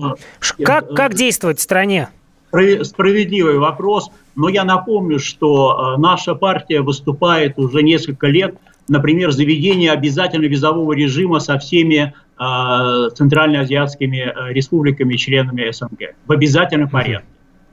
как, 0.63 0.91
как 0.95 1.13
действовать 1.13 1.59
в 1.59 1.61
стране? 1.61 2.09
Справедливый 2.49 3.59
вопрос. 3.59 4.09
Но 4.36 4.49
я 4.49 4.63
напомню, 4.63 5.20
что 5.20 5.95
наша 5.99 6.34
партия 6.34 6.82
выступает 6.82 7.59
уже 7.59 7.84
несколько 7.84 8.26
лет, 8.26 8.55
например, 8.88 9.30
за 9.30 9.43
введение 9.43 9.91
обязательного 9.91 10.49
визового 10.49 10.93
режима 10.93 11.39
со 11.39 11.59
всеми 11.59 12.15
центральноазиатскими 12.39 14.53
республиками, 14.53 15.17
членами 15.17 15.70
СНГ 15.70 16.15
в 16.26 16.32
обязательном 16.32 16.89
порядке. 16.89 17.28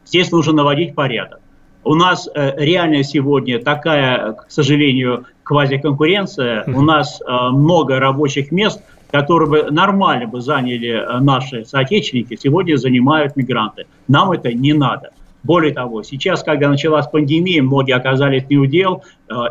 Здесь 0.05 0.31
нужно 0.31 0.53
наводить 0.53 0.95
порядок. 0.95 1.41
У 1.87 1.95
нас 1.95 2.29
э, 2.35 2.53
реально 2.57 3.05
сегодня 3.05 3.61
такая, 3.61 4.33
к 4.33 4.47
сожалению, 4.49 5.27
квазиконкуренция. 5.45 6.65
У 6.67 6.83
нас 6.83 7.21
э, 7.21 7.33
много 7.53 8.01
рабочих 8.01 8.51
мест, 8.51 8.83
которые 9.13 9.49
бы 9.49 9.71
нормально 9.71 10.27
бы 10.27 10.41
заняли 10.41 10.89
э, 10.89 11.21
наши 11.21 11.65
соотечественники, 11.65 12.37
сегодня 12.43 12.77
занимают 12.77 13.37
мигранты. 13.37 13.87
Нам 14.09 14.33
это 14.33 14.53
не 14.53 14.73
надо. 14.73 15.11
Более 15.45 15.73
того, 15.73 16.03
сейчас, 16.03 16.43
когда 16.43 16.69
началась 16.69 17.07
пандемия, 17.07 17.63
многие 17.63 17.95
оказались 17.95 18.51
не 18.51 18.57
у 18.57 18.67
дел, 18.67 19.05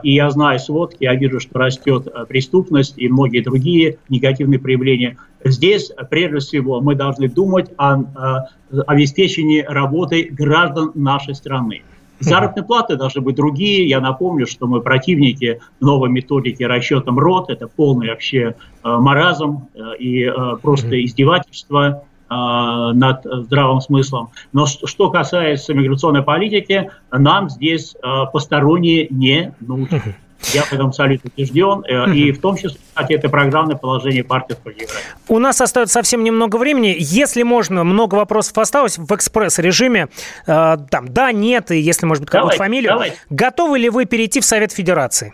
и 0.03 0.13
я 0.13 0.29
знаю 0.29 0.59
сводки, 0.59 1.05
я 1.05 1.15
вижу, 1.15 1.39
что 1.39 1.57
растет 1.57 2.09
преступность 2.27 2.95
и 2.97 3.07
многие 3.07 3.39
другие 3.39 3.97
негативные 4.09 4.59
проявления. 4.59 5.15
Здесь, 5.45 5.93
прежде 6.09 6.39
всего, 6.39 6.81
мы 6.81 6.95
должны 6.95 7.29
думать 7.29 7.71
о, 7.77 7.93
о 7.93 8.49
обеспечении 8.87 9.61
работы 9.61 10.27
граждан 10.29 10.91
нашей 10.95 11.33
страны. 11.33 11.83
Заработные 12.19 12.63
платы 12.63 12.95
должны 12.95 13.21
быть 13.21 13.35
другие. 13.35 13.87
Я 13.87 13.99
напомню, 13.99 14.47
что 14.47 14.67
мы 14.67 14.81
противники 14.81 15.59
новой 15.79 16.09
методики 16.09 16.63
расчета 16.63 17.11
МРОД. 17.11 17.49
Это 17.49 17.67
полный 17.67 18.09
вообще 18.09 18.39
э, 18.39 18.53
маразм 18.83 19.67
э, 19.73 19.97
и 19.99 20.23
э, 20.23 20.33
просто 20.61 21.03
издевательство 21.03 22.03
над 22.27 23.23
здравым 23.23 23.81
смыслом. 23.81 24.31
Но 24.51 24.65
что 24.65 25.11
касается 25.11 25.75
миграционной 25.75 26.23
политики, 26.23 26.89
нам 27.11 27.51
здесь 27.51 27.95
посторонние 28.33 29.05
не 29.11 29.53
нужны. 29.59 30.15
Я 30.53 30.63
в 30.63 30.73
этом 30.73 30.87
абсолютно 30.87 31.29
убежден. 31.35 31.83
Э, 31.87 32.13
и 32.13 32.31
в 32.31 32.39
том 32.39 32.55
числе, 32.55 32.77
кстати, 32.93 33.13
это 33.13 33.29
программное 33.29 33.75
положение 33.75 34.23
партии 34.23 34.53
«Справедливая 34.53 34.95
У 35.27 35.39
нас 35.39 35.59
остается 35.61 35.93
совсем 35.93 36.23
немного 36.23 36.57
времени. 36.57 36.95
Если 36.97 37.43
можно, 37.43 37.83
много 37.83 38.15
вопросов 38.15 38.57
осталось 38.57 38.97
в 38.97 39.13
экспресс-режиме. 39.13 40.07
Э, 40.45 40.77
там, 40.89 41.07
да, 41.09 41.31
нет, 41.31 41.71
и 41.71 41.79
если, 41.79 42.05
может 42.05 42.21
быть, 42.23 42.29
какую-то 42.29 42.57
фамилию. 42.57 42.91
Давайте. 42.91 43.17
Готовы 43.29 43.79
ли 43.79 43.89
вы 43.89 44.05
перейти 44.05 44.39
в 44.39 44.45
Совет 44.45 44.71
Федерации? 44.71 45.33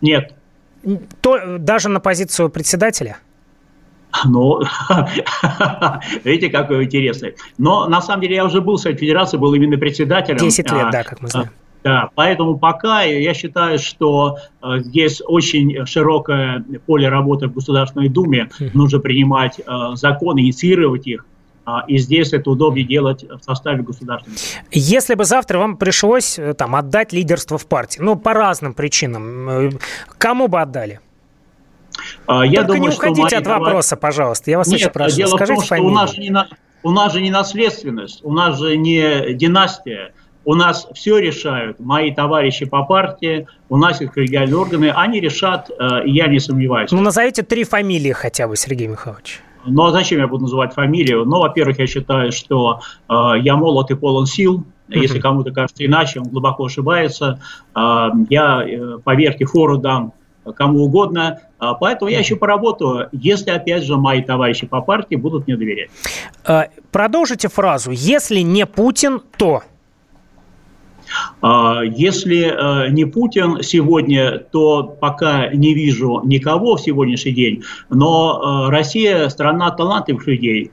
Нет. 0.00 0.32
То, 1.20 1.58
даже 1.58 1.88
на 1.88 2.00
позицию 2.00 2.48
председателя? 2.48 3.18
Ну, 4.24 4.60
видите, 6.24 6.48
какой 6.48 6.84
интересный. 6.84 7.34
Но 7.58 7.86
на 7.86 8.00
самом 8.00 8.22
деле 8.22 8.36
я 8.36 8.44
уже 8.44 8.60
был 8.60 8.76
в 8.76 8.80
Совете 8.80 9.00
Федерации, 9.00 9.36
был 9.36 9.52
именно 9.54 9.76
председателем. 9.76 10.38
Десять 10.38 10.70
лет, 10.70 10.86
а, 10.86 10.90
да, 10.90 11.04
как 11.04 11.20
мы 11.20 11.28
знаем. 11.28 11.50
Да, 11.86 12.10
поэтому 12.16 12.58
пока 12.58 13.02
я 13.02 13.32
считаю, 13.32 13.78
что 13.78 14.38
э, 14.60 14.80
здесь 14.80 15.22
очень 15.24 15.86
широкое 15.86 16.64
поле 16.84 17.08
работы 17.08 17.46
в 17.46 17.54
Государственной 17.54 18.08
Думе. 18.08 18.50
Нужно 18.74 18.98
принимать 18.98 19.60
э, 19.60 19.64
законы, 19.94 20.40
инициировать 20.40 21.06
их. 21.06 21.24
А, 21.64 21.84
и 21.86 21.98
здесь 21.98 22.32
это 22.32 22.50
удобнее 22.50 22.84
делать 22.84 23.22
в 23.22 23.40
составе 23.40 23.84
государственной. 23.84 24.36
Если 24.72 25.14
бы 25.14 25.24
завтра 25.24 25.58
вам 25.58 25.76
пришлось 25.76 26.40
э, 26.40 26.54
там, 26.54 26.74
отдать 26.74 27.12
лидерство 27.12 27.56
в 27.56 27.68
партии, 27.68 28.00
ну, 28.00 28.16
по 28.16 28.34
разным 28.34 28.74
причинам, 28.74 29.48
э, 29.48 29.70
кому 30.18 30.48
бы 30.48 30.60
отдали? 30.60 30.98
А, 32.26 32.44
я 32.44 32.62
Только 32.62 32.78
думаю, 32.78 32.90
не 32.90 32.96
уходите 32.96 33.36
от 33.36 33.46
вопроса, 33.46 33.96
пожалуйста. 33.96 34.50
Я 34.50 34.58
вас 34.58 34.66
Нет, 34.66 34.80
очень 34.80 34.90
прошу. 34.90 35.16
Дело 35.18 35.36
Скажите 35.36 35.54
в 35.54 35.68
том, 35.68 35.78
что 35.78 35.86
у 35.86 35.90
нас, 35.90 36.12
же 36.12 36.20
не, 36.20 36.36
у 36.82 36.90
нас 36.90 37.12
же 37.12 37.20
не 37.20 37.30
наследственность, 37.30 38.24
у 38.24 38.32
нас 38.32 38.58
же 38.58 38.76
не 38.76 39.34
династия 39.34 40.12
у 40.46 40.54
нас 40.54 40.88
все 40.94 41.18
решают 41.18 41.78
мои 41.80 42.14
товарищи 42.14 42.64
по 42.64 42.84
партии, 42.84 43.46
у 43.68 43.76
нас 43.76 44.00
их 44.00 44.12
коллегиальные 44.12 44.56
органы, 44.56 44.92
они 44.94 45.20
решат, 45.20 45.68
э, 45.70 46.02
я 46.06 46.28
не 46.28 46.38
сомневаюсь. 46.38 46.92
Ну, 46.92 47.02
назовите 47.02 47.42
три 47.42 47.64
фамилии 47.64 48.12
хотя 48.12 48.46
бы, 48.48 48.56
Сергей 48.56 48.86
Михайлович. 48.86 49.40
Ну, 49.66 49.84
а 49.84 49.90
зачем 49.90 50.20
я 50.20 50.28
буду 50.28 50.44
называть 50.44 50.72
фамилию? 50.72 51.24
Ну, 51.24 51.40
во-первых, 51.40 51.80
я 51.80 51.88
считаю, 51.88 52.30
что 52.30 52.80
э, 53.08 53.14
я 53.40 53.56
молод 53.56 53.90
и 53.90 53.96
полон 53.96 54.26
сил. 54.26 54.64
Если 54.88 55.18
кому-то 55.18 55.50
кажется 55.50 55.84
иначе, 55.84 56.20
он 56.20 56.28
глубоко 56.28 56.66
ошибается. 56.66 57.40
Э, 57.74 58.10
я, 58.30 58.62
э, 58.64 58.98
поверьте, 59.02 59.44
фору 59.44 59.78
дам 59.78 60.12
кому 60.54 60.84
угодно. 60.84 61.40
Поэтому 61.58 62.08
я 62.08 62.20
еще 62.20 62.36
поработаю, 62.36 63.08
если, 63.10 63.50
опять 63.50 63.82
же, 63.82 63.96
мои 63.96 64.22
товарищи 64.22 64.64
по 64.64 64.80
партии 64.80 65.16
будут 65.16 65.48
мне 65.48 65.56
доверять. 65.56 65.90
Продолжите 66.92 67.48
фразу. 67.48 67.90
Если 67.90 68.42
не 68.42 68.64
Путин, 68.64 69.20
то... 69.38 69.64
А, 71.40 71.82
если 71.82 72.46
э, 72.46 72.90
не 72.90 73.04
Путин 73.04 73.62
сегодня, 73.62 74.38
то 74.38 74.82
пока 74.82 75.48
не 75.48 75.74
вижу 75.74 76.22
никого 76.24 76.76
в 76.76 76.80
сегодняшний 76.80 77.32
день, 77.32 77.62
но 77.90 78.66
э, 78.66 78.70
Россия 78.70 79.28
страна 79.28 79.70
талантливых 79.70 80.26
людей. 80.26 80.72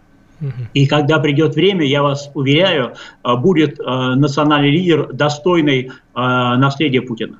И 0.73 0.87
когда 0.87 1.19
придет 1.19 1.55
время, 1.55 1.85
я 1.85 2.03
вас 2.03 2.29
уверяю, 2.33 2.95
э, 3.23 3.35
будет 3.35 3.77
национальный 3.79 4.71
лидер, 4.71 5.13
достойный 5.13 5.91
наследия 6.13 7.01
Путина. 7.01 7.37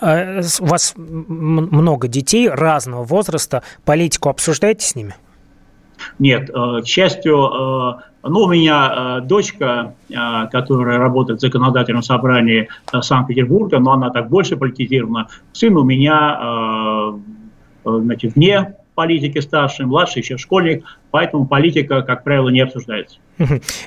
У 0.00 0.66
вас 0.66 0.94
много 0.96 2.08
детей 2.08 2.48
разного 2.48 3.04
возраста. 3.04 3.62
Политику 3.84 4.28
обсуждаете 4.28 4.84
с 4.84 4.96
ними? 4.96 5.14
Нет, 6.18 6.50
к 6.50 6.86
счастью, 6.86 8.00
ну, 8.22 8.40
у 8.40 8.48
меня 8.48 9.18
э, 9.18 9.20
дочка, 9.22 9.94
э, 10.08 10.14
которая 10.50 10.98
работает 10.98 11.40
в 11.40 11.42
законодательном 11.42 12.02
собрании 12.02 12.68
э, 12.92 13.02
Санкт-Петербурга, 13.02 13.78
но 13.78 13.92
она 13.92 14.10
так 14.10 14.28
больше 14.28 14.56
политизирована. 14.56 15.28
Сын 15.52 15.76
у 15.76 15.82
меня 15.82 16.38
э, 16.40 17.18
э 17.84 18.00
значит, 18.00 18.36
вне 18.36 18.74
политики 18.94 19.40
старший, 19.40 19.86
младший 19.86 20.22
еще 20.22 20.36
школьник, 20.36 20.84
поэтому 21.10 21.46
политика, 21.46 22.02
как 22.02 22.22
правило, 22.22 22.50
не 22.50 22.60
обсуждается. 22.60 23.18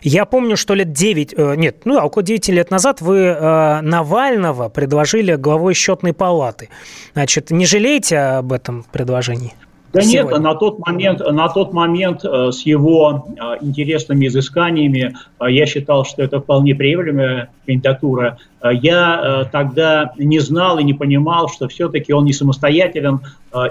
Я 0.02 0.26
помню, 0.26 0.58
что 0.58 0.74
лет 0.74 0.92
9, 0.92 1.34
э, 1.38 1.56
нет, 1.56 1.86
ну, 1.86 1.98
около 1.98 2.24
9 2.24 2.50
лет 2.50 2.72
назад 2.72 3.00
вы 3.00 3.20
э, 3.20 3.82
Навального 3.82 4.68
предложили 4.68 5.36
главой 5.36 5.76
счетной 5.76 6.14
палаты. 6.14 6.70
Значит, 7.14 7.52
не 7.52 7.66
жалеете 7.66 8.18
об 8.18 8.52
этом 8.52 8.84
предложении? 8.92 9.54
Да 9.96 10.02
сегодня? 10.02 10.34
нет, 10.34 10.42
на 10.42 10.56
тот 10.56 10.80
момент, 10.80 11.20
на 11.22 11.48
тот 11.48 11.72
момент 11.72 12.26
э, 12.26 12.52
с 12.52 12.66
его 12.66 13.28
э, 13.30 13.58
интересными 13.62 14.28
изысканиями 14.28 15.16
э, 15.40 15.52
я 15.52 15.66
считал, 15.66 16.04
что 16.04 16.22
это 16.22 16.42
вполне 16.42 16.76
приемлемая 16.76 17.50
кандидатура. 17.66 18.38
Я 18.62 19.48
тогда 19.52 20.12
не 20.18 20.40
знал 20.40 20.80
и 20.80 20.84
не 20.84 20.94
понимал, 20.94 21.50
что 21.50 21.68
все-таки 21.68 22.14
он 22.14 22.26
не 22.26 22.34
самостоятелен 22.34 23.22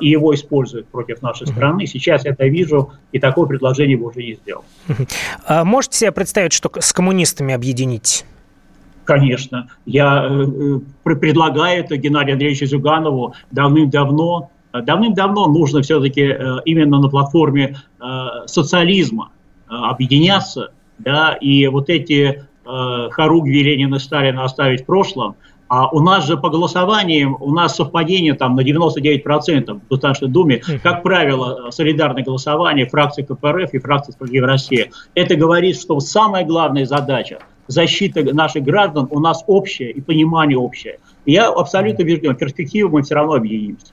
и 0.01 0.09
его 0.09 0.35
используют 0.35 0.87
против 0.87 1.21
нашей 1.21 1.49
страны. 1.49 1.87
Сейчас 1.87 2.25
я 2.25 2.31
это 2.31 2.47
вижу, 2.47 2.93
и 3.11 3.19
такое 3.19 3.47
предложение 3.47 3.97
бы 3.97 4.07
уже 4.07 4.23
не 4.23 4.35
сделал. 4.35 4.65
А 5.47 5.65
можете 5.65 5.99
себе 5.99 6.13
представить, 6.13 6.53
что 6.53 6.71
с 6.79 6.93
коммунистами 6.93 7.53
объединить? 7.55 8.25
Конечно. 9.05 9.69
Я 9.85 10.31
предлагаю 11.03 11.85
это 11.85 11.97
Геннадию 11.97 12.35
Андреевичу 12.35 12.67
Зюганову 12.67 13.35
давным-давно 13.51 14.51
давным-давно 14.83 15.47
нужно 15.47 15.83
все-таки 15.83 16.23
э, 16.23 16.57
именно 16.65 16.99
на 16.99 17.09
платформе 17.09 17.77
э, 18.01 18.05
социализма 18.47 19.31
э, 19.69 19.75
объединяться, 19.75 20.73
да, 20.99 21.35
и 21.35 21.67
вот 21.67 21.91
эти 21.91 22.45
хоругви 22.65 23.63
Ленина 23.63 23.97
и 23.97 23.99
Сталина 23.99 24.43
оставить 24.43 24.85
в 24.85 24.87
прошлом, 24.87 25.37
а 25.69 25.87
у 25.89 26.01
нас 26.01 26.27
же 26.27 26.39
по 26.39 26.49
голосованиям, 26.49 27.37
у 27.39 27.53
нас 27.53 27.77
совпадение 27.77 28.33
там 28.33 28.57
на 28.57 28.63
99% 28.63 29.81
в 29.81 29.89
Государственной 29.89 30.33
Думе, 30.33 30.63
как 30.83 31.03
правило, 31.03 31.71
солидарное 31.73 32.25
голосование 32.25 32.87
фракции 32.87 33.23
КПРФ 33.23 33.75
и 33.75 33.79
фракции 33.79 34.13
«Справедливая 34.13 34.53
Россия». 34.53 34.89
Это 35.15 35.37
говорит, 35.37 35.79
что 35.79 36.01
самая 36.01 36.47
главная 36.47 36.87
задача– 36.87 37.41
защита 37.67 38.23
наших 38.35 38.65
граждан 38.65 39.09
у 39.11 39.21
нас 39.21 39.45
общая 39.47 39.91
и 39.91 40.01
понимание 40.01 40.59
общее. 40.59 40.99
Я 41.27 41.49
абсолютно 41.49 42.05
убежден, 42.05 42.35
в 42.35 42.39
перспективе 42.39 42.89
мы 42.89 43.03
все 43.03 43.15
равно 43.15 43.35
объединимся. 43.35 43.93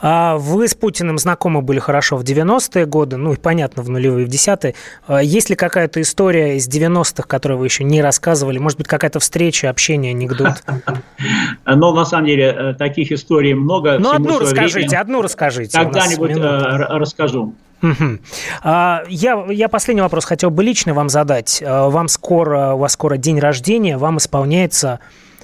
А 0.00 0.36
вы 0.36 0.66
с 0.66 0.74
Путиным 0.74 1.18
знакомы 1.18 1.62
были 1.62 1.78
хорошо 1.78 2.16
в 2.16 2.22
90-е 2.22 2.86
годы, 2.86 3.16
ну 3.16 3.34
и 3.34 3.36
понятно, 3.36 3.82
в 3.82 3.90
нулевые, 3.90 4.26
в 4.26 4.28
десятые. 4.28 4.74
А 5.06 5.22
есть 5.22 5.50
ли 5.50 5.56
какая-то 5.56 6.00
история 6.00 6.56
из 6.56 6.68
90-х, 6.68 7.22
которую 7.24 7.58
вы 7.58 7.66
еще 7.66 7.84
не 7.84 8.02
рассказывали? 8.02 8.58
Может 8.58 8.78
быть, 8.78 8.88
какая-то 8.88 9.20
встреча, 9.20 9.70
общение, 9.70 10.10
анекдот? 10.10 10.62
Но 11.66 11.94
на 11.94 12.04
самом 12.04 12.26
деле 12.26 12.46
э, 12.46 12.74
таких 12.74 13.12
историй 13.12 13.54
много. 13.54 13.98
Ну, 13.98 14.10
одну 14.10 14.38
расскажите, 14.38 14.96
одну 14.96 15.22
расскажите. 15.22 15.78
Когда-нибудь 15.78 16.30
э, 16.32 16.36
расскажу. 16.40 17.54
Угу. 17.82 18.18
А, 18.62 19.02
я, 19.08 19.46
я 19.50 19.68
последний 19.68 20.02
вопрос 20.02 20.24
хотел 20.24 20.50
бы 20.50 20.64
лично 20.64 20.94
вам 20.94 21.08
задать. 21.08 21.62
А, 21.64 21.88
вам 21.88 22.08
скоро, 22.08 22.74
у 22.74 22.78
вас 22.78 22.92
скоро 22.92 23.16
день 23.16 23.38
рождения, 23.38 23.96
вам 23.96 24.18
исполняется 24.18 25.00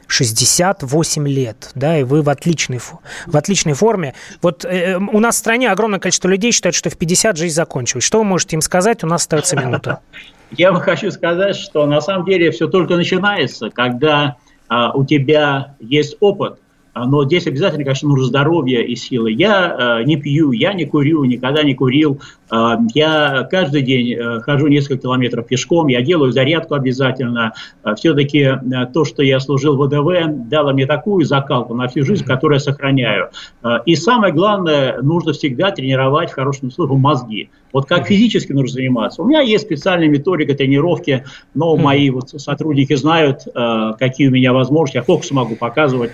68 0.07 1.29
лет, 1.29 1.71
да, 1.75 1.99
и 1.99 2.03
вы 2.03 2.23
в 2.23 2.29
отличной, 2.29 2.79
в 2.79 3.37
отличной 3.37 3.73
форме. 3.73 4.15
Вот 4.43 4.65
э, 4.65 4.97
у 4.97 5.21
нас 5.21 5.37
в 5.37 5.39
стране 5.39 5.71
огромное 5.71 5.99
количество 5.99 6.29
людей 6.29 6.53
считают, 6.53 6.75
что 6.75 6.91
в 6.91 6.97
50 6.97 7.37
жизнь 7.37 7.55
закончилась. 7.55 8.05
Что 8.05 8.19
вы 8.19 8.25
можете 8.25 8.57
им 8.57 8.61
сказать? 8.61 9.03
У 9.03 9.07
нас 9.07 9.23
остается 9.23 9.57
минута. 9.57 10.01
Я 10.51 10.73
вам 10.73 10.81
хочу 10.83 11.11
сказать, 11.11 11.57
что 11.57 11.87
на 11.87 12.01
самом 12.01 12.27
деле 12.27 12.51
все 12.51 12.69
только 12.69 12.97
начинается, 12.97 13.71
когда 13.71 14.37
а, 14.69 14.93
у 14.93 15.05
тебя 15.05 15.75
есть 15.81 16.17
опыт, 16.21 16.59
но 16.95 17.25
здесь 17.25 17.47
обязательно, 17.47 17.85
конечно, 17.85 18.09
нужно 18.09 18.27
здоровье 18.27 18.87
и 18.87 18.95
силы. 18.95 19.33
Я 19.33 19.99
э, 20.01 20.05
не 20.05 20.17
пью, 20.17 20.53
я 20.53 20.73
не 20.73 20.85
курю, 20.85 21.25
никогда 21.25 21.63
не 21.63 21.75
курил. 21.75 22.21
Э, 22.53 22.77
я 22.95 23.47
каждый 23.51 23.83
день 23.83 24.13
э, 24.13 24.41
хожу 24.41 24.69
несколько 24.69 25.03
километров 25.03 25.47
пешком, 25.47 25.89
я 25.89 26.03
делаю 26.03 26.33
зарядку 26.33 26.75
обязательно. 26.75 27.53
Э, 27.83 27.95
все-таки 27.97 28.39
э, 28.41 28.59
то, 28.93 29.05
что 29.05 29.23
я 29.23 29.41
служил 29.41 29.77
в 29.77 29.87
ВДВ, 29.87 30.49
дало 30.49 30.73
мне 30.73 30.87
такую 30.87 31.25
закалку 31.25 31.75
на 31.75 31.89
всю 31.89 32.05
жизнь, 32.05 32.25
которую 32.25 32.57
я 32.57 32.61
сохраняю. 32.61 33.31
Э, 33.63 33.79
и 33.87 33.97
самое 33.97 34.33
главное, 34.33 35.01
нужно 35.03 35.33
всегда 35.33 35.71
тренировать, 35.73 36.31
в 36.31 36.35
хорошем 36.35 36.71
смысле, 36.71 36.97
мозги. 36.97 37.51
Вот 37.73 37.87
как 37.87 38.07
физически 38.07 38.53
нужно 38.53 38.75
заниматься. 38.75 39.21
У 39.21 39.27
меня 39.27 39.41
есть 39.41 39.65
специальная 39.65 40.09
методика 40.09 40.55
тренировки, 40.55 41.25
но 41.55 41.77
мои 41.77 42.09
вот 42.11 42.31
сотрудники 42.31 42.95
знают, 42.95 43.41
э, 43.53 43.93
какие 43.99 44.29
у 44.29 44.31
меня 44.31 44.53
возможности. 44.53 44.99
Я 44.99 45.03
фокус 45.03 45.33
могу 45.33 45.57
показывать 45.57 46.13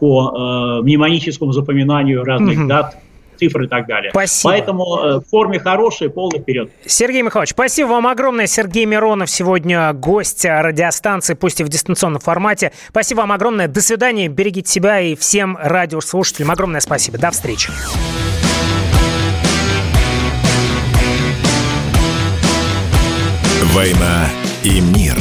по 0.00 0.78
э, 0.80 0.82
мнемоническому 0.82 1.52
запоминанию 1.52 2.24
разных 2.24 2.66
дат, 2.66 2.96
цифр 3.38 3.62
и 3.62 3.68
так 3.68 3.86
далее. 3.86 4.10
Спасибо. 4.10 4.52
Поэтому 4.52 4.84
в 5.20 5.24
форме 5.30 5.58
хорошей, 5.60 6.10
полный 6.10 6.40
вперед. 6.40 6.70
Сергей 6.84 7.22
Михайлович, 7.22 7.50
спасибо 7.50 7.88
вам 7.88 8.06
огромное. 8.08 8.46
Сергей 8.46 8.84
Миронов 8.84 9.30
сегодня 9.30 9.92
гость 9.92 10.44
радиостанции, 10.44 11.34
пусть 11.34 11.60
и 11.60 11.64
в 11.64 11.68
дистанционном 11.68 12.20
формате. 12.20 12.72
Спасибо 12.88 13.20
вам 13.20 13.32
огромное. 13.32 13.68
До 13.68 13.80
свидания. 13.80 14.28
Берегите 14.28 14.70
себя 14.70 15.00
и 15.00 15.14
всем 15.14 15.56
радиослушателям 15.60 16.50
огромное 16.50 16.80
спасибо. 16.80 17.18
До 17.18 17.30
встречи. 17.30 17.70
«Война 23.74 24.26
и 24.64 24.80
мир». 24.80 25.16